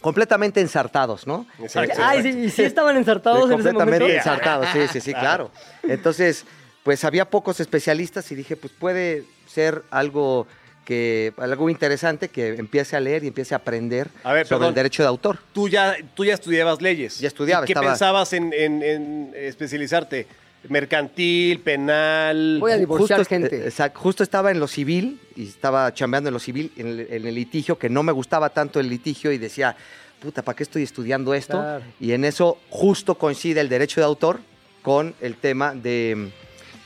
Completamente 0.03 0.61
ensartados, 0.61 1.25
¿no? 1.25 1.47
Exacto. 1.59 1.95
Ay, 2.03 2.21
sí, 2.21 2.29
¿y 2.29 2.49
sí 2.51 2.61
estaban 2.63 2.95
ensartados 2.97 3.39
en 3.39 3.45
ese 3.45 3.53
completamente 3.71 3.99
momento? 4.03 4.17
ensartados, 4.17 4.67
sí, 4.73 4.79
sí, 4.91 5.01
sí, 5.01 5.13
claro. 5.23 5.49
Entonces, 5.81 6.45
pues 6.83 7.03
había 7.05 7.25
pocos 7.29 7.59
especialistas 7.59 8.31
y 8.31 8.35
dije, 8.35 8.55
pues 8.55 8.71
puede 8.77 9.23
ser 9.47 9.81
algo 9.89 10.45
que 10.85 11.33
algo 11.37 11.69
interesante 11.69 12.27
que 12.27 12.49
empiece 12.55 12.97
a 12.97 12.99
leer 12.99 13.23
y 13.23 13.27
empiece 13.27 13.53
a 13.55 13.57
aprender 13.57 14.09
A 14.25 14.33
ver, 14.33 14.45
sobre 14.45 14.57
perdón. 14.59 14.69
el 14.69 14.75
derecho 14.75 15.01
de 15.01 15.07
autor. 15.07 15.39
Tú 15.53 15.69
ya, 15.69 15.95
tú 16.13 16.25
ya 16.25 16.33
estudiabas 16.33 16.81
leyes. 16.81 17.19
Ya 17.19 17.29
estudiaba, 17.29 17.63
¿Y 17.63 17.67
¿Qué 17.67 17.71
estaba- 17.73 17.87
pensabas 17.91 18.33
en, 18.33 18.51
en- 18.53 18.83
en 18.83 19.31
especializarte? 19.33 20.27
¿Mercantil, 20.69 21.59
penal? 21.59 22.57
Voy 22.59 22.71
a 22.71 22.77
divorciar 22.77 23.19
justo, 23.19 23.29
gente. 23.29 23.55
eh, 23.57 23.65
exacto, 23.65 23.99
justo 23.99 24.23
estaba 24.23 24.51
en 24.51 24.59
lo 24.59 24.67
civil 24.67 25.19
y 25.35 25.47
estaba 25.47 25.93
chambeando 25.93 26.29
en 26.29 26.33
lo 26.33 26.39
civil, 26.39 26.71
en 26.77 26.87
el, 26.87 27.07
en 27.09 27.27
el 27.27 27.35
litigio, 27.35 27.77
que 27.77 27.89
no 27.89 28.03
me 28.03 28.11
gustaba 28.11 28.49
tanto 28.49 28.79
el 28.79 28.89
litigio 28.89 29.31
y 29.31 29.37
decía, 29.37 29.75
puta, 30.21 30.41
¿para 30.41 30.55
qué 30.55 30.63
estoy 30.63 30.83
estudiando 30.83 31.33
esto? 31.33 31.59
Claro. 31.59 31.83
Y 31.99 32.13
en 32.13 32.25
eso 32.25 32.57
justo 32.69 33.15
coincide 33.15 33.59
el 33.59 33.69
derecho 33.69 33.99
de 33.99 34.05
autor 34.05 34.39
con 34.81 35.13
el 35.21 35.35
tema 35.35 35.73
de, 35.73 36.29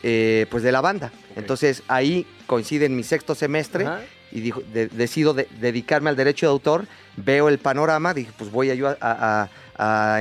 eh, 0.04 0.46
pues 0.50 0.64
de 0.64 0.72
la 0.72 0.82
banda. 0.82 1.12
Entonces 1.36 1.84
ahí 1.88 2.26
coincide 2.48 2.86
en 2.86 2.96
mi 2.96 3.04
sexto 3.04 3.36
semestre 3.36 3.86
Ajá. 3.86 4.02
Y 4.32 4.52
decido 4.74 5.34
de- 5.34 5.48
dedicarme 5.60 6.10
al 6.10 6.16
derecho 6.16 6.46
de 6.46 6.52
autor, 6.52 6.86
veo 7.16 7.50
el 7.50 7.58
panorama, 7.60 8.14
dije, 8.14 8.32
pues 8.38 8.52
voy 8.52 8.70
a, 8.70 8.74
yo 8.76 8.96
a, 9.00 9.48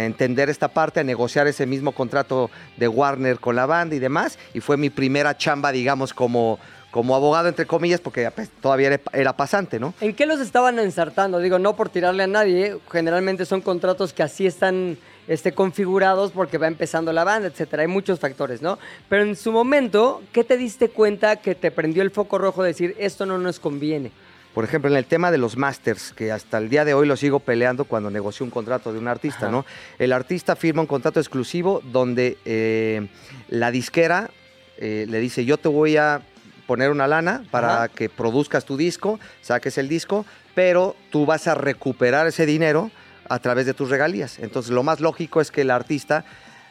entender 0.01 0.51
esta 0.51 0.69
parte, 0.69 1.01
a 1.01 1.05
negociar 1.05 1.47
ese 1.47 1.65
mismo 1.67 1.93
contrato 1.93 2.51
de 2.77 2.89
Warner 2.89 3.39
con 3.39 3.57
la 3.57 3.65
banda 3.67 3.95
y 3.97 3.99
demás, 3.99 4.39
y 4.55 4.61
fue 4.61 4.77
mi 4.77 4.91
primera 4.91 5.37
chamba, 5.37 5.73
digamos, 5.73 6.13
como, 6.13 6.59
como 6.91 7.17
abogado, 7.17 7.49
entre 7.49 7.67
comillas, 7.67 8.01
porque 8.01 8.31
pues, 8.31 8.51
todavía 8.61 8.89
era, 8.89 9.01
era 9.13 9.33
pasante, 9.37 9.81
¿no? 9.81 9.95
¿En 10.01 10.15
qué 10.15 10.27
los 10.27 10.41
estaban 10.41 10.79
ensartando? 10.79 11.39
Digo, 11.39 11.59
no 11.59 11.75
por 11.75 11.89
tirarle 11.89 12.23
a 12.23 12.27
nadie, 12.27 12.77
generalmente 12.93 13.47
son 13.47 13.61
contratos 13.63 14.13
que 14.13 14.23
así 14.23 14.47
están 14.47 14.99
este, 15.29 15.53
configurados 15.53 16.33
porque 16.33 16.59
va 16.59 16.67
empezando 16.67 17.13
la 17.13 17.25
banda, 17.25 17.49
etcétera. 17.49 17.83
Hay 17.83 17.89
muchos 17.89 18.21
factores, 18.21 18.63
¿no? 18.63 18.79
Pero 19.09 19.23
en 19.23 19.37
su 19.37 19.53
momento, 19.53 20.23
¿qué 20.33 20.45
te 20.45 20.57
diste 20.57 20.89
cuenta 20.89 21.37
que 21.37 21.55
te 21.55 21.71
prendió 21.71 22.03
el 22.03 22.11
foco 22.11 22.39
rojo 22.39 22.63
de 22.63 22.69
decir 22.69 22.95
esto 22.99 23.27
no 23.27 23.39
nos 23.39 23.59
conviene? 23.61 24.13
Por 24.55 24.65
ejemplo, 24.65 24.91
en 24.91 24.97
el 24.97 25.05
tema 25.05 25.31
de 25.31 25.37
los 25.37 25.59
masters, 25.59 26.13
que 26.13 26.33
hasta 26.33 26.57
el 26.57 26.71
día 26.71 26.87
de 26.87 26.95
hoy 26.95 27.07
lo 27.07 27.17
sigo 27.17 27.41
peleando 27.41 27.85
cuando 27.85 28.11
negocio 28.11 28.43
un 28.43 28.51
contrato 28.51 28.91
de 28.91 28.99
un 28.99 29.07
artista, 29.07 29.47
Ajá. 29.47 29.51
¿no? 29.51 29.67
El 29.99 30.13
artista 30.13 30.57
firma 30.57 30.81
un 30.81 30.87
contrato 30.87 31.21
exclusivo 31.21 31.83
donde 31.93 32.39
eh, 32.47 33.07
la 33.51 33.71
disquera 33.71 34.31
eh, 34.79 35.05
le 35.11 35.21
dice, 35.21 35.45
yo 35.45 35.59
te 35.59 35.69
voy 35.69 35.99
a 35.99 36.23
poner 36.67 36.91
una 36.91 37.07
lana 37.07 37.45
para 37.51 37.75
Ajá. 37.75 37.89
que 37.89 38.09
produzcas 38.09 38.65
tu 38.65 38.79
disco, 38.79 39.21
saques 39.43 39.77
el 39.77 39.89
disco, 39.89 40.25
pero 40.55 40.97
tú 41.11 41.27
vas 41.27 41.47
a 41.49 41.55
recuperar 41.55 42.27
ese 42.27 42.47
dinero 42.47 42.91
a 43.29 43.39
través 43.39 43.67
de 43.67 43.75
tus 43.75 43.91
regalías. 43.91 44.39
Entonces, 44.39 44.73
lo 44.73 44.83
más 44.83 45.01
lógico 45.01 45.41
es 45.41 45.51
que 45.51 45.63
el 45.63 45.71
artista 45.71 46.25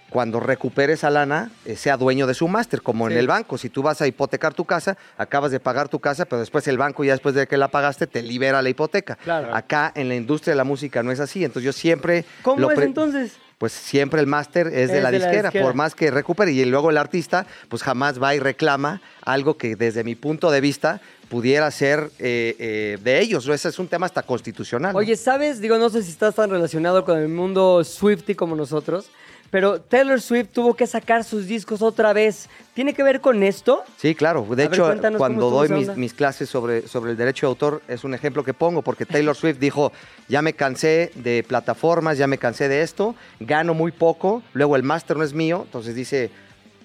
cuando 0.10 0.40
recupere 0.40 0.94
esa 0.94 1.10
lana, 1.10 1.50
eh, 1.66 1.76
sea 1.76 1.98
dueño 1.98 2.28
de 2.28 2.36
su 2.36 2.48
máster, 2.48 2.82
como 2.82 3.08
Sí. 3.08 3.14
en 3.14 3.20
el 3.20 3.28
banco. 3.28 3.58
Si 3.58 3.70
tú 3.70 3.82
vas 3.82 4.02
a 4.02 4.08
hipotecar 4.08 4.54
tu 4.54 4.64
casa, 4.64 4.96
acabas 5.18 5.52
de 5.52 5.60
pagar 5.60 5.90
tu 5.90 6.00
casa, 6.00 6.26
pero 6.26 6.40
después 6.40 6.66
el 6.68 6.78
banco, 6.78 7.04
ya 7.04 7.14
después 7.14 7.36
de 7.36 7.48
que 7.48 7.58
la 7.58 7.68
pagaste, 7.70 8.08
te 8.08 8.22
libera 8.22 8.62
la 8.62 8.70
hipoteca. 8.70 9.16
Claro. 9.16 9.54
Acá 9.54 9.92
en 9.96 10.08
la 10.08 10.16
industria 10.16 10.54
de 10.54 10.58
la 10.58 10.64
música 10.64 11.02
no 11.04 11.12
es 11.12 11.20
así. 11.20 11.44
Entonces 11.44 11.66
yo 11.66 11.74
siempre... 11.74 12.24
¿Cómo 12.44 12.62
lo 12.62 12.72
es 12.72 12.80
entonces? 12.80 13.34
Pues 13.58 13.72
siempre 13.72 14.20
el 14.22 14.28
máster 14.28 14.68
es, 14.68 14.92
de, 14.92 15.02
la, 15.02 15.12
de 15.12 15.20
la 15.20 15.28
disquera. 15.28 15.52
por 15.52 15.74
más 15.74 15.96
que 15.96 16.12
recupere. 16.12 16.52
Y 16.52 16.64
luego 16.66 16.92
el 16.92 16.98
artista, 16.98 17.46
pues 17.68 17.84
jamás 17.84 18.22
va 18.22 18.36
y 18.36 18.40
reclama 18.40 19.02
algo 19.24 19.58
que 19.58 19.76
desde 19.76 20.04
mi 20.04 20.16
punto 20.16 20.52
de 20.52 20.62
vista 20.62 21.02
pudiera 21.30 21.70
ser 21.72 22.12
eh, 22.20 22.56
eh, 22.60 22.98
de 23.04 23.20
ellos. 23.20 23.48
Ese 23.48 23.70
es 23.70 23.80
un 23.80 23.88
tema 23.88 24.06
hasta 24.06 24.24
constitucional. 24.24 24.96
Oye, 24.96 25.16
¿sabes? 25.16 25.60
Digo, 25.60 25.78
no 25.78 25.90
sé 25.90 26.04
si 26.04 26.12
estás 26.12 26.36
tan 26.36 26.50
relacionado 26.50 27.06
con 27.06 27.18
el 27.18 27.30
mundo 27.30 27.84
Swifty 27.84 28.36
como 28.36 28.56
nosotros, 28.56 29.08
pero 29.52 29.80
Taylor 29.80 30.22
Swift 30.22 30.50
tuvo 30.52 30.74
que 30.74 30.88
sacar 30.88 31.24
sus 31.24 31.48
discos 31.48 31.82
otra 31.82 32.14
vez. 32.14 32.50
¿Tiene 32.74 32.94
que 32.94 33.04
ver 33.04 33.22
con 33.22 33.42
esto? 33.44 33.84
Sí, 33.98 34.14
claro. 34.16 34.46
De 34.56 34.64
A 34.64 34.66
hecho, 34.66 34.94
cuando 35.18 35.50
doy 35.50 35.70
mis 35.96 36.14
clases 36.14 36.50
sobre, 36.50 36.88
sobre 36.88 37.12
el 37.12 37.18
derecho 37.18 37.46
de 37.46 37.50
autor, 37.52 37.82
es 37.88 38.04
un 38.04 38.14
ejemplo 38.14 38.44
que 38.44 38.54
pongo, 38.54 38.82
porque 38.82 39.06
Taylor 39.06 39.36
Swift 39.36 39.58
dijo, 39.60 39.92
ya 40.28 40.42
me 40.42 40.54
cansé 40.54 41.12
de 41.16 41.44
plataformas, 41.48 42.18
ya 42.18 42.28
me 42.28 42.38
cansé 42.38 42.68
de 42.68 42.82
esto, 42.82 43.16
gano 43.40 43.74
muy 43.74 43.92
poco, 43.92 44.44
luego 44.54 44.76
el 44.76 44.84
máster 44.84 45.16
no 45.16 45.24
es 45.24 45.34
mío, 45.34 45.62
entonces 45.66 45.96
dice, 45.96 46.32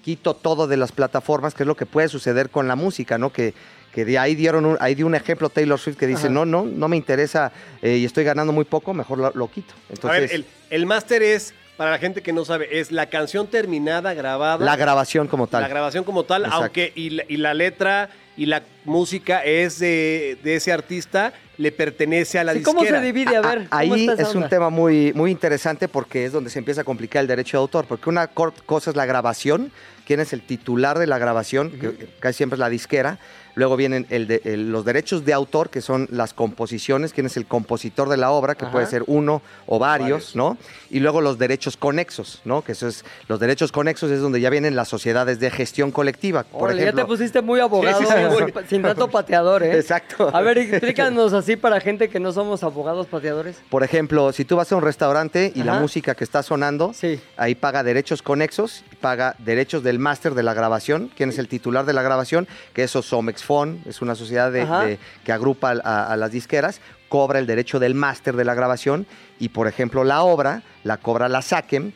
quito 0.01 0.33
todo 0.33 0.67
de 0.67 0.77
las 0.77 0.91
plataformas, 0.91 1.53
que 1.53 1.63
es 1.63 1.67
lo 1.67 1.75
que 1.75 1.85
puede 1.85 2.07
suceder 2.07 2.49
con 2.49 2.67
la 2.67 2.75
música, 2.75 3.17
¿no? 3.17 3.33
Que, 3.33 3.53
que 3.93 4.05
de 4.05 4.17
ahí 4.17 4.35
dieron 4.35 4.65
un, 4.65 4.77
ahí 4.79 4.95
dio 4.95 5.05
un 5.05 5.15
ejemplo 5.15 5.49
Taylor 5.49 5.79
Swift 5.79 5.97
que 5.97 6.07
dice, 6.07 6.27
Ajá. 6.27 6.29
no, 6.29 6.45
no, 6.45 6.63
no 6.65 6.87
me 6.87 6.97
interesa 6.97 7.51
eh, 7.81 7.97
y 7.97 8.05
estoy 8.05 8.23
ganando 8.23 8.53
muy 8.53 8.65
poco, 8.65 8.93
mejor 8.93 9.17
lo, 9.17 9.31
lo 9.33 9.51
quito. 9.51 9.73
Entonces, 9.89 10.17
a 10.17 10.21
ver, 10.21 10.31
el, 10.33 10.45
el 10.69 10.85
máster 10.85 11.21
es 11.23 11.53
para 11.77 11.91
la 11.91 11.97
gente 11.97 12.21
que 12.21 12.31
no 12.31 12.45
sabe, 12.45 12.79
es 12.79 12.91
la 12.91 13.07
canción 13.07 13.47
terminada, 13.47 14.13
grabada. 14.13 14.63
La 14.63 14.75
grabación 14.75 15.27
como 15.27 15.47
tal. 15.47 15.63
La 15.63 15.67
grabación 15.67 16.03
como 16.03 16.23
tal, 16.23 16.43
Exacto. 16.43 16.63
aunque 16.63 16.93
y 16.95 17.09
la, 17.09 17.23
y 17.27 17.37
la 17.37 17.53
letra 17.53 18.09
y 18.37 18.45
la 18.45 18.63
música 18.85 19.43
es 19.43 19.79
de, 19.79 20.37
de 20.43 20.55
ese 20.55 20.71
artista, 20.71 21.33
le 21.57 21.71
pertenece 21.71 22.39
a 22.39 22.43
la 22.43 22.53
Sí, 22.53 22.61
¿Cómo 22.61 22.83
se 22.83 23.01
divide? 23.01 23.35
A 23.35 23.41
ver, 23.41 23.67
Ah, 23.71 23.81
¿cómo 23.81 23.93
Ahí 23.95 24.07
está 24.07 24.21
es 24.21 24.35
un 24.35 24.47
tema 24.47 24.69
muy, 24.69 25.11
muy 25.13 25.31
interesante 25.31 25.87
porque 25.87 26.25
es 26.25 26.31
donde 26.31 26.49
se 26.49 26.59
empieza 26.59 26.81
a 26.81 26.83
complicar 26.83 27.21
el 27.21 27.27
derecho 27.27 27.57
de 27.57 27.61
autor. 27.61 27.85
Porque 27.85 28.09
una 28.09 28.27
cosa 28.27 28.89
es 28.89 28.95
la 28.95 29.05
grabación, 29.05 29.71
quién 30.05 30.19
es 30.19 30.33
el 30.33 30.41
titular 30.41 30.97
de 30.99 31.07
la 31.07 31.17
grabación, 31.17 31.71
que 31.71 32.07
casi 32.19 32.37
siempre 32.37 32.55
es 32.55 32.59
la 32.59 32.69
disquera. 32.69 33.17
Luego 33.53 33.75
vienen 33.75 34.07
el 34.09 34.27
de- 34.27 34.41
el- 34.45 34.71
los 34.71 34.85
derechos 34.85 35.25
de 35.25 35.33
autor, 35.33 35.69
que 35.69 35.81
son 35.81 36.07
las 36.09 36.33
composiciones, 36.33 37.11
quién 37.11 37.25
es 37.25 37.35
el 37.35 37.45
compositor 37.45 38.07
de 38.07 38.15
la 38.15 38.31
obra, 38.31 38.55
que 38.55 38.63
Ajá. 38.63 38.71
puede 38.71 38.85
ser 38.85 39.03
uno 39.07 39.41
o 39.67 39.77
varios, 39.77 40.01
Varios. 40.01 40.35
¿no? 40.37 40.57
Y 40.89 41.01
luego 41.01 41.19
los 41.19 41.37
derechos 41.37 41.75
conexos, 41.75 42.41
¿no? 42.45 42.61
Que 42.63 42.71
eso 42.71 42.87
es, 42.87 43.03
los 43.27 43.41
derechos 43.41 43.73
conexos 43.73 44.09
es 44.09 44.21
donde 44.21 44.39
ya 44.39 44.49
vienen 44.49 44.77
las 44.77 44.87
sociedades 44.87 45.41
de 45.41 45.51
gestión 45.51 45.91
colectiva. 45.91 46.43
Por 46.43 46.63
Órale, 46.63 46.77
ya 46.79 46.83
ejemplo, 46.85 47.03
te 47.03 47.07
pusiste 47.09 47.41
muy 47.41 47.59
abogado, 47.59 47.99
Sí, 47.99 48.05
sí, 48.05 48.13
sí, 48.13 48.19
sin- 48.37 48.43
muy- 48.53 48.63
sin 48.69 48.81
tanto 48.83 49.09
pateador, 49.09 49.63
¿eh? 49.63 49.75
Exacto. 49.75 50.29
A 50.33 50.39
ver, 50.41 50.57
explícanos 50.57 51.33
así 51.33 51.57
para 51.57 51.81
gente 51.81 52.07
que 52.07 52.21
no 52.21 52.31
somos 52.31 52.63
abogados 52.63 53.07
pateadores. 53.07 53.57
Por 53.69 53.83
ejemplo, 53.83 54.31
si 54.31 54.45
tú 54.45 54.55
vas 54.55 54.71
a 54.71 54.77
un 54.77 54.81
restaurante 54.81 55.51
y 55.53 55.63
la 55.63 55.73
música 55.77 56.15
que 56.15 56.23
está 56.23 56.41
sonando, 56.41 56.93
ahí 57.35 57.53
paga 57.55 57.83
derechos 57.83 58.21
conexos, 58.21 58.85
paga 59.01 59.35
derechos 59.39 59.83
del 59.91 59.99
máster 59.99 60.33
de 60.35 60.43
la 60.43 60.53
grabación, 60.53 61.11
quién 61.17 61.29
es 61.29 61.37
el 61.37 61.49
titular 61.49 61.85
de 61.85 61.91
la 61.91 62.01
grabación, 62.01 62.47
que 62.73 62.83
es 62.83 62.91
Somexfon, 62.91 63.81
es 63.85 64.01
una 64.01 64.15
sociedad 64.15 64.49
de- 64.49 64.61
Ajá. 64.61 64.85
de- 64.85 64.99
que 65.25 65.33
agrupa 65.33 65.73
a, 65.83 66.11
a 66.13 66.15
las 66.15 66.31
disqueras, 66.31 66.79
cobra 67.09 67.39
el 67.39 67.45
derecho 67.45 67.77
del 67.77 67.93
máster 67.93 68.37
de 68.37 68.45
la 68.45 68.53
grabación 68.53 69.05
y, 69.37 69.49
por 69.49 69.67
ejemplo, 69.67 70.05
la 70.05 70.23
obra 70.23 70.63
la 70.85 70.95
cobra 70.97 71.27
la 71.27 71.41
SACEM. 71.41 71.91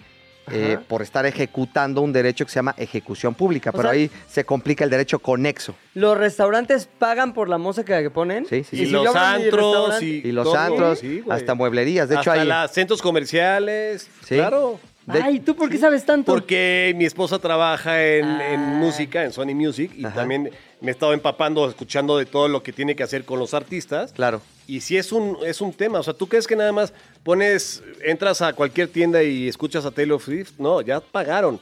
eh, 0.52 0.78
por 0.88 1.02
estar 1.02 1.26
ejecutando 1.26 2.02
un 2.02 2.14
derecho 2.14 2.46
que 2.46 2.52
se 2.52 2.60
llama 2.60 2.76
ejecución 2.78 3.34
pública, 3.34 3.72
O 3.72 3.74
pero 3.74 3.84
sea- 3.90 3.94
ahí 3.94 4.12
se 4.30 4.46
complica 4.46 4.84
el 4.84 4.92
derecho 4.92 5.18
conexo. 5.18 5.74
¿Los 5.96 6.16
restaurantes 6.20 6.88
pagan 7.00 7.34
por 7.34 7.50
la 7.50 7.58
música 7.58 8.00
que 8.00 8.12
ponen? 8.12 8.46
Sí, 8.46 8.64
sí, 8.64 8.76
Y, 8.84 8.86
si 8.86 8.92
los 8.92 9.16
antros 9.16 10.00
y, 10.04 10.22
Y 10.24 10.32
los 10.32 10.44
todo, 10.44 10.56
antros, 10.56 11.00
sí, 11.00 11.24
hasta 11.32 11.56
mueblerías. 11.56 12.10
De 12.10 12.18
hecho, 12.18 12.32
hasta 12.32 12.62
hay, 12.62 12.70
centros 12.70 13.02
comerciales. 13.02 14.08
Sí. 14.24 14.36
Claro. 14.36 14.80
De- 15.06 15.22
Ay, 15.22 15.40
¿tú 15.40 15.56
por 15.56 15.70
qué 15.70 15.78
sabes 15.78 16.06
tanto? 16.06 16.32
Porque 16.32 16.94
mi 16.98 17.06
esposa 17.06 17.40
trabaja 17.40 18.04
en, 18.04 18.26
Ah. 18.26 18.54
en 18.54 18.60
música, 18.62 19.24
en 19.24 19.32
Sony 19.32 19.54
Music, 19.56 19.92
y 19.96 20.06
Ajá. 20.06 20.16
también 20.16 20.52
me 20.82 20.88
he 20.90 20.92
estado 20.92 21.14
empapando, 21.14 21.68
escuchando 21.70 22.18
de 22.18 22.26
todo 22.26 22.48
lo 22.48 22.64
que 22.64 22.74
tiene 22.74 22.96
que 22.96 23.04
hacer 23.04 23.24
con 23.26 23.40
los 23.40 23.54
artistas. 23.54 24.12
Claro. 24.14 24.42
Y 24.68 24.82
sí 24.82 24.98
es 24.98 25.12
un, 25.12 25.38
es 25.46 25.62
un 25.62 25.74
tema. 25.74 26.00
O 26.00 26.04
sea, 26.04 26.14
¿tú 26.16 26.28
crees 26.28 26.48
que 26.48 26.56
nada 26.56 26.72
más 26.72 26.92
pones, 27.24 27.84
entras 28.04 28.42
a 28.42 28.54
cualquier 28.54 28.88
tienda 28.88 29.22
y 29.24 29.48
escuchas 29.48 29.86
a 29.86 29.92
Taylor 29.92 30.20
Swift? 30.22 30.54
No, 30.58 30.82
ya 30.82 31.00
pagaron. 31.00 31.60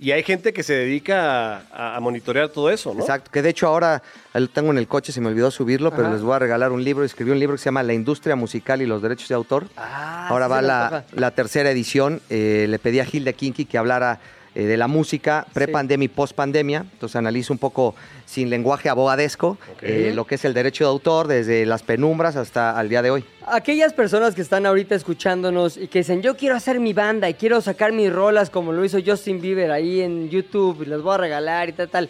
Y 0.00 0.12
hay 0.12 0.22
gente 0.22 0.52
que 0.52 0.62
se 0.62 0.74
dedica 0.74 1.58
a, 1.72 1.96
a 1.96 2.00
monitorear 2.00 2.48
todo 2.48 2.70
eso, 2.70 2.94
¿no? 2.94 3.00
Exacto, 3.00 3.30
que 3.32 3.42
de 3.42 3.50
hecho 3.50 3.66
ahora 3.66 4.02
ahí 4.32 4.42
lo 4.42 4.48
tengo 4.48 4.70
en 4.70 4.78
el 4.78 4.86
coche, 4.86 5.10
se 5.10 5.20
me 5.20 5.28
olvidó 5.28 5.50
subirlo, 5.50 5.90
pero 5.90 6.12
les 6.12 6.22
voy 6.22 6.34
a 6.34 6.38
regalar 6.38 6.70
un 6.70 6.84
libro. 6.84 7.04
Escribí 7.04 7.30
un 7.30 7.40
libro 7.40 7.56
que 7.56 7.58
se 7.58 7.66
llama 7.66 7.82
La 7.82 7.94
industria 7.94 8.36
musical 8.36 8.80
y 8.80 8.86
los 8.86 9.02
derechos 9.02 9.28
de 9.28 9.34
autor. 9.34 9.66
Ah, 9.76 10.28
ahora 10.28 10.46
va 10.46 10.62
la, 10.62 11.30
tercera 11.32 11.70
edición. 11.70 12.20
Eh, 12.30 12.66
le 12.68 12.78
pedí 12.78 13.00
a 13.00 13.06
Hilda 13.10 13.32
Kinky 13.32 13.64
que 13.64 13.78
hablara 13.78 14.20
eh, 14.58 14.64
de 14.66 14.76
la 14.76 14.88
música 14.88 15.46
pre-pandemia 15.52 16.06
y 16.06 16.08
post-pandemia. 16.08 16.84
Entonces 16.92 17.14
analizo 17.14 17.52
un 17.52 17.58
poco 17.60 17.94
sin 18.26 18.50
lenguaje 18.50 18.88
abogadesco 18.88 19.56
eh, 19.82 20.10
lo 20.12 20.26
que 20.26 20.34
es 20.34 20.44
el 20.44 20.52
derecho 20.52 20.82
de 20.84 20.90
autor 20.90 21.28
desde 21.28 21.64
las 21.64 21.84
penumbras 21.84 22.34
hasta 22.34 22.76
al 22.76 22.88
día 22.88 23.00
de 23.00 23.10
hoy. 23.12 23.24
Aquellas 23.46 23.92
personas 23.92 24.34
que 24.34 24.42
están 24.42 24.66
ahorita 24.66 24.96
escuchándonos 24.96 25.76
y 25.76 25.86
que 25.86 26.00
dicen, 26.00 26.22
yo 26.22 26.36
quiero 26.36 26.56
hacer 26.56 26.80
mi 26.80 26.92
banda 26.92 27.28
y 27.30 27.34
quiero 27.34 27.60
sacar 27.60 27.92
mis 27.92 28.12
rolas 28.12 28.50
como 28.50 28.72
lo 28.72 28.84
hizo 28.84 28.98
Justin 29.04 29.40
Bieber 29.40 29.70
ahí 29.70 30.00
en 30.00 30.28
YouTube 30.28 30.82
y 30.82 30.86
las 30.86 31.02
voy 31.02 31.14
a 31.14 31.18
regalar 31.18 31.68
y 31.68 31.72
tal, 31.72 31.88
tal. 31.88 32.08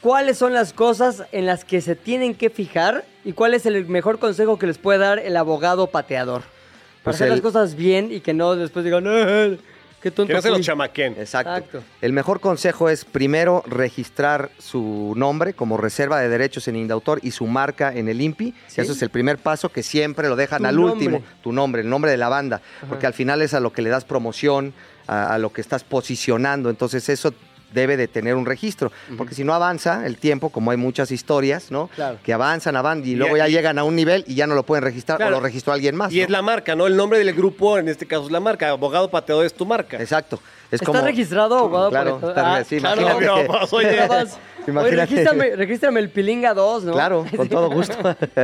¿Cuáles 0.00 0.38
son 0.38 0.52
las 0.52 0.72
cosas 0.72 1.24
en 1.32 1.46
las 1.46 1.64
que 1.64 1.80
se 1.80 1.96
tienen 1.96 2.34
que 2.34 2.48
fijar 2.50 3.04
y 3.24 3.32
cuál 3.32 3.54
es 3.54 3.66
el 3.66 3.86
mejor 3.86 4.18
consejo 4.20 4.58
que 4.58 4.66
les 4.68 4.78
puede 4.78 4.98
dar 5.00 5.18
el 5.18 5.36
abogado 5.36 5.88
pateador? 5.88 6.42
Para 6.42 7.02
Pues 7.04 7.16
hacer 7.16 7.26
el- 7.26 7.32
las 7.34 7.40
cosas 7.40 7.74
bien 7.74 8.12
y 8.12 8.20
que 8.20 8.32
no 8.34 8.54
después 8.54 8.84
digan, 8.84 9.04
"Eh, 9.08 9.58
qué 10.02 10.10
tonto 10.10 10.28
Que 10.28 10.34
no 10.34 10.42
se 10.42 10.48
los 10.48 10.58
fui". 10.58 10.64
chamaquen. 10.64 11.14
Exacto. 11.18 11.50
Exacto. 11.56 11.82
El 12.00 12.12
mejor 12.12 12.40
consejo 12.40 12.88
es 12.88 13.04
primero 13.04 13.62
registrar 13.66 14.50
su 14.58 15.14
nombre 15.16 15.54
como 15.54 15.76
reserva 15.76 16.20
de 16.20 16.28
derechos 16.28 16.66
en 16.68 16.76
Indautor 16.76 17.20
y 17.22 17.30
su 17.30 17.46
marca 17.46 17.92
en 17.94 18.08
el 18.08 18.20
INPI. 18.20 18.54
Sí. 18.66 18.80
Eso 18.80 18.92
es 18.92 19.02
el 19.02 19.10
primer 19.10 19.38
paso 19.38 19.68
que 19.70 19.82
siempre 19.82 20.28
lo 20.28 20.36
dejan 20.36 20.66
al 20.66 20.76
nombre. 20.76 20.92
último. 20.94 21.22
Tu 21.42 21.52
nombre, 21.52 21.82
el 21.82 21.88
nombre 21.88 22.10
de 22.10 22.16
la 22.16 22.28
banda. 22.28 22.60
Porque 22.88 23.06
al 23.06 23.14
final 23.14 23.40
es 23.42 23.54
a 23.54 23.60
lo 23.60 23.72
que 23.72 23.82
le 23.82 23.90
das 23.90 24.04
promoción, 24.04 24.74
a, 25.06 25.34
a 25.34 25.38
lo 25.38 25.52
que 25.52 25.60
estás 25.60 25.84
posicionando. 25.84 26.68
Entonces 26.70 27.08
eso 27.08 27.32
debe 27.72 27.96
de 27.96 28.08
tener 28.08 28.34
un 28.34 28.46
registro. 28.46 28.92
Porque 29.16 29.34
si 29.34 29.44
no 29.44 29.54
avanza 29.54 30.06
el 30.06 30.16
tiempo, 30.18 30.50
como 30.50 30.70
hay 30.70 30.76
muchas 30.76 31.10
historias, 31.10 31.70
¿no? 31.70 31.88
Claro. 31.94 32.18
Que 32.22 32.32
avanzan, 32.32 32.76
avanzan 32.76 33.06
y 33.06 33.12
Y- 33.12 33.16
luego 33.16 33.36
ya 33.36 33.48
y- 33.48 33.52
llegan 33.52 33.78
a 33.78 33.84
un 33.84 33.96
nivel 33.96 34.24
y 34.26 34.34
ya 34.34 34.46
no 34.46 34.54
lo 34.54 34.62
pueden 34.64 34.84
registrar 34.84 35.18
Claro. 35.18 35.36
o 35.36 35.40
lo 35.40 35.44
registró 35.44 35.72
alguien 35.72 35.96
más. 35.96 36.12
Y 36.12 36.18
¿no? 36.18 36.24
es 36.24 36.30
la 36.30 36.42
marca, 36.42 36.74
¿no? 36.76 36.86
El 36.86 36.96
nombre 36.96 37.18
del 37.18 37.32
grupo, 37.34 37.78
en 37.78 37.88
este 37.88 38.06
caso 38.06 38.26
es 38.26 38.32
la 38.32 38.40
marca. 38.40 38.68
Abogado 38.70 39.10
pateador 39.10 39.44
es 39.46 39.54
tu 39.54 39.66
marca. 39.66 39.98
Exacto. 40.00 40.40
Es 40.70 40.80
¿Está 40.80 40.86
como... 40.86 41.00
registrado 41.02 41.58
abogado 41.58 41.90
Claro, 41.90 42.18
pateador? 42.20 42.38
Ah, 42.60 42.64
sí, 42.64 42.78
claro. 42.78 43.02
imagínate 43.02 43.26
No, 43.26 43.58
pues, 43.58 43.72
oye. 43.72 43.98
Oye, 44.64 44.90
regístrame, 44.92 45.56
regístrame 45.56 45.98
el 45.98 46.08
Pilinga 46.08 46.54
2, 46.54 46.84
¿no? 46.84 46.92
Claro, 46.92 47.26
con 47.36 47.48
todo 47.48 47.68
gusto. 47.72 47.96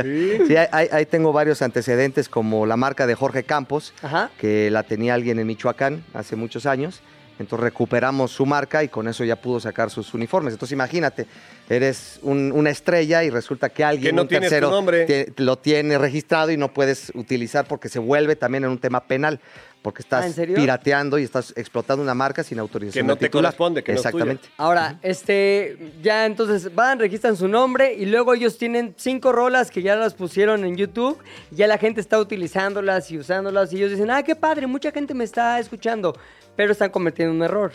Sí, 0.03 0.55
ahí, 0.57 0.67
ahí- 0.73 0.89
ahí 0.91 1.05
tengo 1.05 1.31
varios 1.31 1.61
antecedentes, 1.61 2.27
como 2.27 2.65
la 2.65 2.75
marca 2.75 3.07
de 3.07 3.15
Jorge 3.15 3.43
Campos, 3.43 3.93
Ajá. 4.01 4.29
que 4.37 4.69
la 4.69 4.83
tenía 4.83 5.13
alguien 5.13 5.39
en 5.39 5.47
Michoacán 5.47 6.03
hace 6.13 6.35
muchos 6.35 6.65
años. 6.65 6.99
Entonces 7.39 7.63
recuperamos 7.63 8.31
su 8.31 8.45
marca 8.45 8.83
y 8.83 8.89
con 8.89 9.07
eso 9.07 9.23
ya 9.23 9.37
pudo 9.37 9.59
sacar 9.59 9.89
sus 9.89 10.13
uniformes. 10.13 10.53
Entonces 10.53 10.73
imagínate, 10.73 11.25
eres 11.69 12.19
un- 12.21 12.51
una 12.51 12.69
estrella 12.69 13.23
y 13.23 13.29
resulta 13.29 13.69
que 13.69 13.83
alguien, 13.83 14.11
Que 14.11 14.15
no 14.15 14.23
un 14.23 14.27
tercero, 14.27 14.69
nombre. 14.69 15.07
tie- 15.07 15.33
lo 15.37 15.57
tiene 15.57 15.97
registrado 15.97 16.51
y 16.51 16.57
no 16.57 16.73
puedes 16.73 17.11
utilizar 17.15 17.65
porque 17.65 17.87
se 17.89 17.99
vuelve 17.99 18.35
también 18.35 18.65
en 18.65 18.71
un 18.71 18.77
tema 18.79 19.05
penal. 19.05 19.39
Porque 19.81 20.01
estás 20.01 20.23
Ah, 20.23 20.27
¿en 20.27 20.33
serio? 20.33 20.55
pirateando 20.57 21.17
y 21.17 21.23
estás 21.23 21.53
explotando 21.55 22.03
una 22.03 22.13
marca 22.13 22.43
sin 22.43 22.59
autorización. 22.59 23.05
Que 23.05 23.07
no 23.07 23.15
te 23.15 23.29
corresponde, 23.29 23.81
que 23.81 23.93
no 23.93 23.97
es 23.97 24.01
tuya. 24.01 24.09
Exactamente. 24.09 24.49
Ahora, 24.57 24.99
este, 25.01 25.93
ya 26.01 26.25
entonces 26.25 26.75
van, 26.75 26.99
registran 26.99 27.37
su 27.37 27.47
nombre 27.47 27.93
y 27.93 28.05
luego 28.05 28.33
ellos 28.33 28.57
tienen 28.57 28.93
cinco 28.97 29.31
rolas 29.31 29.71
que 29.71 29.81
ya 29.81 29.95
las 29.95 30.13
pusieron 30.15 30.65
en 30.65 30.75
YouTube, 30.75 31.17
ya 31.51 31.65
la 31.67 31.77
gente 31.77 32.01
está 32.01 32.19
utilizándolas 32.19 33.09
y 33.11 33.17
usándolas 33.17 33.71
y 33.71 33.77
ellos 33.77 33.91
dicen, 33.91 34.11
ah, 34.11 34.21
qué 34.23 34.35
padre, 34.35 34.67
mucha 34.67 34.91
gente 34.91 35.13
me 35.13 35.23
está 35.23 35.57
escuchando, 35.59 36.13
pero 36.57 36.73
están 36.73 36.89
cometiendo 36.89 37.33
un 37.33 37.41
error. 37.41 37.71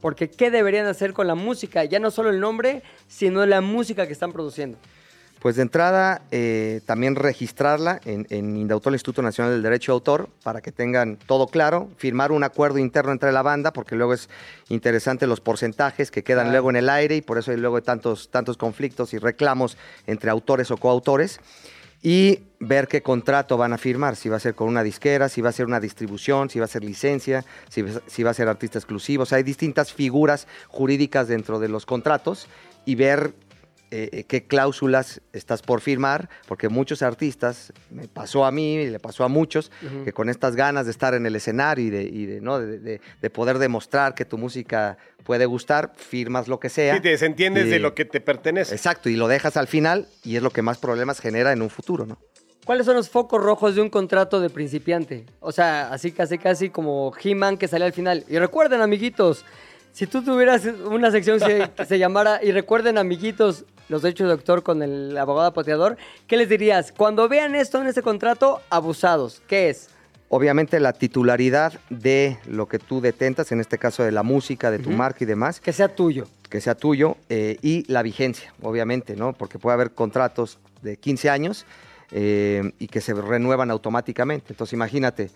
Porque 0.00 0.30
¿qué 0.30 0.52
deberían 0.52 0.86
hacer 0.86 1.12
con 1.12 1.26
la 1.26 1.34
música? 1.34 1.82
Ya 1.82 1.98
no 1.98 2.12
solo 2.12 2.30
el 2.30 2.38
nombre, 2.38 2.84
sino 3.08 3.44
la 3.46 3.60
música 3.60 4.06
que 4.06 4.12
están 4.12 4.32
produciendo. 4.32 4.78
Pues 5.40 5.56
de 5.56 5.62
entrada, 5.62 6.22
eh, 6.30 6.80
también 6.84 7.14
registrarla 7.14 8.00
en, 8.04 8.26
en 8.30 8.56
Instituto 8.56 9.22
Nacional 9.22 9.52
del 9.52 9.62
Derecho 9.62 9.92
de 9.92 9.94
Autor, 9.94 10.28
para 10.42 10.60
que 10.60 10.72
tengan 10.72 11.16
todo 11.16 11.46
claro, 11.46 11.88
firmar 11.96 12.32
un 12.32 12.42
acuerdo 12.42 12.78
interno 12.78 13.12
entre 13.12 13.32
la 13.32 13.42
banda, 13.42 13.72
porque 13.72 13.94
luego 13.94 14.14
es 14.14 14.28
interesante 14.68 15.26
los 15.26 15.40
porcentajes 15.40 16.10
que 16.10 16.24
quedan 16.24 16.50
luego 16.50 16.70
en 16.70 16.76
el 16.76 16.88
aire 16.88 17.16
y 17.16 17.22
por 17.22 17.38
eso 17.38 17.50
hay 17.50 17.56
luego 17.56 17.80
tantos, 17.82 18.30
tantos 18.30 18.56
conflictos 18.56 19.14
y 19.14 19.18
reclamos 19.18 19.76
entre 20.06 20.30
autores 20.30 20.70
o 20.70 20.76
coautores. 20.76 21.40
Y 22.00 22.44
ver 22.60 22.86
qué 22.86 23.02
contrato 23.02 23.56
van 23.56 23.72
a 23.72 23.78
firmar, 23.78 24.14
si 24.14 24.28
va 24.28 24.36
a 24.36 24.40
ser 24.40 24.54
con 24.54 24.68
una 24.68 24.84
disquera, 24.84 25.28
si 25.28 25.40
va 25.40 25.48
a 25.48 25.52
ser 25.52 25.66
una 25.66 25.80
distribución, 25.80 26.48
si 26.48 26.60
va 26.60 26.66
a 26.66 26.68
ser 26.68 26.84
licencia, 26.84 27.44
si, 27.68 27.84
si 28.06 28.22
va 28.22 28.30
a 28.30 28.34
ser 28.34 28.46
artista 28.46 28.78
exclusivo. 28.78 29.24
O 29.24 29.26
sea, 29.26 29.38
hay 29.38 29.42
distintas 29.42 29.92
figuras 29.92 30.46
jurídicas 30.68 31.26
dentro 31.26 31.58
de 31.58 31.68
los 31.68 31.86
contratos 31.86 32.46
y 32.84 32.94
ver 32.94 33.32
eh, 33.90 34.08
eh, 34.12 34.24
qué 34.24 34.44
cláusulas 34.46 35.20
estás 35.32 35.62
por 35.62 35.80
firmar, 35.80 36.28
porque 36.46 36.68
muchos 36.68 37.02
artistas, 37.02 37.72
me 37.90 38.06
pasó 38.08 38.44
a 38.44 38.50
mí 38.50 38.74
y 38.76 38.90
le 38.90 38.98
pasó 39.00 39.24
a 39.24 39.28
muchos, 39.28 39.70
que 40.04 40.12
con 40.12 40.28
estas 40.28 40.56
ganas 40.56 40.84
de 40.86 40.90
estar 40.92 41.14
en 41.14 41.24
el 41.26 41.34
escenario 41.36 41.86
y 41.86 41.90
de, 41.90 42.02
y 42.02 42.26
de, 42.26 42.40
¿no? 42.40 42.58
de, 42.58 42.78
de- 42.78 43.00
de 43.20 43.30
poder 43.30 43.58
demostrar 43.58 44.14
que 44.14 44.24
tu 44.24 44.36
música 44.38 44.98
puede 45.24 45.46
gustar, 45.46 45.92
firmas 45.96 46.48
lo 46.48 46.58
que 46.60 46.68
sea. 46.68 46.94
Sí, 46.96 47.00
te 47.00 47.08
desentiendes 47.10 47.66
Y- 47.66 47.70
de 47.70 47.78
lo 47.78 47.94
que 47.94 48.04
te 48.04 48.20
pertenece. 48.20 48.74
Exacto, 48.74 49.08
y 49.08 49.16
lo 49.16 49.28
dejas 49.28 49.56
al 49.56 49.66
final 49.68 50.06
y 50.24 50.36
es 50.36 50.42
lo 50.42 50.50
que 50.50 50.62
más 50.62 50.78
problemas 50.78 51.20
genera 51.20 51.52
en 51.52 51.62
un 51.62 51.70
futuro, 51.70 52.06
¿no? 52.06 52.18
¿Cuáles 52.64 52.84
son 52.84 52.96
los 52.96 53.08
focos 53.08 53.42
rojos 53.42 53.74
de 53.76 53.80
un 53.80 53.88
contrato 53.88 54.40
de 54.40 54.50
principiante? 54.50 55.24
O 55.40 55.52
sea, 55.52 55.90
así 55.90 56.12
casi 56.12 56.36
casi 56.36 56.68
como 56.68 57.12
He-Man 57.22 57.56
que 57.56 57.66
sale 57.66 57.86
al 57.86 57.94
final. 57.94 58.24
Y 58.28 58.38
recuerden, 58.38 58.82
amiguitos, 58.82 59.46
si 59.92 60.06
tú 60.06 60.22
tuvieras 60.22 60.66
una 60.84 61.10
sección 61.10 61.40
que 61.40 61.70
se 61.86 61.98
llamara 61.98 62.40
Y 62.44 62.52
recuerden, 62.52 62.98
amiguitos, 62.98 63.64
los 63.88 64.02
derechos 64.02 64.26
de 64.28 64.32
autor 64.32 64.62
con 64.62 64.82
el 64.82 65.16
abogado 65.16 65.52
pateador, 65.52 65.96
¿qué 66.26 66.36
les 66.36 66.48
dirías? 66.48 66.92
Cuando 66.96 67.28
vean 67.28 67.54
esto 67.54 67.80
en 67.80 67.86
ese 67.86 68.02
contrato, 68.02 68.60
abusados. 68.70 69.42
¿Qué 69.48 69.70
es? 69.70 69.88
Obviamente 70.30 70.78
la 70.78 70.92
titularidad 70.92 71.72
de 71.88 72.36
lo 72.46 72.68
que 72.68 72.78
tú 72.78 73.00
detentas, 73.00 73.50
en 73.50 73.60
este 73.60 73.78
caso 73.78 74.02
de 74.02 74.12
la 74.12 74.22
música, 74.22 74.70
de 74.70 74.78
tu 74.78 74.90
marca 74.90 75.18
y 75.24 75.26
demás, 75.26 75.58
Que 75.60 75.72
sea 75.72 75.88
tuyo. 75.88 76.26
que 76.50 76.60
sea 76.60 76.74
tuyo, 76.74 77.16
eh, 77.30 77.56
y 77.62 77.90
la 77.90 78.02
vigencia, 78.02 78.52
obviamente, 78.60 79.16
¿no? 79.16 79.32
Porque 79.32 79.58
puede 79.58 79.74
haber 79.74 79.92
contratos 79.92 80.58
de 80.82 80.98
15 80.98 81.30
años 81.30 81.64
eh, 82.10 82.72
y 82.78 82.88
que 82.88 83.00
se 83.00 83.14
renuevan 83.14 83.70
automáticamente. 83.70 84.52
Entonces 84.52 84.72
imagínate, 84.74 85.30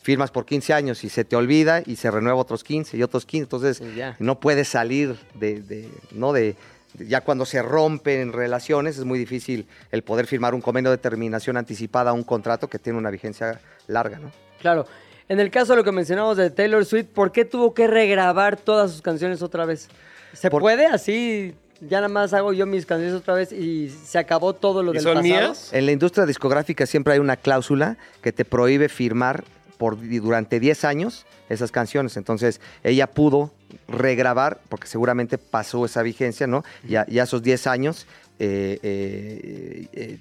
firmas 0.00 0.30
por 0.30 0.44
15 0.46 0.72
años 0.72 1.02
y 1.02 1.08
se 1.08 1.24
te 1.24 1.34
olvida 1.34 1.82
y 1.84 1.96
se 1.96 2.10
renueva 2.12 2.38
otros 2.40 2.62
15 2.62 2.96
y 2.96 3.02
otros 3.02 3.26
15. 3.26 3.42
Entonces, 3.44 3.82
no 4.20 4.38
puedes 4.38 4.68
salir 4.68 5.16
de, 5.34 5.60
de- 5.60 5.88
¿no? 6.12 6.32
De- 6.32 6.54
ya 6.98 7.20
cuando 7.22 7.44
se 7.46 7.62
rompen 7.62 8.32
relaciones 8.32 8.98
es 8.98 9.04
muy 9.04 9.18
difícil 9.18 9.66
el 9.92 10.02
poder 10.02 10.26
firmar 10.26 10.54
un 10.54 10.60
convenio 10.60 10.90
de 10.90 10.98
terminación 10.98 11.56
anticipada 11.56 12.10
a 12.10 12.12
un 12.12 12.22
contrato 12.24 12.68
que 12.68 12.78
tiene 12.78 12.98
una 12.98 13.10
vigencia 13.10 13.60
larga, 13.86 14.18
¿no? 14.18 14.30
Claro. 14.60 14.86
En 15.28 15.40
el 15.40 15.50
caso 15.50 15.72
de 15.72 15.78
lo 15.78 15.84
que 15.84 15.92
mencionamos 15.92 16.36
de 16.36 16.50
Taylor 16.50 16.84
Swift, 16.84 17.06
¿por 17.12 17.32
qué 17.32 17.44
tuvo 17.44 17.74
que 17.74 17.86
regrabar 17.86 18.56
todas 18.56 18.92
sus 18.92 19.02
canciones 19.02 19.42
otra 19.42 19.64
vez? 19.64 19.88
¿Se 20.32 20.50
Por- 20.50 20.60
puede 20.62 20.86
así? 20.86 21.54
Ya 21.80 21.98
nada 21.98 22.08
más 22.08 22.32
hago 22.32 22.52
yo 22.54 22.64
mis 22.64 22.86
canciones 22.86 23.14
otra 23.14 23.34
vez 23.34 23.52
y 23.52 23.90
se 23.90 24.18
acabó 24.18 24.54
todo 24.54 24.82
lo 24.82 24.92
¿Y 24.92 24.94
del 24.94 25.02
son 25.02 25.14
pasado. 25.16 25.28
mías? 25.48 25.70
En 25.74 25.84
la 25.84 25.92
industria 25.92 26.24
discográfica 26.24 26.86
siempre 26.86 27.12
hay 27.12 27.18
una 27.18 27.36
cláusula 27.36 27.98
que 28.22 28.32
te 28.32 28.44
prohíbe 28.46 28.88
firmar 28.88 29.44
por 29.76 29.98
durante 30.00 30.58
10 30.58 30.84
años 30.84 31.26
esas 31.50 31.70
canciones. 31.72 32.16
Entonces, 32.16 32.62
ella 32.82 33.06
pudo 33.08 33.50
regrabar, 33.88 34.60
porque 34.68 34.86
seguramente 34.86 35.38
pasó 35.38 35.84
esa 35.84 36.02
vigencia, 36.02 36.46
¿no? 36.46 36.64
Ya, 36.86 37.06
ya 37.08 37.24
esos 37.24 37.42
10 37.42 37.66
años, 37.66 38.06
eh, 38.38 38.78
eh, 38.82 40.18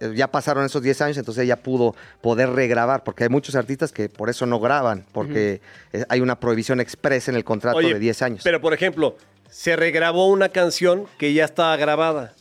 eh, 0.00 0.12
ya 0.14 0.28
pasaron 0.28 0.64
esos 0.64 0.82
10 0.82 1.00
años, 1.00 1.16
entonces 1.16 1.44
ella 1.44 1.56
pudo 1.56 1.94
poder 2.20 2.50
regrabar, 2.50 3.04
porque 3.04 3.24
hay 3.24 3.30
muchos 3.30 3.54
artistas 3.54 3.92
que 3.92 4.08
por 4.08 4.28
eso 4.28 4.46
no 4.46 4.60
graban, 4.60 5.04
porque 5.12 5.60
hay 6.08 6.20
una 6.20 6.38
prohibición 6.38 6.80
expresa 6.80 7.30
en 7.30 7.36
el 7.36 7.44
contrato 7.44 7.78
Oye, 7.78 7.94
de 7.94 8.00
10 8.00 8.22
años. 8.22 8.40
Pero, 8.44 8.60
por 8.60 8.74
ejemplo, 8.74 9.16
se 9.50 9.76
regrabó 9.76 10.28
una 10.28 10.50
canción 10.50 11.06
que 11.18 11.32
ya 11.32 11.44
estaba 11.44 11.76
grabada. 11.76 12.34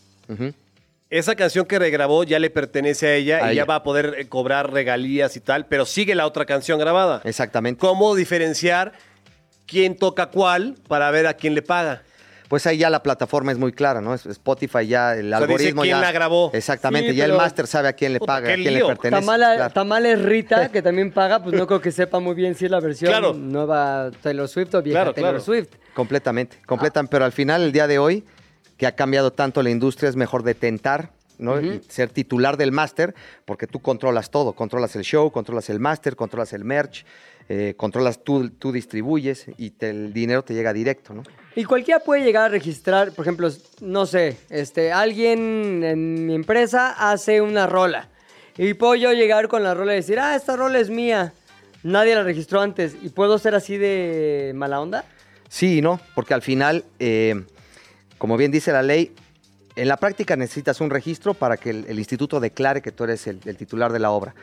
Esa 1.09 1.35
canción 1.35 1.67
que 1.67 1.77
regrabó 1.77 2.23
ya 2.23 2.39
le 2.39 2.49
pertenece 2.49 3.07
a 3.07 3.13
ella 3.13 3.35
A 3.37 3.39
y 3.39 3.41
ya 3.41 3.51
ella. 3.51 3.65
va 3.65 3.75
a 3.75 3.83
poder 3.83 4.27
cobrar 4.29 4.73
regalías 4.73 5.37
y 5.37 5.39
tal, 5.39 5.67
pero 5.67 5.85
sigue 5.85 6.15
la 6.15 6.25
otra 6.25 6.45
canción 6.45 6.79
grabada. 6.79 7.21
Exactamente. 7.23 7.79
¿Cómo 7.79 8.15
diferenciar 8.15 8.93
quién 9.67 9.95
toca 9.97 10.27
cuál 10.27 10.75
para 10.87 11.09
ver 11.11 11.27
a 11.27 11.33
quién 11.33 11.55
le 11.55 11.61
paga? 11.61 12.01
Pues 12.49 12.67
ahí 12.67 12.77
ya 12.77 12.91
la 12.91 13.01
plataforma 13.01 13.51
es 13.51 13.57
muy 13.57 13.71
clara, 13.71 13.99
¿no? 13.99 14.13
Spotify 14.13 14.85
ya, 14.85 15.13
el 15.15 15.29
sea, 15.29 15.39
dice 15.39 15.43
algoritmo 15.45 15.81
quién 15.81 15.95
ya... 15.95 16.01
la 16.01 16.11
grabó. 16.11 16.51
Exactamente, 16.53 17.09
Sí, 17.11 17.15
ya 17.15 17.25
el 17.25 17.33
máster 17.33 17.65
sabe 17.65 17.87
a 17.87 17.93
quién 17.93 18.13
le 18.13 18.19
paga, 18.19 18.51
a 18.51 18.55
quién 18.55 18.73
lío. 18.75 18.87
le 18.89 18.93
pertenece. 18.93 19.21
Tamala, 19.21 19.55
claro. 19.55 19.73
Tamales 19.73 20.21
Rita, 20.21 20.69
que 20.69 20.83
también 20.83 21.11
paga, 21.11 21.41
pues 21.41 21.55
no 21.55 21.65
creo 21.65 21.81
que 21.81 21.91
sepa 21.91 22.19
muy 22.19 22.35
bien 22.35 22.53
si 22.53 22.65
es 22.65 22.71
la 22.71 22.79
versión 22.79 23.09
Claro. 23.09 23.33
nueva 23.33 24.11
Taylor 24.21 24.47
Swift 24.47 24.75
o 24.75 24.83
vieja 24.83 24.99
Claro, 24.99 25.13
Taylor 25.13 25.31
claro. 25.31 25.43
Swift. 25.43 25.69
Completamente, 25.95 26.57
completan, 26.67 27.07
pero 27.07 27.25
al 27.25 27.31
final, 27.31 27.63
el 27.63 27.71
día 27.71 27.87
de 27.87 27.97
hoy, 27.97 28.23
que 28.77 28.85
ha 28.85 28.91
cambiado 28.95 29.31
tanto 29.31 29.63
la 29.63 29.71
industria, 29.71 30.09
es 30.09 30.15
mejor 30.15 30.43
detentar, 30.43 31.09
¿no? 31.43 31.61
Y 31.61 31.81
ser 31.87 32.09
titular 32.09 32.57
del 32.57 32.71
máster, 32.71 33.13
porque 33.45 33.67
tú 33.67 33.79
controlas 33.79 34.31
todo, 34.31 34.53
controlas 34.53 34.95
el 34.95 35.03
show, 35.03 35.29
controlas 35.31 35.69
el 35.69 35.79
máster, 35.79 36.15
controlas 36.15 36.53
el 36.53 36.63
merch, 36.63 37.05
eh, 37.49 37.73
controlas 37.77 38.23
tú, 38.23 38.49
tú 38.49 38.71
distribuyes 38.71 39.45
y 39.57 39.71
te- 39.71 39.89
el 39.89 40.13
dinero 40.13 40.43
te 40.43 40.53
llega 40.53 40.73
directo, 40.73 41.13
¿no? 41.13 41.23
Y 41.55 41.65
cualquiera 41.65 41.99
puede 41.99 42.23
llegar 42.23 42.45
a 42.45 42.49
registrar, 42.49 43.11
por 43.11 43.25
ejemplo, 43.25 43.49
no 43.81 44.05
sé, 44.05 44.37
este, 44.49 44.91
alguien 44.91 45.83
en 45.83 46.25
mi 46.25 46.33
empresa 46.33 46.95
hace 47.11 47.41
una 47.41 47.67
rola. 47.67 48.09
Y 48.57 48.73
puedo 48.75 48.95
yo 48.95 49.11
llegar 49.13 49.47
con 49.47 49.61
la 49.63 49.73
rola 49.73 49.93
y 49.93 49.97
decir, 49.97 50.19
ah, 50.19 50.35
esta 50.35 50.55
rola 50.55 50.79
es 50.79 50.89
mía. 50.89 51.33
Nadie 51.83 52.15
la 52.15 52.23
registró 52.23 52.61
antes. 52.61 52.95
¿Y 53.01 53.09
puedo 53.09 53.37
ser 53.37 53.55
así 53.55 53.77
de 53.77 54.53
mala 54.55 54.79
onda? 54.79 55.05
Sí 55.49 55.81
no, 55.81 55.99
porque 56.15 56.33
al 56.33 56.41
final, 56.41 56.85
eh, 56.99 57.43
como 58.17 58.37
bien 58.37 58.51
dice 58.51 58.71
la 58.71 58.81
ley, 58.81 59.11
en 59.75 59.87
la 59.87 59.97
práctica 59.97 60.35
necesitas 60.35 60.81
un 60.81 60.89
registro 60.89 61.33
para 61.33 61.57
que 61.57 61.69
el, 61.69 61.85
el 61.87 61.97
instituto 61.97 62.39
declare 62.39 62.81
que 62.81 62.91
tú 62.91 63.03
eres 63.03 63.27
el, 63.27 63.39
el 63.45 63.57
titular 63.57 63.91
de 63.91 63.99
la 63.99 64.11
obra. 64.11 64.35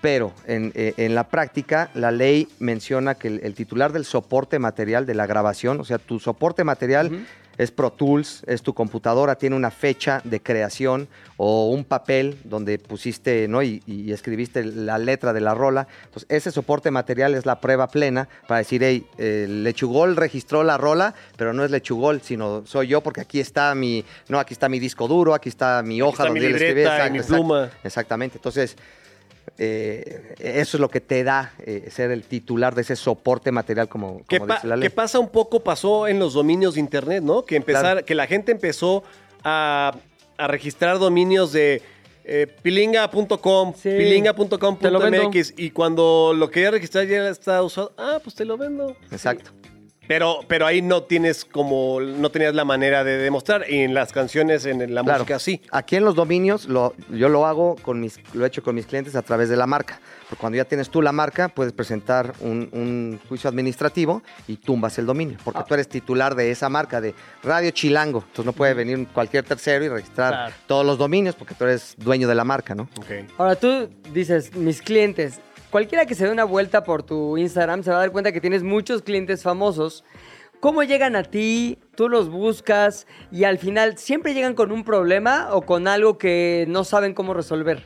Pero 0.00 0.32
en, 0.46 0.72
eh, 0.74 0.94
en 0.96 1.14
la 1.14 1.28
práctica, 1.28 1.90
la 1.94 2.10
ley 2.10 2.48
menciona 2.58 3.14
que 3.14 3.28
el, 3.28 3.40
el 3.42 3.54
titular 3.54 3.92
del 3.92 4.04
soporte 4.04 4.58
material 4.58 5.06
de 5.06 5.14
la 5.14 5.26
grabación, 5.26 5.80
o 5.80 5.84
sea, 5.84 5.98
tu 5.98 6.18
soporte 6.18 6.64
material 6.64 7.26
es 7.58 7.70
Pro 7.70 7.90
Tools, 7.90 8.42
es 8.46 8.62
tu 8.62 8.74
computadora, 8.74 9.36
tiene 9.36 9.56
una 9.56 9.70
fecha 9.70 10.20
de 10.24 10.40
creación 10.40 11.08
o 11.36 11.70
un 11.70 11.84
papel 11.84 12.38
donde 12.44 12.78
pusiste 12.78 13.48
¿no? 13.48 13.62
y, 13.62 13.82
y 13.86 14.12
escribiste 14.12 14.64
la 14.64 14.98
letra 14.98 15.32
de 15.32 15.40
la 15.40 15.54
rola. 15.54 15.86
Entonces, 16.04 16.26
ese 16.28 16.50
soporte 16.50 16.90
material 16.90 17.34
es 17.34 17.46
la 17.46 17.60
prueba 17.60 17.88
plena 17.88 18.28
para 18.46 18.58
decir, 18.58 18.82
hey, 18.84 19.06
eh, 19.18 19.46
Lechugol 19.48 20.16
registró 20.16 20.62
la 20.62 20.78
rola, 20.78 21.14
pero 21.36 21.52
no 21.52 21.64
es 21.64 21.70
Lechugol, 21.70 22.22
sino 22.22 22.64
soy 22.66 22.88
yo 22.88 23.00
porque 23.00 23.20
aquí 23.20 23.40
está 23.40 23.74
mi, 23.74 24.04
no, 24.28 24.38
aquí 24.38 24.54
está 24.54 24.68
mi 24.68 24.78
disco 24.78 25.08
duro, 25.08 25.34
aquí 25.34 25.48
está 25.48 25.82
mi 25.82 26.00
hoja 26.02 26.24
está 26.24 26.24
donde 26.26 26.50
escribí. 26.50 26.68
libreta 26.68 27.10
mi 27.10 27.20
pluma. 27.20 27.70
Exactamente. 27.82 28.38
Entonces, 28.38 28.76
eh, 29.58 30.34
eso 30.38 30.76
es 30.76 30.80
lo 30.80 30.88
que 30.88 31.00
te 31.00 31.24
da 31.24 31.52
eh, 31.64 31.88
ser 31.90 32.10
el 32.10 32.22
titular 32.24 32.74
de 32.74 32.82
ese 32.82 32.96
soporte 32.96 33.52
material, 33.52 33.88
como, 33.88 34.22
¿Qué, 34.28 34.38
como 34.38 34.48
pa- 34.48 34.54
dice 34.56 34.66
la 34.68 34.76
ley. 34.76 34.88
qué 34.88 34.94
pasa 34.94 35.18
un 35.18 35.28
poco 35.28 35.60
pasó 35.60 36.06
en 36.08 36.18
los 36.18 36.34
dominios 36.34 36.74
de 36.74 36.80
internet, 36.80 37.22
¿no? 37.22 37.44
Que 37.44 37.56
empezar, 37.56 37.82
Claro. 37.82 38.04
que 38.06 38.14
la 38.14 38.26
gente 38.26 38.52
empezó 38.52 39.02
a, 39.44 39.94
a 40.38 40.46
registrar 40.48 40.98
dominios 40.98 41.52
de 41.52 41.82
eh, 42.24 42.46
pilinga.com, 42.62 43.74
Sí, 43.74 43.90
pilinga.com.mx 43.90 45.54
y 45.56 45.70
cuando 45.70 46.32
lo 46.36 46.50
quería 46.50 46.70
registrar 46.70 47.06
ya 47.06 47.28
está 47.28 47.62
usado, 47.62 47.92
ah, 47.98 48.18
pues 48.22 48.34
te 48.36 48.44
lo 48.44 48.56
vendo. 48.56 48.96
Exacto. 49.10 49.50
Pero, 50.08 50.40
pero 50.48 50.66
ahí 50.66 50.82
no 50.82 51.04
tienes 51.04 51.44
como, 51.44 52.00
no 52.00 52.30
tenías 52.30 52.54
la 52.54 52.64
manera 52.64 53.04
de 53.04 53.18
demostrar 53.18 53.64
y 53.70 53.78
en 53.80 53.94
las 53.94 54.12
canciones, 54.12 54.66
en 54.66 54.94
la 54.94 55.02
Claro. 55.02 55.20
música 55.20 55.38
sí. 55.38 55.60
Aquí 55.70 55.96
en 55.96 56.04
los 56.04 56.14
dominios 56.14 56.66
lo, 56.66 56.94
yo 57.10 57.28
lo 57.28 57.46
hago 57.46 57.76
con 57.82 58.00
mis, 58.00 58.18
lo 58.34 58.44
he 58.44 58.48
hecho 58.48 58.62
con 58.62 58.74
mis 58.74 58.86
clientes 58.86 59.14
a 59.14 59.22
través 59.22 59.48
de 59.48 59.56
la 59.56 59.66
marca. 59.66 60.00
Porque 60.28 60.40
cuando 60.40 60.56
ya 60.56 60.64
tienes 60.64 60.88
tú 60.90 61.02
la 61.02 61.12
marca, 61.12 61.48
puedes 61.48 61.72
presentar 61.72 62.32
un, 62.40 62.68
un 62.72 63.20
juicio 63.28 63.48
administrativo 63.48 64.22
y 64.48 64.56
tumbas 64.56 64.98
el 64.98 65.06
dominio. 65.06 65.38
Porque 65.44 65.60
Ah. 65.60 65.64
tú 65.66 65.74
eres 65.74 65.88
titular 65.88 66.34
de 66.34 66.50
esa 66.50 66.68
marca 66.68 67.00
de 67.00 67.14
Radio 67.42 67.70
Chilango. 67.70 68.20
Entonces 68.20 68.44
no 68.44 68.52
puede 68.52 68.74
venir 68.74 69.06
cualquier 69.14 69.44
tercero 69.44 69.84
y 69.84 69.88
registrar 69.88 70.32
Claro. 70.32 70.54
todos 70.66 70.84
los 70.84 70.98
dominios 70.98 71.34
porque 71.36 71.54
tú 71.54 71.64
eres 71.64 71.94
dueño 71.98 72.26
de 72.28 72.34
la 72.34 72.44
marca, 72.44 72.74
¿no? 72.74 72.88
Ahora 73.38 73.54
tú 73.56 73.88
dices, 74.12 74.54
mis 74.54 74.82
clientes, 74.82 75.40
cualquiera 75.72 76.04
que 76.04 76.14
se 76.14 76.26
dé 76.26 76.30
una 76.30 76.44
vuelta 76.44 76.84
por 76.84 77.02
tu 77.02 77.38
Instagram 77.38 77.82
se 77.82 77.90
va 77.90 77.96
a 77.96 78.00
dar 78.00 78.12
cuenta 78.12 78.30
que 78.30 78.42
tienes 78.42 78.62
muchos 78.62 79.00
clientes 79.00 79.42
famosos. 79.42 80.04
¿Cómo 80.60 80.82
llegan 80.84 81.16
a 81.16 81.24
ti? 81.24 81.78
¿Tú 81.96 82.10
los 82.10 82.28
buscas? 82.28 83.06
Y 83.32 83.44
al 83.44 83.58
final, 83.58 83.96
¿siempre 83.96 84.34
llegan 84.34 84.54
con 84.54 84.70
un 84.70 84.84
problema 84.84 85.48
o 85.50 85.62
con 85.62 85.88
algo 85.88 86.18
que 86.18 86.66
no 86.68 86.84
saben 86.84 87.14
cómo 87.14 87.32
resolver? 87.32 87.82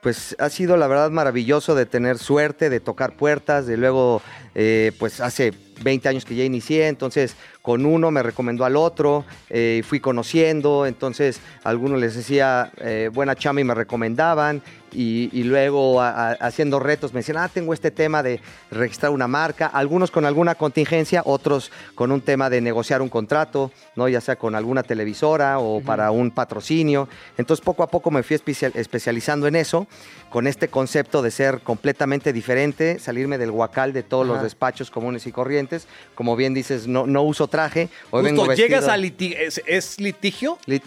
Pues 0.00 0.34
ha 0.38 0.48
sido 0.48 0.78
la 0.78 0.86
verdad 0.86 1.10
maravilloso 1.10 1.74
de 1.74 1.84
tener 1.84 2.16
suerte, 2.16 2.70
de 2.70 2.80
tocar 2.80 3.16
puertas, 3.16 3.66
de 3.66 3.76
luego, 3.76 4.22
eh, 4.54 4.92
pues 4.98 5.20
hace 5.20 5.52
20 5.82 6.08
años 6.08 6.24
que 6.24 6.34
ya 6.34 6.44
inicié, 6.44 6.88
entonces 6.88 7.36
con 7.60 7.84
uno 7.84 8.10
me 8.10 8.22
recomendó 8.22 8.64
al 8.64 8.76
otro, 8.76 9.26
eh, 9.50 9.82
fui 9.86 10.00
conociendo, 10.00 10.86
entonces 10.86 11.40
algunos 11.64 12.00
les 12.00 12.14
decía 12.14 12.72
eh, 12.78 13.10
buena 13.12 13.34
chama 13.34 13.60
y 13.60 13.64
me 13.64 13.74
recomendaban, 13.74 14.62
y, 14.92 15.28
y 15.32 15.44
luego 15.44 16.00
a- 16.00 16.30
a- 16.30 16.32
haciendo 16.32 16.78
retos 16.80 17.12
me 17.12 17.20
decían, 17.20 17.38
ah, 17.38 17.48
tengo 17.48 17.72
este 17.74 17.90
tema 17.90 18.22
de 18.22 18.40
registrar 18.70 19.12
una 19.12 19.28
marca, 19.28 19.66
algunos 19.66 20.10
con 20.10 20.24
alguna 20.24 20.54
contingencia, 20.54 21.22
otros 21.24 21.70
con 21.94 22.12
un 22.12 22.20
tema 22.20 22.50
de 22.50 22.60
negociar 22.60 23.02
un 23.02 23.08
contrato, 23.08 23.70
¿no? 23.96 24.08
ya 24.08 24.20
sea 24.20 24.36
con 24.36 24.54
alguna 24.54 24.82
televisora 24.82 25.58
o 25.58 25.80
para 25.80 26.10
un 26.10 26.30
patrocinio. 26.30 27.08
Entonces 27.38 27.64
poco 27.64 27.82
a 27.82 27.88
poco 27.88 28.10
me 28.10 28.22
fui 28.22 28.36
especia- 28.36 28.70
especializando 28.74 29.46
en 29.46 29.56
eso, 29.56 29.86
con 30.30 30.46
este 30.46 30.68
concepto 30.68 31.22
de 31.22 31.30
ser 31.30 31.60
completamente 31.60 32.32
diferente, 32.32 32.98
salirme 32.98 33.38
del 33.38 33.50
huacal 33.50 33.92
de 33.92 34.02
todos 34.02 34.26
los 34.26 34.42
despachos 34.42 34.90
comunes 34.90 35.26
y 35.26 35.32
corrientes. 35.32 35.86
Como 36.14 36.36
bien 36.36 36.54
dices, 36.54 36.86
no, 36.86 37.06
no 37.06 37.22
uso 37.22 37.48
traje. 37.48 37.88
Hoy 38.10 38.22
Justo, 38.22 38.42
vengo 38.42 38.52
llegas 38.54 38.84
a 38.88 38.96
litigio, 38.96 39.38
¿es, 39.38 39.62
es 39.66 40.00
litigio? 40.00 40.58
Lit- 40.66 40.82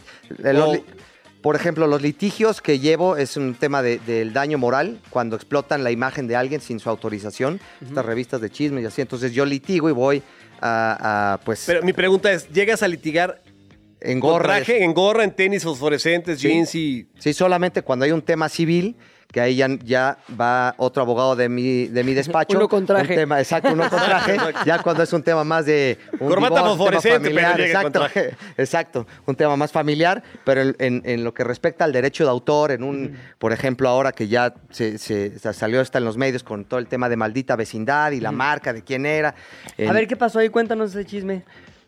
O- 0.70 0.84
por 1.44 1.56
ejemplo, 1.56 1.86
los 1.86 2.02
litigios 2.02 2.60
que 2.62 2.80
llevo 2.80 3.18
es 3.18 3.38
un 3.38 3.54
tema 3.54 3.84
de- 3.84 4.00
del 4.00 4.34
daño 4.34 4.58
moral, 4.58 5.00
cuando 5.12 5.36
explotan 5.36 5.84
la 5.84 5.92
imagen 5.92 6.26
de 6.26 6.36
alguien 6.36 6.60
sin 6.62 6.80
su 6.80 6.90
autorización, 6.90 7.60
estas 7.86 8.04
revistas 8.06 8.42
de 8.42 8.50
chismes 8.50 8.84
y 8.84 8.88
así. 8.88 9.02
Entonces 9.02 9.34
yo 9.34 9.46
litigo 9.46 9.90
y 9.90 9.92
voy 9.92 10.24
a, 10.62 11.34
a, 11.34 11.40
pues, 11.46 11.66
Pero 11.68 11.84
mi 11.84 11.94
pregunta 11.94 12.32
es, 12.32 12.50
¿llegas 12.50 12.82
a 12.82 12.88
litigar 12.88 13.42
en 14.00 14.20
con 14.20 14.32
gorra. 14.32 14.56
traje, 14.56 14.84
en 14.84 14.94
gorra, 14.94 15.24
en 15.24 15.32
tenis 15.36 15.64
fosforescentes, 15.64 16.40
Sí. 16.40 16.48
jeans 16.48 16.76
y... 16.76 17.08
Sí, 17.20 17.34
solamente 17.34 17.82
cuando 17.84 18.06
hay 18.06 18.12
un 18.12 18.22
tema 18.22 18.48
civil, 18.50 18.96
que 19.34 19.42
ahí 19.42 19.56
ya, 19.56 19.68
ya 19.84 20.20
va 20.40 20.76
otro 20.78 21.02
abogado 21.02 21.36
de 21.36 21.50
mi, 21.50 21.88
de 21.88 22.04
mi 22.04 22.14
despacho. 22.22 22.56
Uno 22.56 22.70
con 22.70 22.86
traje. 22.86 23.14
Un 23.14 23.20
tema, 23.20 23.40
exacto, 23.40 23.74
uno 23.74 23.90
con 23.90 24.00
traje. 24.00 24.38
ya 24.66 24.82
cuando 24.82 25.02
es 25.04 25.12
un 25.12 25.24
tema 25.24 25.44
más 25.44 25.66
de. 25.66 25.98
Un 26.20 26.30
Corbata 26.30 26.70
divorcio, 26.70 26.96
un 26.96 27.02
tema 27.02 27.16
familiar, 27.42 27.60
exacto, 27.62 27.92
traje. 27.92 28.36
exacto, 28.58 29.08
un 29.26 29.36
tema 29.36 29.58
más 29.58 29.72
familiar, 29.72 30.22
pero 30.46 30.62
en, 30.62 30.76
en- 30.78 31.02
en 31.04 31.24
lo 31.24 31.34
que 31.34 31.44
respecta 31.44 31.84
al 31.84 31.92
derecho 31.92 32.24
de 32.24 32.30
autor, 32.30 32.72
en 32.72 32.84
un, 32.84 33.18
por 33.40 33.52
ejemplo, 33.52 33.90
ahora 33.90 34.12
que 34.12 34.28
ya 34.28 34.54
se, 34.70 35.00
se- 35.00 35.38
se 35.40 35.54
salió 35.54 35.82
hasta 35.82 35.98
en 35.98 36.06
los 36.06 36.16
medios 36.16 36.44
con 36.44 36.64
todo 36.66 36.80
el 36.80 36.88
tema 36.88 37.10
de 37.10 37.16
maldita 37.18 37.56
vecindad 37.56 38.12
y 38.12 38.20
la 38.20 38.32
marca 38.32 38.72
de 38.72 38.84
quién 38.84 39.08
era. 39.08 39.30
A 39.30 39.36
en- 39.80 39.94
ver, 39.94 40.08
¿qué 40.08 40.16
pasó 40.16 40.38
ahí? 40.40 40.50
Cuéntanos 40.50 40.92
ese 40.92 41.06
chisme. 41.06 41.44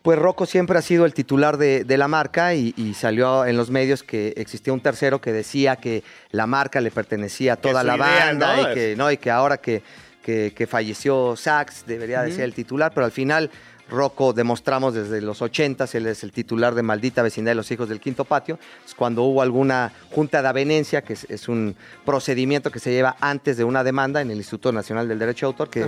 Pues 0.06 0.20
Rocco 0.20 0.46
siempre 0.46 0.78
ha 0.78 0.82
sido 0.82 1.04
el 1.04 1.12
titular 1.14 1.56
de, 1.56 1.82
de 1.82 1.98
la 1.98 2.06
marca 2.06 2.54
y, 2.54 2.72
y 2.76 2.94
salió 2.94 3.44
en 3.44 3.56
los 3.56 3.70
medios 3.70 4.04
que 4.04 4.34
existía 4.36 4.72
un 4.72 4.78
tercero 4.78 5.20
que 5.20 5.32
decía 5.32 5.74
que 5.74 6.04
la 6.30 6.46
marca 6.46 6.80
le 6.80 6.92
pertenecía 6.92 7.54
a 7.54 7.56
toda 7.56 7.82
la 7.82 7.96
idea, 7.96 8.26
banda 8.26 8.54
¿no? 8.54 8.62
y, 8.62 8.74
que, 8.74 8.94
¿no? 8.96 9.10
y 9.10 9.16
que 9.16 9.32
ahora 9.32 9.56
que, 9.56 9.82
que, 10.22 10.52
que 10.54 10.68
falleció 10.68 11.34
Sachs, 11.34 11.86
debería 11.88 12.22
de 12.22 12.30
ser 12.30 12.44
el 12.44 12.54
titular, 12.54 12.92
pero 12.94 13.04
al 13.04 13.10
final 13.10 13.50
Rocco 13.88 14.32
demostramos 14.32 14.94
desde 14.94 15.20
los 15.20 15.42
80, 15.42 15.86
él 15.94 16.06
es 16.06 16.22
el 16.22 16.30
titular 16.30 16.76
de 16.76 16.84
Maldita 16.84 17.22
Vecindad 17.22 17.50
de 17.50 17.56
los 17.56 17.70
Hijos 17.72 17.88
del 17.88 17.98
Quinto 17.98 18.24
Patio. 18.24 18.60
Es 18.86 18.94
cuando 18.94 19.24
hubo 19.24 19.42
alguna 19.42 19.92
junta 20.12 20.40
de 20.40 20.46
avenencia, 20.46 21.02
que 21.02 21.14
es, 21.14 21.26
es 21.28 21.48
un 21.48 21.74
procedimiento 22.04 22.70
que 22.70 22.78
se 22.78 22.92
lleva 22.92 23.16
antes 23.20 23.56
de 23.56 23.64
una 23.64 23.82
demanda 23.82 24.20
en 24.20 24.30
el 24.30 24.36
Instituto 24.36 24.70
Nacional 24.70 25.08
del 25.08 25.18
Derecho 25.18 25.46
de 25.46 25.50
Autor, 25.50 25.68
que 25.68 25.84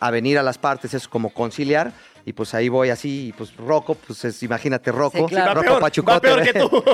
a 0.00 0.10
venir 0.10 0.38
a 0.38 0.42
las 0.42 0.58
partes 0.58 0.94
es 0.94 1.08
como 1.08 1.30
conciliar. 1.30 1.92
Y 2.28 2.34
pues 2.34 2.52
ahí 2.52 2.68
voy 2.68 2.90
así, 2.90 3.28
y 3.28 3.32
pues 3.32 3.56
Rocco, 3.56 3.94
pues 3.94 4.22
es- 4.26 4.42
imagínate 4.42 4.92
Rocco, 4.92 5.16
Sí, 5.28 5.34
claro. 5.34 5.54
Rocco 5.54 5.64
peor, 5.64 5.76
va 5.76 5.80
Pachucote. 5.80 6.20
peor 6.28 6.42
que 6.42 6.52
tú. 6.52 6.84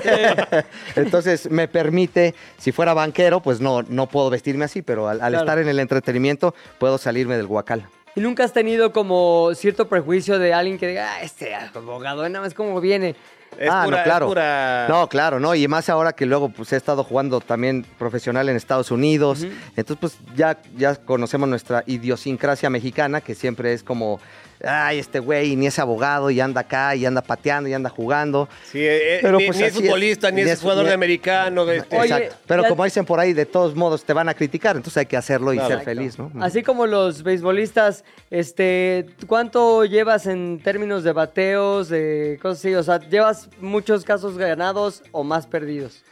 Entonces 0.96 1.50
me 1.50 1.66
permite, 1.66 2.34
si 2.56 2.70
fuera 2.72 2.94
banquero, 2.94 3.40
pues 3.40 3.60
no, 3.60 3.82
no 3.82 4.06
puedo 4.08 4.30
vestirme 4.30 4.64
así, 4.64 4.82
pero 4.82 5.08
al, 5.08 5.20
al 5.20 5.30
Claro. 5.32 5.44
estar 5.44 5.58
en 5.58 5.68
el 5.68 5.80
entretenimiento 5.80 6.54
puedo 6.78 6.98
salirme 6.98 7.36
del 7.36 7.46
guacal. 7.46 7.84
¿Y 8.14 8.20
nunca 8.20 8.44
has 8.44 8.52
tenido 8.52 8.92
como 8.92 9.50
cierto 9.56 9.88
prejuicio 9.88 10.38
de 10.38 10.54
alguien 10.54 10.78
que 10.78 10.86
diga, 10.86 11.14
ah, 11.14 11.22
este 11.22 11.52
abogado, 11.54 12.28
nada 12.28 12.44
más 12.44 12.54
cómo 12.54 12.80
viene? 12.80 13.16
Es 13.58 13.68
ah, 13.70 13.82
pura- 13.84 13.98
no, 13.98 14.04
claro. 14.04 14.26
es 14.26 14.30
pura- 14.30 14.86
No, 14.88 15.08
claro, 15.08 15.40
no. 15.40 15.54
Y 15.56 15.66
más 15.66 15.88
ahora 15.88 16.12
que 16.12 16.26
luego 16.26 16.48
pues 16.48 16.72
he 16.72 16.76
estado 16.76 17.02
jugando 17.02 17.40
también 17.40 17.84
profesional 17.98 18.48
en 18.48 18.54
Estados 18.56 18.92
Unidos. 18.92 19.44
Entonces, 19.76 19.96
pues 20.00 20.18
ya, 20.36 20.58
ya 20.76 20.94
conocemos 20.94 21.48
nuestra 21.48 21.82
idiosincrasia 21.86 22.70
mexicana, 22.70 23.20
que 23.20 23.34
siempre 23.34 23.72
es 23.72 23.82
como, 23.82 24.20
ay, 24.62 24.98
este 24.98 25.18
güey 25.18 25.56
ni 25.56 25.66
es 25.66 25.78
abogado 25.78 26.30
y 26.30 26.40
anda 26.40 26.60
acá 26.62 26.94
y 26.94 27.06
anda 27.06 27.22
pateando 27.22 27.68
y 27.68 27.72
anda 27.74 27.88
jugando. 27.90 28.48
Sí, 28.70 28.78
eh, 28.78 29.16
eh, 29.16 29.18
Pero, 29.22 29.38
ni, 29.38 29.46
pues, 29.46 29.58
ni 29.58 29.64
es 29.64 29.74
futbolista, 29.74 30.30
ni, 30.30 30.42
Ni 30.44 30.50
es 30.50 30.60
jugador 30.60 30.84
ni- 30.84 30.88
de 30.88 30.94
americano. 30.94 31.70
este, 31.70 31.96
Oye, 31.98 32.04
Exacto. 32.14 32.36
Pero 32.46 32.62
ya- 32.62 32.68
como 32.68 32.84
dicen 32.84 33.04
por 33.04 33.18
ahí, 33.20 33.32
de 33.32 33.46
todos 33.46 33.74
modos 33.74 34.04
te 34.04 34.12
van 34.12 34.28
a 34.28 34.34
criticar, 34.34 34.76
entonces 34.76 34.98
hay 34.98 35.06
que 35.06 35.16
hacerlo 35.16 35.52
y 35.52 35.56
Claro. 35.56 35.74
ser 35.76 35.84
feliz, 35.84 36.18
¿no? 36.18 36.30
Así 36.40 36.62
como 36.62 36.86
los 36.86 37.22
beisbolistas, 37.22 38.04
este, 38.30 39.06
¿cuánto 39.26 39.84
llevas 39.84 40.26
en 40.26 40.60
términos 40.62 41.04
de 41.04 41.12
bateos, 41.12 41.88
de 41.88 42.38
cosas 42.42 42.58
así? 42.58 42.74
O 42.74 42.82
sea, 42.82 42.98
¿llevas 43.00 43.48
muchos 43.60 44.04
casos 44.04 44.36
ganados 44.38 45.02
o 45.12 45.24
más 45.24 45.46
perdidos? 45.46 46.02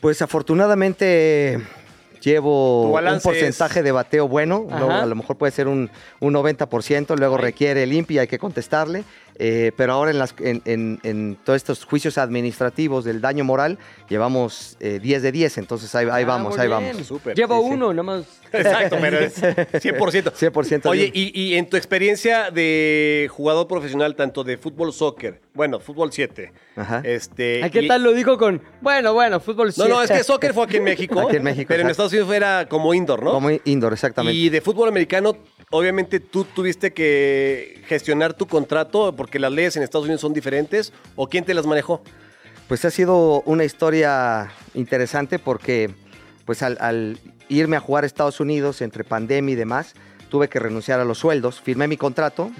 Pues 0.00 0.22
afortunadamente 0.22 1.58
Tu 1.58 1.77
llevo 2.22 2.92
un 2.92 3.20
porcentaje 3.20 3.82
de 3.82 3.92
bateo 3.92 4.28
bueno, 4.28 4.66
luego 4.70 4.92
a 4.92 5.06
lo 5.06 5.14
mejor 5.14 5.36
puede 5.36 5.52
ser 5.52 5.68
un, 5.68 5.90
un 6.20 6.34
90%, 6.34 7.16
luego 7.16 7.36
requiere 7.36 7.86
limpia 7.86 8.16
y 8.16 8.18
hay 8.20 8.26
que 8.28 8.38
contestarle, 8.38 9.04
eh, 9.40 9.70
pero 9.76 9.92
ahora 9.92 10.10
en, 10.10 10.18
las, 10.18 10.34
en, 10.40 10.62
en- 10.64 10.98
en 11.04 11.36
todos 11.44 11.56
estos 11.56 11.84
juicios 11.84 12.18
administrativos 12.18 13.04
del 13.04 13.20
daño 13.20 13.44
moral 13.44 13.78
llevamos 14.08 14.76
eh, 14.80 14.98
10 15.00 15.22
de 15.22 15.32
10, 15.32 15.58
entonces 15.58 15.94
ahí, 15.94 16.06
ahí 16.10 16.24
Ah, 16.24 16.26
vamos, 16.26 16.58
ahí 16.58 16.66
bien. 16.68 16.96
vamos. 16.96 17.36
Llevo 17.36 17.60
sí, 17.62 17.68
sí. 17.68 17.74
uno, 17.74 17.92
nada 17.92 18.02
más. 18.02 18.24
Exacto, 18.52 18.96
pero 19.00 19.18
es 19.20 19.40
100%. 19.42 20.32
100% 20.32 20.86
Oye, 20.86 21.10
y, 21.14 21.38
y 21.40 21.54
en 21.56 21.68
tu 21.68 21.76
experiencia 21.76 22.50
de 22.50 23.28
jugador 23.30 23.68
profesional, 23.68 24.16
tanto 24.16 24.42
de 24.42 24.56
fútbol, 24.56 24.92
soccer, 24.92 25.40
bueno, 25.54 25.78
fútbol 25.80 26.10
7, 26.12 26.52
Ajá. 26.76 27.02
este... 27.04 27.62
¿A 27.62 27.70
qué 27.70 27.82
y- 27.82 27.88
tal 27.88 28.02
lo 28.02 28.12
dijo 28.14 28.38
con, 28.38 28.60
bueno, 28.80 29.12
bueno, 29.14 29.38
fútbol 29.40 29.72
No, 29.76 29.86
no, 29.88 30.00
es 30.02 30.06
siete"? 30.08 30.20
que 30.20 30.24
soccer 30.24 30.54
fue 30.54 30.64
aquí 30.64 30.78
en 30.78 30.84
México. 30.84 31.20
Aquí 31.28 31.36
en 31.36 31.42
México, 31.44 31.66
Pero 31.68 31.82
en 31.82 31.88
exacto. 31.88 32.07
Estados 32.08 32.28
Unidos 32.30 32.36
era 32.36 32.68
como 32.68 32.92
indoor, 32.94 33.22
¿no? 33.22 33.32
Como 33.32 33.50
indoor, 33.64 33.92
exactamente. 33.92 34.36
Y 34.38 34.48
de 34.48 34.60
fútbol 34.60 34.88
americano, 34.88 35.36
obviamente 35.70 36.20
tú 36.20 36.44
tuviste 36.44 36.92
que 36.92 37.82
gestionar 37.86 38.34
tu 38.34 38.46
contrato 38.46 39.14
porque 39.16 39.38
las 39.38 39.52
leyes 39.52 39.76
en 39.76 39.82
Estados 39.82 40.04
Unidos 40.06 40.20
son 40.20 40.32
diferentes. 40.34 40.92
¿O 41.16 41.28
quién 41.28 41.44
te 41.44 41.54
las 41.54 41.66
manejó? 41.66 42.02
Pues 42.68 42.84
ha 42.84 42.90
sido 42.90 43.42
una 43.46 43.64
historia 43.64 44.50
interesante 44.74 45.38
porque 45.38 45.90
pues 46.44 46.62
al, 46.62 46.76
al 46.80 47.18
irme 47.48 47.76
a 47.76 47.80
jugar 47.80 48.04
a 48.04 48.06
Estados 48.06 48.40
Unidos 48.40 48.80
entre 48.82 49.04
pandemia 49.04 49.52
y 49.52 49.56
demás, 49.56 49.94
tuve 50.30 50.48
que 50.48 50.58
renunciar 50.58 51.00
a 51.00 51.04
los 51.04 51.18
sueldos, 51.18 51.60
firmé 51.60 51.88
mi 51.88 51.96
contrato 51.96 52.50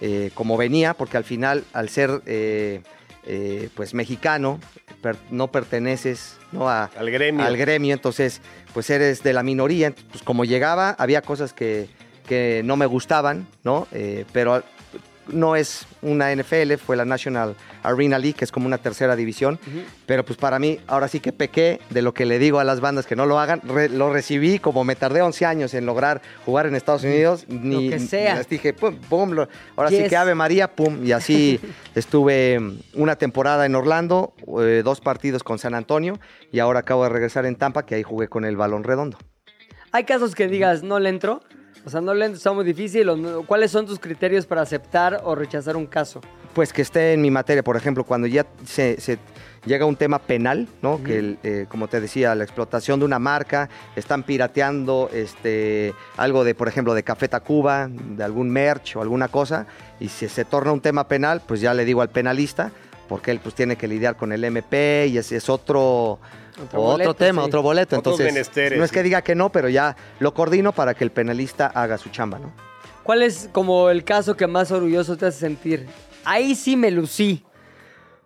eh, 0.00 0.30
como 0.34 0.56
venía, 0.56 0.94
porque 0.94 1.16
al 1.16 1.24
final 1.24 1.64
al 1.72 1.88
ser 1.88 2.22
eh, 2.26 2.82
eh, 3.26 3.68
pues 3.74 3.94
mexicano, 3.94 4.60
per- 5.02 5.16
no 5.30 5.48
perteneces 5.50 6.36
¿no? 6.52 6.68
a, 6.68 6.84
Al 6.96 7.10
gremio. 7.10 7.44
al 7.44 7.56
gremio, 7.56 7.94
entonces 7.94 8.40
pues 8.78 8.90
eres 8.90 9.24
de 9.24 9.32
la 9.32 9.42
minoría, 9.42 9.92
pues 10.08 10.22
como 10.22 10.44
llegaba 10.44 10.90
había 11.00 11.20
cosas 11.20 11.52
que, 11.52 11.88
que 12.28 12.62
no 12.64 12.76
me 12.76 12.86
gustaban, 12.86 13.48
¿no? 13.64 13.88
Eh, 13.90 14.24
pero 14.32 14.62
no 15.28 15.56
es 15.56 15.86
una 16.02 16.34
NFL, 16.34 16.74
fue 16.74 16.96
la 16.96 17.04
National 17.04 17.54
Arena 17.82 18.18
League, 18.18 18.34
que 18.34 18.44
es 18.44 18.52
como 18.52 18.66
una 18.66 18.78
tercera 18.78 19.16
división, 19.16 19.58
pero 20.06 20.24
pues 20.24 20.36
para 20.38 20.58
mí 20.58 20.78
ahora 20.86 21.08
sí 21.08 21.20
que 21.20 21.32
pequé 21.32 21.80
de 21.90 22.02
lo 22.02 22.12
que 22.14 22.26
le 22.26 22.38
digo 22.38 22.58
a 22.60 22.64
las 22.64 22.80
bandas 22.80 23.06
que 23.06 23.16
no 23.16 23.26
lo 23.26 23.38
hagan, 23.38 23.60
Re- 23.64 23.88
lo 23.88 24.12
recibí 24.12 24.58
como 24.58 24.84
me 24.84 24.96
tardé 24.96 25.22
11 25.22 25.44
años 25.46 25.74
en 25.74 25.86
lograr 25.86 26.20
jugar 26.44 26.66
en 26.66 26.74
Estados 26.74 27.04
Unidos, 27.04 27.44
ni 27.48 27.90
que 27.90 27.98
sea. 27.98 28.36
les 28.36 28.48
dije, 28.48 28.72
pum, 28.72 28.96
pum, 29.08 29.30
lo- 29.32 29.48
ahora 29.76 29.90
sí 29.90 30.08
que 30.08 30.16
Ave 30.16 30.34
María, 30.34 30.74
pum, 30.74 31.04
y 31.04 31.12
así 31.12 31.60
estuve 31.94 32.58
mm, 32.60 32.78
una 32.94 33.16
temporada 33.16 33.66
en 33.66 33.74
Orlando, 33.74 34.34
eh, 34.60 34.82
dos 34.84 35.00
partidos 35.00 35.42
con 35.42 35.58
San 35.58 35.74
Antonio, 35.74 36.18
y 36.52 36.58
ahora 36.60 36.80
acabo 36.80 37.04
de 37.04 37.10
regresar 37.10 37.46
en 37.46 37.56
Tampa, 37.56 37.84
que 37.84 37.94
ahí 37.94 38.02
jugué 38.02 38.28
con 38.28 38.44
el 38.44 38.56
balón 38.56 38.84
redondo. 38.84 39.18
¿Hay 39.92 40.04
casos 40.04 40.34
que 40.34 40.48
digas, 40.48 40.82
no 40.82 40.98
le 40.98 41.08
entro? 41.08 41.42
O 41.84 41.90
sea, 41.90 42.00
no 42.00 42.14
le 42.14 42.26
está 42.26 42.52
muy 42.52 42.64
difícil. 42.64 43.08
¿Cuáles 43.46 43.70
son 43.70 43.86
tus 43.86 43.98
criterios 43.98 44.46
para 44.46 44.62
aceptar 44.62 45.20
o 45.24 45.34
rechazar 45.34 45.76
un 45.76 45.86
caso? 45.86 46.20
Pues 46.54 46.72
que 46.72 46.82
esté 46.82 47.12
en 47.12 47.22
mi 47.22 47.30
materia, 47.30 47.62
por 47.62 47.76
ejemplo, 47.76 48.04
cuando 48.04 48.26
ya 48.26 48.46
se, 48.64 49.00
se 49.00 49.18
llega 49.64 49.84
un 49.84 49.96
tema 49.96 50.18
penal, 50.18 50.68
¿no? 50.82 51.02
Que, 51.02 51.18
el, 51.18 51.38
eh, 51.42 51.66
como 51.68 51.88
te 51.88 52.00
decía, 52.00 52.34
la 52.34 52.44
explotación 52.44 52.98
de 52.98 53.04
una 53.04 53.18
marca, 53.18 53.68
están 53.96 54.22
pirateando 54.22 55.10
este, 55.12 55.94
algo 56.16 56.44
de, 56.44 56.54
por 56.54 56.68
ejemplo, 56.68 56.94
de 56.94 57.02
Café 57.02 57.28
Tacuba, 57.28 57.88
de 57.88 58.24
algún 58.24 58.50
merch 58.50 58.96
o 58.96 59.02
alguna 59.02 59.28
cosa, 59.28 59.66
y 60.00 60.08
si 60.08 60.28
se 60.28 60.44
torna 60.44 60.72
un 60.72 60.80
tema 60.80 61.06
penal, 61.06 61.42
pues 61.46 61.60
ya 61.60 61.74
le 61.74 61.84
digo 61.84 62.02
al 62.02 62.10
penalista, 62.10 62.72
porque 63.08 63.30
él 63.30 63.40
pues 63.42 63.54
tiene 63.54 63.76
que 63.76 63.88
lidiar 63.88 64.16
con 64.16 64.32
el 64.32 64.44
MP 64.44 65.06
y 65.08 65.18
es, 65.18 65.32
es 65.32 65.48
otro... 65.48 66.18
Otro 66.64 66.80
boleto, 66.80 67.14
tema, 67.14 67.42
sí. 67.42 67.48
otro 67.48 67.62
boleto. 67.62 67.98
Otros 67.98 68.14
Entonces, 68.14 68.34
menesteres, 68.34 68.78
no 68.78 68.84
es 68.84 68.90
sí. 68.90 68.94
que 68.94 69.02
diga 69.02 69.22
que 69.22 69.34
no, 69.34 69.50
pero 69.50 69.68
ya 69.68 69.96
lo 70.18 70.34
coordino 70.34 70.72
para 70.72 70.94
que 70.94 71.04
el 71.04 71.10
penalista 71.10 71.66
haga 71.66 71.98
su 71.98 72.08
chamba, 72.10 72.38
¿no? 72.38 72.52
¿Cuál 73.02 73.22
es 73.22 73.48
como 73.52 73.90
el 73.90 74.04
caso 74.04 74.36
que 74.36 74.46
más 74.46 74.70
orgulloso 74.70 75.16
te 75.16 75.26
hace 75.26 75.38
sentir? 75.38 75.86
Ahí 76.24 76.54
sí 76.54 76.76
me 76.76 76.90
lucí. 76.90 77.44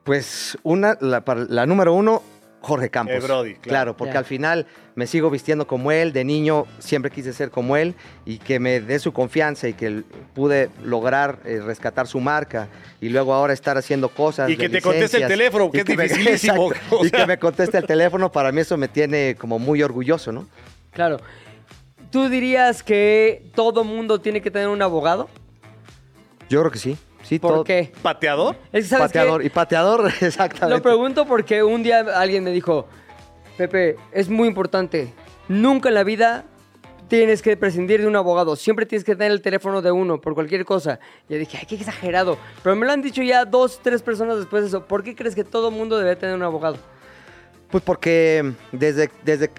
Pues 0.03 0.59
una, 0.65 0.99
la 1.01 1.67
número 1.67 1.95
uno, 1.95 2.23
Jorge 2.63 2.91
Campos. 2.91 3.23
Brody, 3.25 3.55
claro. 3.57 3.97
porque 3.97 4.17
al 4.17 4.25
final 4.25 4.67
me 4.95 5.07
sigo 5.07 5.31
vistiendo 5.31 5.67
como 5.67 5.91
él, 5.91 6.13
de 6.13 6.25
niño 6.25 6.67
siempre 6.79 7.11
quise 7.11 7.33
ser 7.33 7.51
como 7.51 7.77
él 7.77 7.95
y 8.25 8.39
que 8.39 8.61
me 8.61 8.81
dé 8.81 8.99
su 9.01 9.13
confianza 9.13 9.69
y 9.69 9.75
que 9.75 10.05
pude 10.33 10.71
lograr 10.85 11.41
eh, 11.45 11.61
rescatar 11.61 12.07
su 12.07 12.21
marca 12.21 12.69
y 13.01 13.09
luego 13.09 13.35
ahora 13.35 13.53
estar 13.53 13.77
haciendo 13.77 14.09
cosas. 14.11 14.49
Y 14.49 14.55
de 14.57 14.63
que 14.65 14.69
te 14.69 14.81
conteste 14.81 15.19
el 15.19 15.27
teléfono, 15.29 15.71
que 15.71 15.79
es 15.81 15.89
me- 15.89 15.97
dificilísimo, 16.05 16.73
Exacto, 16.73 16.99
o 17.01 17.05
y 17.05 17.11
que 17.11 17.27
me 17.27 17.39
conteste 17.39 17.79
el 17.79 17.87
teléfono, 17.87 18.31
para 18.31 18.53
mí 18.53 18.61
eso 18.61 18.77
me 18.77 18.87
tiene 18.89 19.35
como 19.37 19.59
muy 19.59 19.83
orgulloso, 19.83 20.31
¿no? 20.31 20.47
Claro. 20.93 21.19
¿Tú 22.11 22.29
dirías 22.29 22.83
que 22.83 23.51
todo 23.55 23.83
mundo 23.85 24.21
tiene 24.21 24.41
que 24.41 24.51
tener 24.51 24.69
un 24.69 24.83
abogado? 24.83 25.29
Yo 26.49 26.61
creo 26.61 26.71
que 26.71 26.79
sí. 26.79 26.97
Sí 27.33 27.39
¿Por 27.39 27.53
todo- 27.53 27.65
qué? 27.65 27.93
¿Pateador? 28.03 28.57
Es 28.73 28.85
que, 28.85 28.89
¿sabes 28.91 29.13
qué? 29.13 29.19
Pateador. 29.19 29.45
Y 29.45 29.49
pateador, 29.51 30.13
exactamente. 30.21 30.77
Lo 30.77 30.83
pregunto 30.83 31.27
porque 31.27 31.63
un 31.63 31.83
día 31.83 32.01
alguien 32.15 32.45
me 32.45 32.51
dijo, 32.51 32.87
Pepe, 33.57 33.97
es 34.13 34.29
muy 34.29 34.49
importante. 34.49 35.13
Nunca 35.49 35.89
en 35.89 35.95
la 35.95 36.05
vida 36.05 36.45
tienes 37.09 37.43
que 37.43 37.57
prescindir 37.57 38.01
de 38.01 38.07
un 38.07 38.17
abogado. 38.17 38.57
Siempre 38.57 38.87
tienes 38.87 39.05
que 39.05 39.15
tener 39.15 39.33
el 39.33 39.43
teléfono 39.43 39.83
de 39.83 39.93
uno 39.93 40.21
por 40.21 40.35
cualquier 40.35 40.65
cosa. 40.65 40.99
Y 41.29 41.35
yo 41.35 41.39
dije, 41.39 41.59
ay, 41.61 41.67
qué 41.67 41.75
exagerado. 41.75 42.39
Pero 42.63 42.75
me 42.77 42.87
lo 42.87 42.93
han 42.93 43.03
dicho 43.03 43.23
ya 43.23 43.45
dos, 43.45 43.81
tres 43.83 44.03
personas 44.03 44.39
después 44.39 44.63
de 44.63 44.69
eso. 44.69 44.87
¿Por 44.87 45.03
qué 45.03 45.15
crees 45.15 45.35
que 45.35 45.45
todo 45.45 45.71
mundo 45.71 45.99
debe 45.99 46.17
tener 46.17 46.35
un 46.35 46.43
abogado? 46.43 46.77
Pues 47.71 47.83
porque 47.85 48.53
desde, 48.73 49.11
desde, 49.25 49.51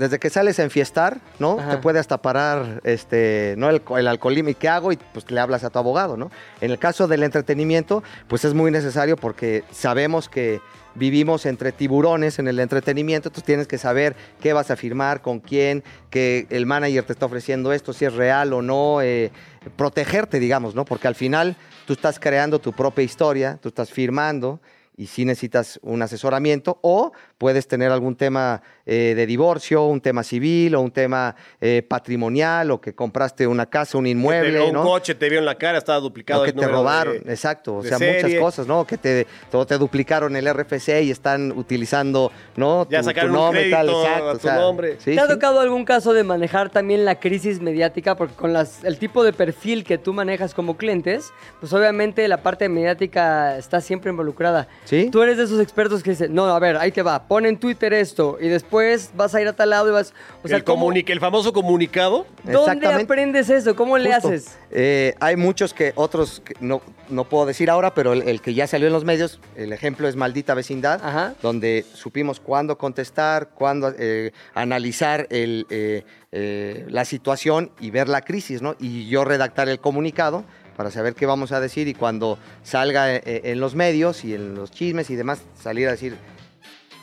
desde 0.00 0.18
que 0.18 0.30
sales 0.30 0.58
a 0.58 0.62
enfiestar, 0.62 1.20
¿no? 1.38 1.60
Ajá. 1.60 1.72
Te 1.72 1.76
puede 1.76 1.98
hasta 1.98 2.22
parar 2.22 2.80
este, 2.84 3.54
¿no? 3.58 3.68
el, 3.68 3.82
el 3.98 4.08
alcoholismo 4.08 4.48
y 4.48 4.54
qué 4.54 4.66
hago 4.66 4.92
y 4.92 4.96
pues 4.96 5.30
le 5.30 5.38
hablas 5.38 5.62
a 5.62 5.68
tu 5.68 5.78
abogado, 5.78 6.16
¿no? 6.16 6.30
En 6.62 6.70
el 6.70 6.78
caso 6.78 7.06
del 7.06 7.22
entretenimiento, 7.22 8.02
pues 8.26 8.46
es 8.46 8.54
muy 8.54 8.70
necesario 8.70 9.16
porque 9.16 9.62
sabemos 9.70 10.30
que 10.30 10.62
vivimos 10.94 11.44
entre 11.44 11.70
tiburones 11.70 12.38
en 12.38 12.48
el 12.48 12.60
entretenimiento, 12.60 13.28
entonces 13.28 13.44
tienes 13.44 13.66
que 13.66 13.76
saber 13.76 14.16
qué 14.40 14.54
vas 14.54 14.70
a 14.70 14.76
firmar, 14.76 15.20
con 15.20 15.38
quién, 15.38 15.84
que 16.08 16.46
el 16.48 16.64
manager 16.64 17.04
te 17.04 17.12
está 17.12 17.26
ofreciendo 17.26 17.70
esto, 17.74 17.92
si 17.92 18.06
es 18.06 18.14
real 18.14 18.54
o 18.54 18.62
no, 18.62 19.02
eh, 19.02 19.30
protegerte, 19.76 20.40
digamos, 20.40 20.74
¿no? 20.74 20.86
Porque 20.86 21.08
al 21.08 21.14
final 21.14 21.56
tú 21.86 21.92
estás 21.92 22.18
creando 22.18 22.58
tu 22.58 22.72
propia 22.72 23.04
historia, 23.04 23.58
tú 23.60 23.68
estás 23.68 23.90
firmando 23.90 24.60
y 24.96 25.08
sí 25.08 25.24
necesitas 25.24 25.78
un 25.82 26.02
asesoramiento 26.02 26.78
o 26.82 27.12
puedes 27.40 27.66
tener 27.66 27.90
algún 27.90 28.16
tema 28.16 28.60
eh, 28.84 29.14
de 29.16 29.24
divorcio, 29.24 29.86
un 29.86 30.02
tema 30.02 30.22
civil 30.22 30.74
o 30.74 30.82
un 30.82 30.90
tema 30.90 31.34
eh, 31.58 31.82
patrimonial 31.88 32.70
o 32.70 32.78
que 32.82 32.94
compraste 32.94 33.46
una 33.46 33.64
casa, 33.64 33.96
un 33.96 34.04
Te 34.04 34.10
inmueble, 34.10 34.50
vio 34.50 34.66
un 34.66 34.74
¿no? 34.74 34.82
coche, 34.82 35.14
te 35.14 35.30
vio 35.30 35.38
en 35.38 35.46
la 35.46 35.54
cara, 35.54 35.78
estaba 35.78 36.00
duplicado. 36.00 36.42
O 36.42 36.44
que 36.44 36.50
el 36.50 36.56
te 36.56 36.68
robaron, 36.68 37.14
de- 37.24 37.32
exacto, 37.32 37.76
o 37.76 37.82
sea, 37.82 37.98
muchas 37.98 38.34
cosas, 38.34 38.66
¿no? 38.66 38.86
Que 38.86 38.98
te, 38.98 39.26
te 39.66 39.78
duplicaron 39.78 40.36
el 40.36 40.52
RFC 40.52 41.02
y 41.02 41.10
están 41.10 41.50
utilizando, 41.52 42.30
¿no? 42.56 42.86
Ya 42.90 43.02
sacaron 43.02 43.34
un 43.34 43.52
crédito 43.52 44.06
a 44.06 44.36
tu 44.36 44.46
nombre. 44.48 44.96
sí, 44.98 45.14
¿Te 45.14 45.20
ha 45.20 45.26
sí. 45.26 45.32
tocado 45.32 45.60
algún 45.60 45.86
caso 45.86 46.12
de 46.12 46.22
manejar 46.24 46.68
también 46.68 47.06
la 47.06 47.18
crisis 47.20 47.58
mediática? 47.62 48.16
Porque 48.16 48.34
con 48.34 48.52
las, 48.52 48.84
el 48.84 48.98
tipo 48.98 49.24
de 49.24 49.32
perfil 49.32 49.84
que 49.84 49.96
tú 49.96 50.12
manejas 50.12 50.52
como 50.52 50.76
clientes, 50.76 51.32
pues 51.58 51.72
obviamente 51.72 52.28
la 52.28 52.42
parte 52.42 52.68
mediática 52.68 53.56
está 53.56 53.80
siempre 53.80 54.10
involucrada. 54.10 54.68
Sí. 54.84 55.08
Tú 55.10 55.22
eres 55.22 55.38
de 55.38 55.44
esos 55.44 55.58
expertos 55.58 56.02
que 56.02 56.10
dicen, 56.10 56.34
no, 56.34 56.44
a 56.44 56.58
ver, 56.58 56.76
ahí 56.76 56.92
te 56.92 57.00
va, 57.02 57.26
pon 57.30 57.46
en 57.46 57.58
Twitter 57.60 57.92
esto 57.92 58.38
y 58.40 58.48
después 58.48 59.12
vas 59.14 59.36
a 59.36 59.40
ir 59.40 59.46
a 59.46 59.52
tal 59.52 59.70
lado 59.70 59.88
y 59.88 59.92
vas... 59.92 60.12
O 60.42 60.48
sea, 60.48 60.56
el, 60.56 60.64
¿cómo- 60.64 60.90
comuni- 60.90 61.08
el 61.08 61.20
famoso 61.20 61.52
comunicado. 61.52 62.26
¿dónde 62.42 62.88
aprendes 62.88 63.48
eso? 63.50 63.76
¿Cómo 63.76 63.96
le 63.98 64.12
Justo. 64.12 64.28
haces? 64.30 64.58
Eh, 64.72 65.14
hay 65.20 65.36
muchos 65.36 65.72
que 65.72 65.92
otros 65.94 66.42
que 66.44 66.54
no, 66.58 66.82
no 67.08 67.28
puedo 67.28 67.46
decir 67.46 67.70
ahora, 67.70 67.94
pero 67.94 68.14
el, 68.14 68.22
el 68.28 68.40
que 68.40 68.52
ya 68.52 68.66
salió 68.66 68.88
en 68.88 68.92
los 68.92 69.04
medios, 69.04 69.38
el 69.54 69.72
ejemplo 69.72 70.08
es 70.08 70.16
Maldita 70.16 70.54
Vecindad, 70.54 71.00
Ajá. 71.04 71.34
donde 71.40 71.84
supimos 71.94 72.40
cuándo 72.40 72.76
contestar, 72.78 73.50
cuándo 73.50 73.94
eh, 73.96 74.32
analizar 74.54 75.28
el, 75.30 75.68
eh, 75.70 76.02
eh, 76.32 76.84
la 76.88 77.04
situación 77.04 77.70
y 77.78 77.92
ver 77.92 78.08
la 78.08 78.22
crisis, 78.22 78.60
¿no? 78.60 78.74
Y 78.80 79.08
yo 79.08 79.24
redactar 79.24 79.68
el 79.68 79.78
comunicado 79.78 80.42
para 80.76 80.90
saber 80.90 81.14
qué 81.14 81.26
vamos 81.26 81.52
a 81.52 81.60
decir 81.60 81.86
y 81.86 81.94
cuando 81.94 82.38
salga 82.64 83.14
en 83.14 83.60
los 83.60 83.76
medios 83.76 84.24
y 84.24 84.34
en 84.34 84.56
los 84.56 84.72
chismes 84.72 85.10
y 85.10 85.14
demás, 85.14 85.42
salir 85.62 85.86
a 85.86 85.92
decir, 85.92 86.16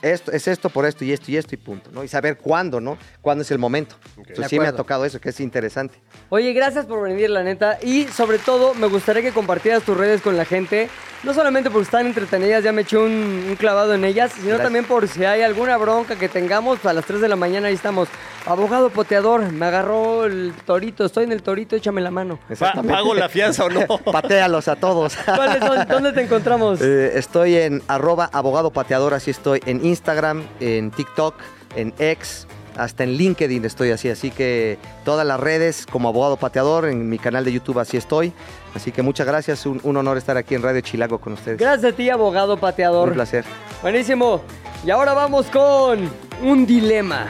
esto, 0.02 0.30
es 0.32 0.46
esto 0.48 0.68
por 0.70 0.86
esto 0.86 1.04
y 1.04 1.12
esto 1.12 1.30
y 1.30 1.36
esto 1.36 1.54
y 1.54 1.58
punto, 1.58 1.90
¿no? 1.92 2.04
Y 2.04 2.08
saber 2.08 2.36
cuándo, 2.38 2.80
¿no? 2.80 2.96
Cuándo 3.20 3.42
es 3.42 3.50
el 3.50 3.58
momento. 3.58 3.96
Entonces, 4.16 4.38
De 4.38 4.48
sí 4.48 4.58
me 4.60 4.66
ha 4.66 4.72
tocado 4.74 5.04
eso, 5.04 5.20
que 5.20 5.30
es 5.30 5.40
interesante. 5.40 5.98
Oye, 6.30 6.52
gracias 6.52 6.86
por 6.86 7.02
venir, 7.02 7.30
la 7.30 7.42
neta. 7.42 7.78
Y 7.82 8.04
sobre 8.04 8.38
todo, 8.38 8.74
me 8.74 8.86
gustaría 8.86 9.22
que 9.22 9.32
compartieras 9.32 9.82
tus 9.82 9.96
redes 9.96 10.20
con 10.22 10.36
la 10.36 10.44
gente. 10.44 10.88
No 11.24 11.34
solamente 11.34 11.68
porque 11.70 11.84
están 11.84 12.06
entretenidas, 12.06 12.62
ya 12.62 12.70
me 12.70 12.82
eché 12.82 12.96
un, 12.96 13.46
un 13.48 13.56
clavado 13.56 13.92
en 13.92 14.04
ellas, 14.04 14.30
sino 14.32 14.46
Gracias. 14.50 14.62
también 14.66 14.84
por 14.84 15.08
si 15.08 15.24
hay 15.24 15.42
alguna 15.42 15.76
bronca 15.76 16.14
que 16.16 16.28
tengamos. 16.28 16.84
A 16.86 16.92
las 16.92 17.04
3 17.06 17.20
de 17.20 17.26
la 17.28 17.34
mañana 17.36 17.66
ahí 17.68 17.74
estamos. 17.74 18.08
Abogado 18.46 18.88
poteador, 18.90 19.50
me 19.52 19.66
agarró 19.66 20.24
el 20.24 20.52
torito, 20.64 21.04
estoy 21.04 21.24
en 21.24 21.32
el 21.32 21.42
torito, 21.42 21.74
échame 21.76 22.00
la 22.00 22.10
mano. 22.12 22.38
Pa- 22.58 22.72
¿Pago 22.82 23.14
la 23.14 23.28
fianza 23.28 23.64
o 23.64 23.68
no? 23.68 23.86
Patéalos 24.12 24.68
a 24.68 24.76
todos. 24.76 25.16
¿Cuáles 25.24 25.58
son? 25.62 25.88
¿Dónde 25.88 26.12
te 26.12 26.22
encontramos? 26.22 26.80
Eh, 26.88 27.12
estoy 27.18 27.56
en 27.56 27.82
arroba 27.88 28.30
abogado 28.32 28.70
pateador, 28.70 29.12
así 29.12 29.30
estoy 29.32 29.60
en 29.66 29.84
Instagram, 29.88 30.44
en 30.60 30.90
TikTok, 30.90 31.34
en 31.74 31.92
X, 31.98 32.46
hasta 32.76 33.04
en 33.04 33.14
LinkedIn 33.14 33.64
estoy 33.64 33.90
así. 33.90 34.08
Así 34.08 34.30
que 34.30 34.78
todas 35.04 35.26
las 35.26 35.40
redes 35.40 35.84
como 35.84 36.08
abogado 36.08 36.36
pateador, 36.36 36.86
en 36.86 37.08
mi 37.08 37.18
canal 37.18 37.44
de 37.44 37.52
YouTube 37.52 37.78
así 37.80 37.96
estoy. 37.96 38.32
Así 38.74 38.92
que 38.92 39.02
muchas 39.02 39.26
gracias, 39.26 39.66
un, 39.66 39.80
un 39.82 39.96
honor 39.96 40.16
estar 40.16 40.36
aquí 40.36 40.54
en 40.54 40.62
Radio 40.62 40.80
Chilago 40.80 41.18
con 41.18 41.32
ustedes. 41.32 41.58
Gracias 41.58 41.92
a 41.92 41.96
ti, 41.96 42.08
abogado 42.08 42.56
pateador. 42.56 43.08
Un 43.08 43.14
placer. 43.14 43.44
Buenísimo. 43.82 44.42
Y 44.86 44.90
ahora 44.90 45.12
vamos 45.12 45.46
con 45.46 46.08
un 46.42 46.66
dilema. 46.66 47.26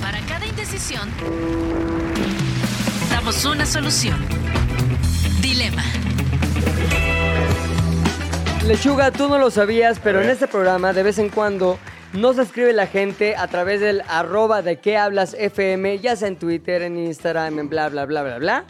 Para 0.00 0.20
cada 0.20 0.46
indecisión, 0.46 1.10
damos 3.10 3.44
una 3.44 3.66
solución. 3.66 4.24
Dilema. 5.40 5.82
Lechuga, 8.66 9.10
tú 9.10 9.28
no 9.28 9.38
lo 9.38 9.50
sabías, 9.50 9.98
pero 9.98 10.22
en 10.22 10.30
este 10.30 10.46
programa 10.46 10.92
de 10.92 11.02
vez 11.02 11.18
en 11.18 11.30
cuando 11.30 11.78
nos 12.12 12.38
escribe 12.38 12.72
la 12.72 12.86
gente 12.86 13.34
a 13.34 13.48
través 13.48 13.80
del 13.80 14.02
arroba 14.08 14.62
de 14.62 14.78
qué 14.78 14.96
hablas 14.96 15.34
FM, 15.34 15.98
ya 15.98 16.14
sea 16.14 16.28
en 16.28 16.36
Twitter, 16.36 16.82
en 16.82 16.96
Instagram, 16.96 17.58
en 17.58 17.68
bla, 17.68 17.88
bla, 17.88 18.06
bla, 18.06 18.22
bla, 18.22 18.38
bla. 18.38 18.64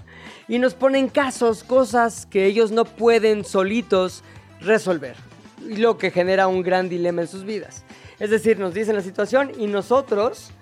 Y 0.49 0.59
nos 0.59 0.75
ponen 0.75 1.09
casos, 1.09 1.63
cosas 1.63 2.27
que 2.27 2.47
ellos 2.47 2.73
no 2.73 2.87
pueden 2.87 3.45
solitos 3.45 4.25
resolver. 4.61 5.15
Y 5.69 5.77
lo 5.77 5.99
que 5.99 6.11
genera 6.11 6.49
un 6.49 6.63
gran 6.63 6.89
dilema 6.89 7.21
en 7.23 7.29
sus 7.29 7.45
vidas. 7.45 7.85
Es 8.19 8.31
decir, 8.31 8.59
nos 8.59 8.73
dicen 8.73 8.97
la 8.97 9.03
situación 9.03 9.53
y 9.59 9.67
nosotros, 9.67 10.53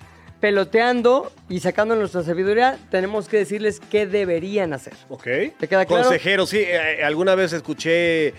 peloteando 0.40 1.32
y 1.48 1.60
sacando 1.60 1.94
nuestra 1.94 2.24
sabiduría, 2.24 2.78
tenemos 2.90 3.28
que 3.28 3.38
decirles 3.38 3.80
qué 3.90 4.06
deberían 4.06 4.72
hacer. 4.72 4.94
Ok. 5.08 5.22
¿Te 5.22 5.68
queda 5.68 5.86
claro? 5.86 6.02
Consejero, 6.02 6.46
sí. 6.46 6.58
eh, 6.58 7.04
alguna 7.04 7.36
vez 7.36 7.52
escuché 7.52 8.34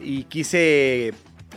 y 0.00 0.24
quise 0.24 1.12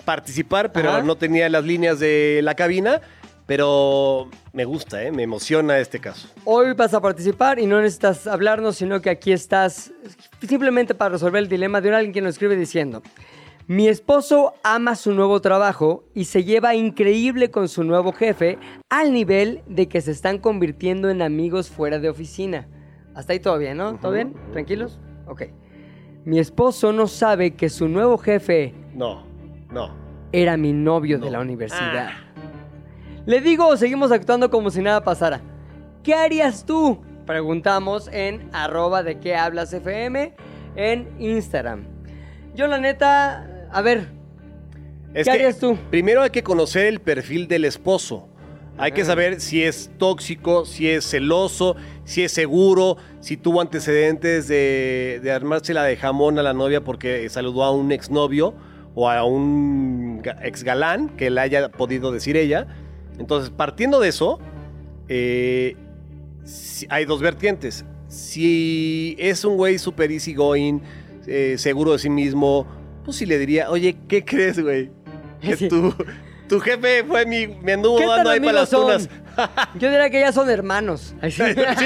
participar, 0.06 0.72
pero 0.72 0.90
Ajá. 0.90 1.04
no 1.04 1.16
tenía 1.16 1.50
las 1.50 1.64
líneas 1.64 2.00
de 2.00 2.42
la 2.44 2.56
cabina. 2.56 3.02
Pero 3.46 4.30
me 4.54 4.64
gusta, 4.64 5.02
¿eh? 5.02 5.12
me 5.12 5.24
emociona 5.24 5.80
este 5.80 6.00
caso. 6.00 6.30
Hoy 6.46 6.74
vas 6.74 6.94
a 6.94 7.02
participar 7.02 7.58
y 7.58 7.66
no 7.66 7.82
necesitas 7.82 8.28
hablarnos, 8.28 8.76
sino 8.76 9.02
que 9.02 9.10
aquí 9.10 9.32
estás 9.32 9.92
simplemente 10.48 10.94
para 10.94 11.14
resolver 11.14 11.42
el 11.42 11.50
dilema 11.50 11.82
de 11.82 11.96
alguien 11.96 12.14
que 12.14 12.22
nos 12.22 12.36
escribe 12.36 12.56
diciendo, 12.56 13.02
mi 13.66 13.88
esposo 13.88 14.54
ama 14.64 14.96
su 14.96 15.14
nuevo 15.14 15.42
trabajo 15.42 16.04
y 16.14 16.26
se 16.26 16.44
lleva 16.44 16.76
increíble 16.76 17.50
con 17.50 17.70
su 17.70 17.84
nuevo 17.84 18.14
jefe 18.14 18.60
al 18.88 19.14
nivel 19.14 19.64
de 19.66 19.88
que 19.88 20.02
se 20.02 20.12
están 20.12 20.38
convirtiendo 20.38 21.10
en 21.10 21.24
amigos 21.24 21.72
fuera 21.72 21.98
de 21.98 22.10
oficina. 22.10 22.68
Hasta 23.16 23.34
ahí 23.34 23.40
todo 23.40 23.58
bien, 23.58 23.78
¿no? 23.78 23.96
¿Todo 23.98 24.12
bien? 24.12 24.36
¿Tranquilos? 24.52 25.00
Ok. 25.26 25.44
Mi 26.26 26.40
esposo 26.40 26.92
no 26.94 27.08
sabe 27.08 27.52
que 27.56 27.70
su 27.70 27.88
nuevo 27.88 28.18
jefe 28.18 28.74
No, 28.94 29.24
no. 29.72 29.92
era 30.32 30.58
mi 30.58 30.74
novio 30.74 31.18
de 31.20 31.32
la 31.32 31.40
universidad. 31.40 32.10
Le 33.26 33.42
digo 33.42 33.68
o 33.68 33.78
seguimos 33.78 34.12
actuando 34.12 34.50
como 34.50 34.70
si 34.70 34.82
nada 34.82 35.04
pasara. 35.04 35.42
¿Qué 36.04 36.14
harías 36.14 36.66
tú? 36.66 37.00
Preguntamos 37.26 38.08
en 38.12 38.50
arroba 38.54 39.04
de 39.04 39.20
qué 39.20 39.36
hablas 39.36 39.72
FM 39.74 40.34
en 40.76 41.10
Instagram. 41.20 41.86
Yo 42.56 42.68
la 42.68 42.80
neta, 42.80 43.68
a 43.72 43.82
ver, 43.82 44.08
Es 45.14 45.26
¿Qué 45.26 45.32
que 45.32 45.32
harías 45.32 45.60
tú? 45.60 45.78
Primero 45.90 46.22
hay 46.22 46.30
que 46.32 46.44
conocer 46.44 46.86
el 46.88 47.00
perfil 47.02 47.48
del 47.48 47.66
esposo. 47.66 48.29
Hay 48.80 48.94
que 48.94 49.04
saber 49.04 49.42
si 49.42 49.62
es 49.64 49.92
tóxico, 49.98 50.66
si 50.66 50.88
es 50.90 51.04
celoso, 51.06 51.76
si 52.06 52.24
es 52.24 52.32
seguro, 52.32 52.96
si 53.20 53.36
tuvo 53.36 53.60
antecedentes 53.62 54.48
de, 54.48 55.20
de 55.22 55.32
armársela 55.32 55.84
de 55.84 55.98
jamón 55.98 56.40
a 56.40 56.44
la 56.44 56.54
novia 56.54 56.82
porque 56.84 57.28
saludó 57.30 57.64
a 57.66 57.72
un 57.72 57.92
exnovio 57.92 58.54
o 58.96 59.10
a 59.10 59.24
un 59.26 60.22
ga- 60.24 60.40
exgalán 60.44 61.10
que 61.10 61.30
le 61.30 61.42
haya 61.42 61.70
podido 61.70 62.12
decir 62.14 62.38
ella. 62.38 62.68
Entonces, 63.20 63.50
partiendo 63.50 64.00
de 64.00 64.08
eso, 64.10 64.40
eh, 65.10 65.76
hay 66.90 67.04
dos 67.06 67.20
vertientes. 67.22 67.84
Si 68.08 69.16
es 69.20 69.44
un 69.44 69.58
güey 69.58 69.78
super 69.78 70.10
easy 70.12 70.34
going, 70.34 70.80
eh, 71.28 71.56
seguro 71.58 71.92
de 71.92 72.00
sí 72.00 72.10
mismo, 72.10 72.66
pues 73.04 73.18
sí 73.18 73.26
le 73.26 73.38
diría, 73.38 73.70
oye, 73.70 73.98
¿qué 74.08 74.24
crees, 74.24 74.60
güey? 74.60 74.90
Que 75.42 75.56
Sí. 75.58 75.68
tu, 75.68 75.94
tu 76.50 76.60
jefe 76.60 77.04
fue 77.06 77.26
mi, 77.26 77.48
me 77.48 77.74
anduvo 77.74 77.98
¿qué 77.98 78.04
tan 78.06 78.16
dando 78.18 78.30
ahí 78.32 78.40
para 78.40 78.52
las 78.54 78.70
son? 78.70 78.82
tunas. 78.82 79.10
Yo 79.76 79.90
diría 79.90 80.10
que 80.10 80.20
ya 80.20 80.32
son 80.34 80.50
hermanos. 80.50 81.16
Sí. 81.30 81.30
Sí. 81.78 81.86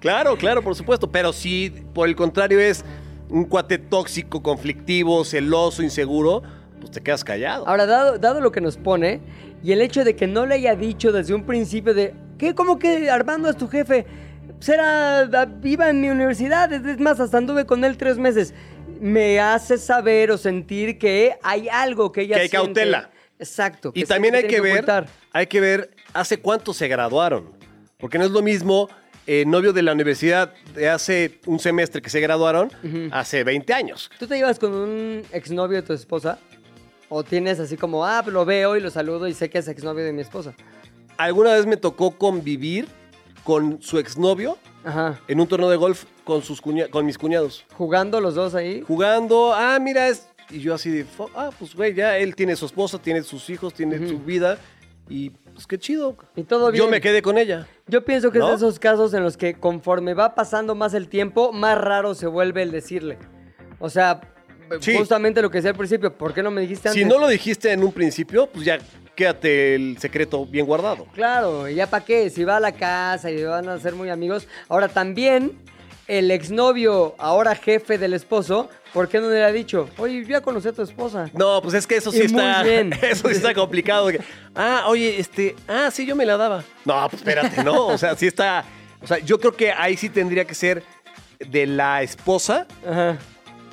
claro, 0.00 0.36
claro, 0.36 0.62
por 0.62 0.74
supuesto. 0.74 1.10
Pero 1.10 1.32
si 1.32 1.70
por 1.94 2.08
el 2.08 2.16
contrario 2.16 2.60
es 2.60 2.84
un 3.30 3.44
cuate 3.44 3.78
tóxico, 3.78 4.42
conflictivo, 4.42 5.24
celoso, 5.24 5.82
inseguro, 5.82 6.42
pues 6.80 6.90
te 6.90 7.00
quedas 7.02 7.24
callado. 7.24 7.66
Ahora, 7.66 7.86
dado, 7.86 8.18
dado 8.18 8.40
lo 8.40 8.52
que 8.52 8.60
nos 8.60 8.76
pone 8.76 9.20
y 9.62 9.72
el 9.72 9.80
hecho 9.80 10.04
de 10.04 10.14
que 10.14 10.26
no 10.26 10.44
le 10.46 10.56
haya 10.56 10.74
dicho 10.76 11.10
desde 11.12 11.34
un 11.34 11.44
principio 11.44 11.94
de, 11.94 12.14
¿qué? 12.38 12.54
¿Cómo 12.54 12.78
que 12.78 13.08
Armando 13.10 13.48
es 13.48 13.56
tu 13.56 13.68
jefe? 13.68 14.06
Pues 14.56 14.68
era, 14.68 15.28
iba 15.64 15.88
en 15.90 16.00
mi 16.00 16.08
universidad, 16.10 16.72
es 16.72 16.98
más, 17.00 17.18
hasta 17.20 17.38
anduve 17.38 17.64
con 17.66 17.84
él 17.84 17.96
tres 17.96 18.18
meses. 18.18 18.54
Me 19.00 19.40
hace 19.40 19.76
saber 19.78 20.30
o 20.30 20.38
sentir 20.38 20.98
que 20.98 21.36
hay 21.42 21.68
algo 21.68 22.12
que 22.12 22.22
ella 22.22 22.36
Que 22.36 22.42
hay 22.42 22.48
siente. 22.48 22.66
cautela. 22.66 23.10
Exacto. 23.38 23.92
Y 23.94 24.04
también 24.04 24.34
hay 24.34 24.46
que 24.46 24.60
ver, 24.60 24.74
ocultar. 24.74 25.06
hay 25.32 25.46
que 25.46 25.60
ver 25.60 25.90
hace 26.12 26.38
cuánto 26.38 26.72
se 26.72 26.88
graduaron. 26.88 27.52
Porque 27.98 28.18
no 28.18 28.24
es 28.24 28.30
lo 28.30 28.42
mismo 28.42 28.88
eh, 29.26 29.44
novio 29.46 29.72
de 29.72 29.82
la 29.82 29.92
universidad 29.92 30.52
de 30.74 30.88
hace 30.88 31.40
un 31.46 31.58
semestre 31.58 32.00
que 32.02 32.10
se 32.10 32.20
graduaron, 32.20 32.70
hace 33.10 33.42
20 33.44 33.72
años. 33.74 34.10
¿Tú 34.18 34.26
te 34.26 34.36
llevas 34.36 34.58
con 34.58 34.72
un 34.72 35.22
exnovio 35.32 35.76
de 35.76 35.82
tu 35.82 35.92
esposa? 35.92 36.38
¿O 37.08 37.22
tienes 37.24 37.58
así 37.60 37.76
como, 37.76 38.04
ah, 38.04 38.22
lo 38.26 38.44
veo 38.44 38.76
y 38.76 38.80
lo 38.80 38.90
saludo 38.90 39.28
y 39.28 39.34
sé 39.34 39.48
que 39.50 39.58
es 39.58 39.68
exnovio 39.68 40.04
de 40.04 40.12
mi 40.12 40.22
esposa? 40.22 40.54
Alguna 41.16 41.54
vez 41.54 41.64
me 41.66 41.76
tocó 41.76 42.12
convivir 42.18 42.86
con 43.44 43.80
su 43.80 43.98
exnovio 43.98 44.58
Ajá. 44.84 45.18
en 45.28 45.40
un 45.40 45.46
torneo 45.46 45.70
de 45.70 45.76
golf 45.76 46.04
con, 46.24 46.42
sus 46.42 46.60
cuña- 46.60 46.88
con 46.90 47.06
mis 47.06 47.16
cuñados. 47.16 47.64
Jugando 47.74 48.20
los 48.20 48.34
dos 48.34 48.54
ahí. 48.54 48.82
Jugando, 48.86 49.52
ah, 49.54 49.78
mira, 49.80 50.08
es... 50.08 50.28
Y 50.50 50.60
yo 50.60 50.74
así 50.74 50.90
de, 50.90 51.04
"Fo- 51.04 51.30
ah, 51.34 51.50
pues 51.58 51.74
güey, 51.74 51.94
ya 51.94 52.16
él 52.18 52.34
tiene 52.36 52.54
su 52.56 52.66
esposa, 52.66 52.98
tiene 52.98 53.22
sus 53.22 53.48
hijos, 53.50 53.74
tiene 53.74 53.98
su 54.08 54.18
vida. 54.18 54.58
Y 55.08 55.30
pues 55.30 55.66
qué 55.66 55.78
chido. 55.78 56.16
Y 56.34 56.42
todo 56.42 56.70
bien. 56.72 56.84
Yo 56.84 56.90
me 56.90 57.00
quedé 57.00 57.22
con 57.22 57.38
ella. 57.38 57.66
Yo 57.86 58.04
pienso 58.04 58.30
que 58.32 58.38
¿No? 58.40 58.46
es 58.54 58.60
de 58.60 58.66
esos 58.66 58.78
casos 58.78 59.14
en 59.14 59.22
los 59.22 59.36
que 59.36 59.54
conforme 59.54 60.14
va 60.14 60.34
pasando 60.34 60.74
más 60.74 60.94
el 60.94 61.08
tiempo, 61.08 61.52
más 61.52 61.78
raro 61.78 62.14
se 62.14 62.26
vuelve 62.26 62.62
el 62.62 62.70
decirle. 62.72 63.18
O 63.78 63.88
sea, 63.88 64.20
Sí. 64.80 64.96
justamente 64.96 65.40
lo 65.42 65.50
que 65.50 65.58
decía 65.58 65.70
al 65.70 65.76
principio, 65.76 66.12
¿por 66.16 66.34
qué 66.34 66.42
no 66.42 66.50
me 66.50 66.60
dijiste 66.60 66.88
antes? 66.88 67.00
Si 67.00 67.08
no 67.08 67.18
lo 67.18 67.28
dijiste 67.28 67.70
en 67.72 67.84
un 67.84 67.92
principio, 67.92 68.48
pues 68.48 68.64
ya 68.64 68.78
quédate 69.14 69.76
el 69.76 69.96
secreto 69.98 70.44
bien 70.44 70.66
guardado. 70.66 71.06
Claro, 71.14 71.68
¿y 71.68 71.76
ya 71.76 71.86
para 71.88 72.04
qué? 72.04 72.28
Si 72.30 72.42
va 72.44 72.56
a 72.56 72.60
la 72.60 72.72
casa 72.72 73.30
y 73.30 73.42
van 73.44 73.68
a 73.68 73.78
ser 73.78 73.94
muy 73.94 74.10
amigos. 74.10 74.48
Ahora 74.68 74.88
también, 74.88 75.52
el 76.08 76.30
exnovio, 76.30 77.14
ahora 77.18 77.54
jefe 77.56 77.98
del 77.98 78.14
esposo, 78.14 78.68
¿por 78.92 79.08
qué 79.08 79.18
no 79.20 79.28
le 79.28 79.42
ha 79.44 79.50
dicho? 79.52 79.88
Oye, 79.98 80.22
yo 80.22 80.28
ya 80.28 80.40
conocí 80.40 80.68
a 80.68 80.72
tu 80.72 80.82
esposa. 80.82 81.28
No, 81.34 81.60
pues 81.62 81.74
es 81.74 81.86
que 81.86 81.96
eso 81.96 82.12
sí 82.12 82.22
Y 82.24 82.28
muy 82.28 82.42
está. 82.42 82.62
bien. 82.62 82.92
Eso 83.02 83.28
sí 83.28 83.34
está 83.34 83.52
complicado. 83.54 84.08
Ah, 84.54 84.84
oye, 84.86 85.18
este. 85.18 85.56
Ah, 85.66 85.90
sí, 85.92 86.06
yo 86.06 86.14
me 86.14 86.24
la 86.24 86.36
daba. 86.36 86.62
No, 86.84 87.08
pues 87.10 87.22
espérate, 87.22 87.64
no. 87.64 87.88
O 87.88 87.98
sea, 87.98 88.14
sí 88.16 88.26
está. 88.26 88.64
O 89.02 89.06
sea, 89.06 89.18
yo 89.18 89.38
creo 89.40 89.52
que 89.56 89.72
ahí 89.72 89.96
sí 89.96 90.08
tendría 90.08 90.44
que 90.44 90.54
ser 90.54 90.82
de 91.38 91.66
la 91.66 92.02
esposa 92.02 92.66
Ajá. 92.88 93.18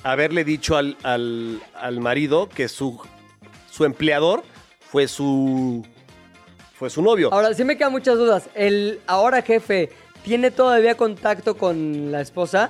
haberle 0.03 0.43
dicho 0.43 0.75
al, 0.75 0.97
al, 1.03 1.61
al 1.75 1.99
marido 2.01 2.49
que 2.49 2.67
su, 2.67 2.99
su 3.71 3.85
empleador 3.85 4.43
fue 4.91 5.07
su. 5.07 5.85
fue 6.77 6.89
su 6.89 7.01
novio. 7.01 7.31
Ahora, 7.31 7.53
sí 7.53 7.63
me 7.63 7.77
quedan 7.77 7.91
muchas 7.91 8.17
dudas. 8.17 8.49
¿El 8.55 8.99
ahora 9.07 9.41
jefe 9.43 9.91
tiene 10.23 10.51
todavía 10.51 10.95
contacto 10.95 11.55
con 11.57 12.11
la 12.11 12.21
esposa? 12.21 12.69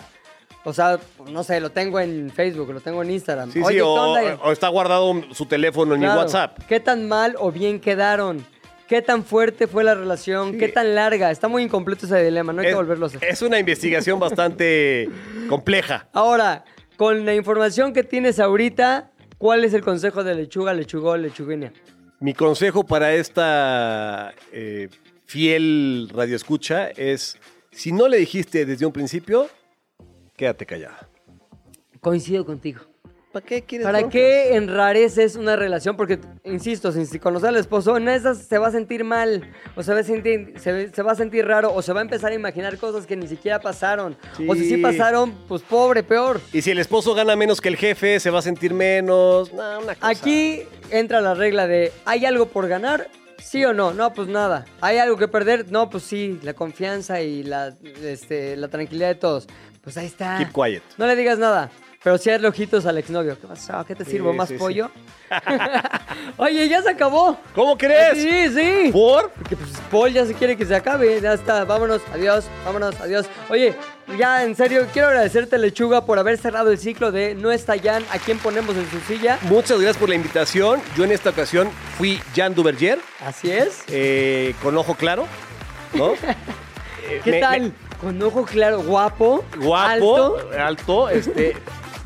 O 0.66 0.72
sea, 0.74 0.98
no 1.30 1.44
sé, 1.44 1.60
lo 1.60 1.72
tengo 1.72 2.00
en 2.00 2.30
Facebook, 2.32 2.72
lo 2.74 2.80
tengo 2.80 3.04
en 3.04 3.12
Instagram. 3.12 3.52
sí, 3.52 3.60
Oye, 3.60 3.68
sí, 3.68 3.76
¿qué 3.76 3.82
o, 3.82 3.94
onda? 3.94 4.40
o 4.44 4.52
está 4.52 4.70
guardado 4.70 5.14
su 5.32 5.46
teléfono 5.46 5.94
en 5.96 6.00
mi 6.02 6.06
Claro. 6.06 6.22
WhatsApp. 6.22 6.58
¿Qué 6.70 6.80
tan 6.80 7.08
mal 7.08 7.36
o 7.40 7.52
bien 7.52 7.80
quedaron? 7.82 8.46
¿Qué 8.88 9.02
tan 9.02 9.24
fuerte 9.26 9.68
fue 9.68 9.84
la 9.84 9.94
relación? 9.96 10.52
Sí. 10.54 10.58
¿Qué 10.60 10.68
tan 10.70 10.96
larga? 10.96 11.32
Está 11.32 11.48
muy 11.48 11.64
incompleto 11.64 12.06
ese 12.06 12.24
dilema, 12.24 12.54
no 12.54 12.62
hay 12.62 12.68
que 12.70 12.76
volverlo 12.76 13.06
a 13.06 13.08
hacer. 13.08 13.24
es 13.26 13.42
una 13.42 13.60
investigación 13.60 14.20
bastante 14.20 15.10
compleja. 15.50 16.08
Ahora, 16.14 16.64
con 16.96 17.26
la 17.26 17.34
información 17.36 17.92
que 17.92 18.04
tienes 18.04 18.40
ahorita, 18.40 19.12
¿cuál 19.38 19.64
es 19.66 19.74
el 19.74 19.82
consejo 19.84 20.24
de 20.24 20.36
lechuga, 20.36 20.74
lechugón, 20.74 21.24
lechuguina? 21.24 21.74
Mi 22.20 22.34
consejo 22.34 22.86
para 22.86 23.14
esta 23.14 24.34
eh, 24.54 24.88
fiel 25.34 26.10
radioescucha 26.14 26.90
es, 26.90 27.38
si 27.72 27.92
no 27.92 28.08
le 28.08 28.18
dijiste 28.18 28.68
desde 28.68 28.86
un 28.86 28.94
principio, 28.94 29.50
quédate 30.38 30.64
callada. 30.68 31.10
Coincido 32.02 32.46
contigo. 32.46 32.82
¿Para 33.32 33.44
qué 33.44 33.64
quieres 33.64 33.84
¿Para 33.88 33.98
broncas? 34.02 34.14
qué 34.14 34.56
enrareces 34.56 35.36
una 35.36 35.56
relación? 35.56 35.98
Porque, 35.98 36.20
insisto, 36.44 36.92
si, 36.92 37.08
si 37.08 37.18
conoces 37.18 37.50
al 37.50 37.56
esposo, 37.56 37.98
en 37.98 38.08
esas 38.10 38.38
se 38.46 38.60
va 38.60 38.68
a 38.68 38.72
sentir 38.72 39.04
mal, 39.04 39.52
o 39.76 39.82
se 39.82 39.92
va, 39.92 40.02
a 40.02 40.04
sentir, 40.04 40.54
se, 40.60 40.94
se 40.94 41.02
va 41.02 41.14
a 41.14 41.16
sentir 41.16 41.48
raro, 41.48 41.74
o 41.74 41.82
se 41.82 41.94
va 41.94 42.02
a 42.02 42.04
empezar 42.04 42.32
a 42.32 42.36
imaginar 42.36 42.78
cosas 42.78 43.08
que 43.08 43.16
ni 43.16 43.28
siquiera 43.28 43.60
pasaron. 43.60 44.16
O 44.48 44.54
si 44.54 44.66
sí 44.66 44.76
Sí. 44.76 44.78
pasaron, 44.78 45.34
pues 45.48 45.64
pobre, 45.64 46.04
peor. 46.04 46.42
Y 46.54 46.62
si 46.62 46.70
el 46.70 46.78
esposo 46.78 47.16
gana 47.16 47.36
menos 47.36 47.60
que 47.60 47.70
el 47.70 47.78
jefe, 47.78 48.20
se 48.20 48.30
va 48.30 48.38
a 48.38 48.44
sentir 48.44 48.72
menos. 48.72 49.52
No, 49.52 49.80
una 49.80 49.96
cosa. 49.96 50.10
Aquí 50.10 50.62
entra 50.92 51.20
la 51.20 51.34
regla 51.34 51.66
de, 51.66 51.92
¿hay 52.06 52.28
algo 52.28 52.50
por 52.50 52.68
ganar? 52.68 53.10
¿Sí 53.40 53.64
o 53.66 53.74
no? 53.74 53.94
No, 53.94 54.14
pues 54.14 54.28
nada. 54.28 54.66
¿Hay 54.82 54.98
algo 54.98 55.18
que 55.18 55.28
perder? 55.28 55.72
No, 55.72 55.90
pues 55.90 56.04
sí, 56.04 56.40
la 56.44 56.54
confianza 56.54 57.22
y 57.22 57.44
la, 57.44 57.76
este, 58.02 58.56
la 58.58 58.68
tranquilidad 58.68 59.10
de 59.10 59.16
todos. 59.16 59.48
Pues 59.82 59.98
ahí 59.98 60.06
está. 60.06 60.38
Keep 60.38 60.54
quiet. 60.54 60.84
No 60.98 61.08
le 61.08 61.16
digas 61.16 61.38
nada. 61.40 61.70
Pero 62.04 62.18
sí 62.18 62.30
hazle 62.30 62.48
ojitos 62.50 62.86
al 62.86 62.98
exnovio. 62.98 63.40
¿Qué 63.40 63.48
pasó? 63.48 63.86
¿Qué 63.86 63.96
te 63.96 64.04
sirvo? 64.04 64.32
Sí, 64.32 64.38
¿Más 64.38 64.48
sí, 64.50 64.56
sí. 64.56 64.60
pollo? 64.60 64.92
Oye, 66.38 66.68
ya 66.68 66.82
se 66.82 66.90
acabó. 66.90 67.38
¿Cómo 67.56 67.78
crees? 67.78 68.18
Sí, 68.18 68.50
sí. 68.54 68.90
¿Por? 68.92 69.30
Porque 69.32 69.56
pues 69.56 69.70
Paul 69.92 70.12
ya 70.12 70.26
se 70.26 70.34
quiere 70.34 70.58
que 70.58 70.66
se 70.66 70.76
acabe. 70.76 71.20
Ya 71.22 71.34
está. 71.34 71.64
Vámonos. 71.64 72.02
Adiós. 72.14 72.46
Vámonos. 72.66 73.00
Adiós. 73.00 73.26
Oye, 73.50 73.74
ya 74.18 74.44
en 74.44 74.56
serio, 74.56 74.86
quiero 74.92 75.08
agradecerte, 75.08 75.58
Lechuga, 75.58 76.06
por 76.06 76.20
haber 76.20 76.38
cerrado 76.38 76.72
el 76.72 76.78
ciclo 76.78 77.12
de 77.12 77.36
No 77.36 77.52
está 77.52 77.76
Jan, 77.82 78.04
a 78.12 78.20
quién 78.20 78.38
ponemos 78.38 78.76
en 78.76 78.90
su 78.92 79.00
silla. 79.02 79.40
Muchas 79.44 79.78
gracias 79.80 79.98
por 79.98 80.10
la 80.10 80.16
invitación. 80.16 80.82
Yo 80.98 81.06
en 81.06 81.12
esta 81.14 81.30
ocasión 81.30 81.70
fui 81.98 82.20
Jan 82.36 82.54
Duverger, 82.54 83.00
Así 83.26 83.50
es. 83.50 83.84
eh, 83.88 84.54
con 84.62 84.76
ojo 84.78 84.96
claro, 84.96 85.26
¿no? 85.94 86.14
Eh, 87.06 87.20
¿Qué 87.22 87.32
me- 87.32 87.40
tal? 87.42 87.62
me- 87.62 87.72
Con 88.00 88.22
ojo 88.24 88.46
claro, 88.46 88.82
guapo. 88.82 89.44
guapo, 89.58 89.76
Alto. 90.16 90.50
alto, 90.58 91.10
este. 91.10 91.54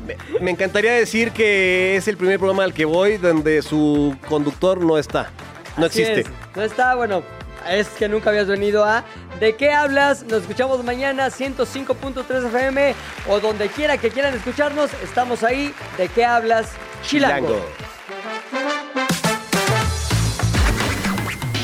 Me, 0.08 0.40
me 0.40 0.50
encantaría 0.50 0.92
decir 0.92 1.32
que 1.32 1.96
es 1.96 2.08
el 2.08 2.16
primer 2.16 2.38
programa 2.38 2.64
al 2.64 2.72
que 2.74 2.84
voy 2.84 3.18
donde 3.18 3.62
su 3.62 4.16
conductor 4.28 4.80
no 4.80 4.98
está. 4.98 5.30
No 5.76 5.86
Así 5.86 6.02
existe. 6.02 6.20
es. 6.22 6.56
No 6.56 6.62
está, 6.62 6.94
bueno. 6.94 7.22
Es 7.68 7.88
que 7.88 8.08
nunca 8.08 8.30
habías 8.30 8.46
venido 8.46 8.84
a 8.84 9.04
¿De 9.40 9.54
qué 9.54 9.70
hablas? 9.70 10.24
Nos 10.24 10.42
escuchamos 10.42 10.82
mañana 10.82 11.28
105.3 11.28 12.48
FM 12.48 12.94
o 13.28 13.38
donde 13.38 13.68
quiera 13.68 13.96
que 13.96 14.10
quieran 14.10 14.34
escucharnos, 14.34 14.90
estamos 15.02 15.44
ahí. 15.44 15.72
¿De 15.96 16.08
qué 16.08 16.24
hablas? 16.24 16.70
Chilango. 17.06 17.46
Chilango. 17.46 17.66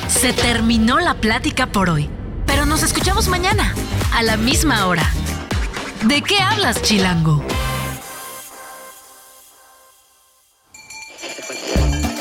Se 0.09 0.33
terminó 0.33 1.01
la 1.01 1.15
plática 1.15 1.67
por 1.67 1.91
hoy, 1.91 2.09
pero 2.47 2.65
nos 2.65 2.83
escuchamos 2.85 3.27
mañana, 3.27 3.75
a 4.15 4.23
la 4.23 4.37
misma 4.37 4.87
hora. 4.87 5.11
¿De 6.05 6.23
qué 6.23 6.39
hablas, 6.39 6.81
Chilango? 6.83 7.45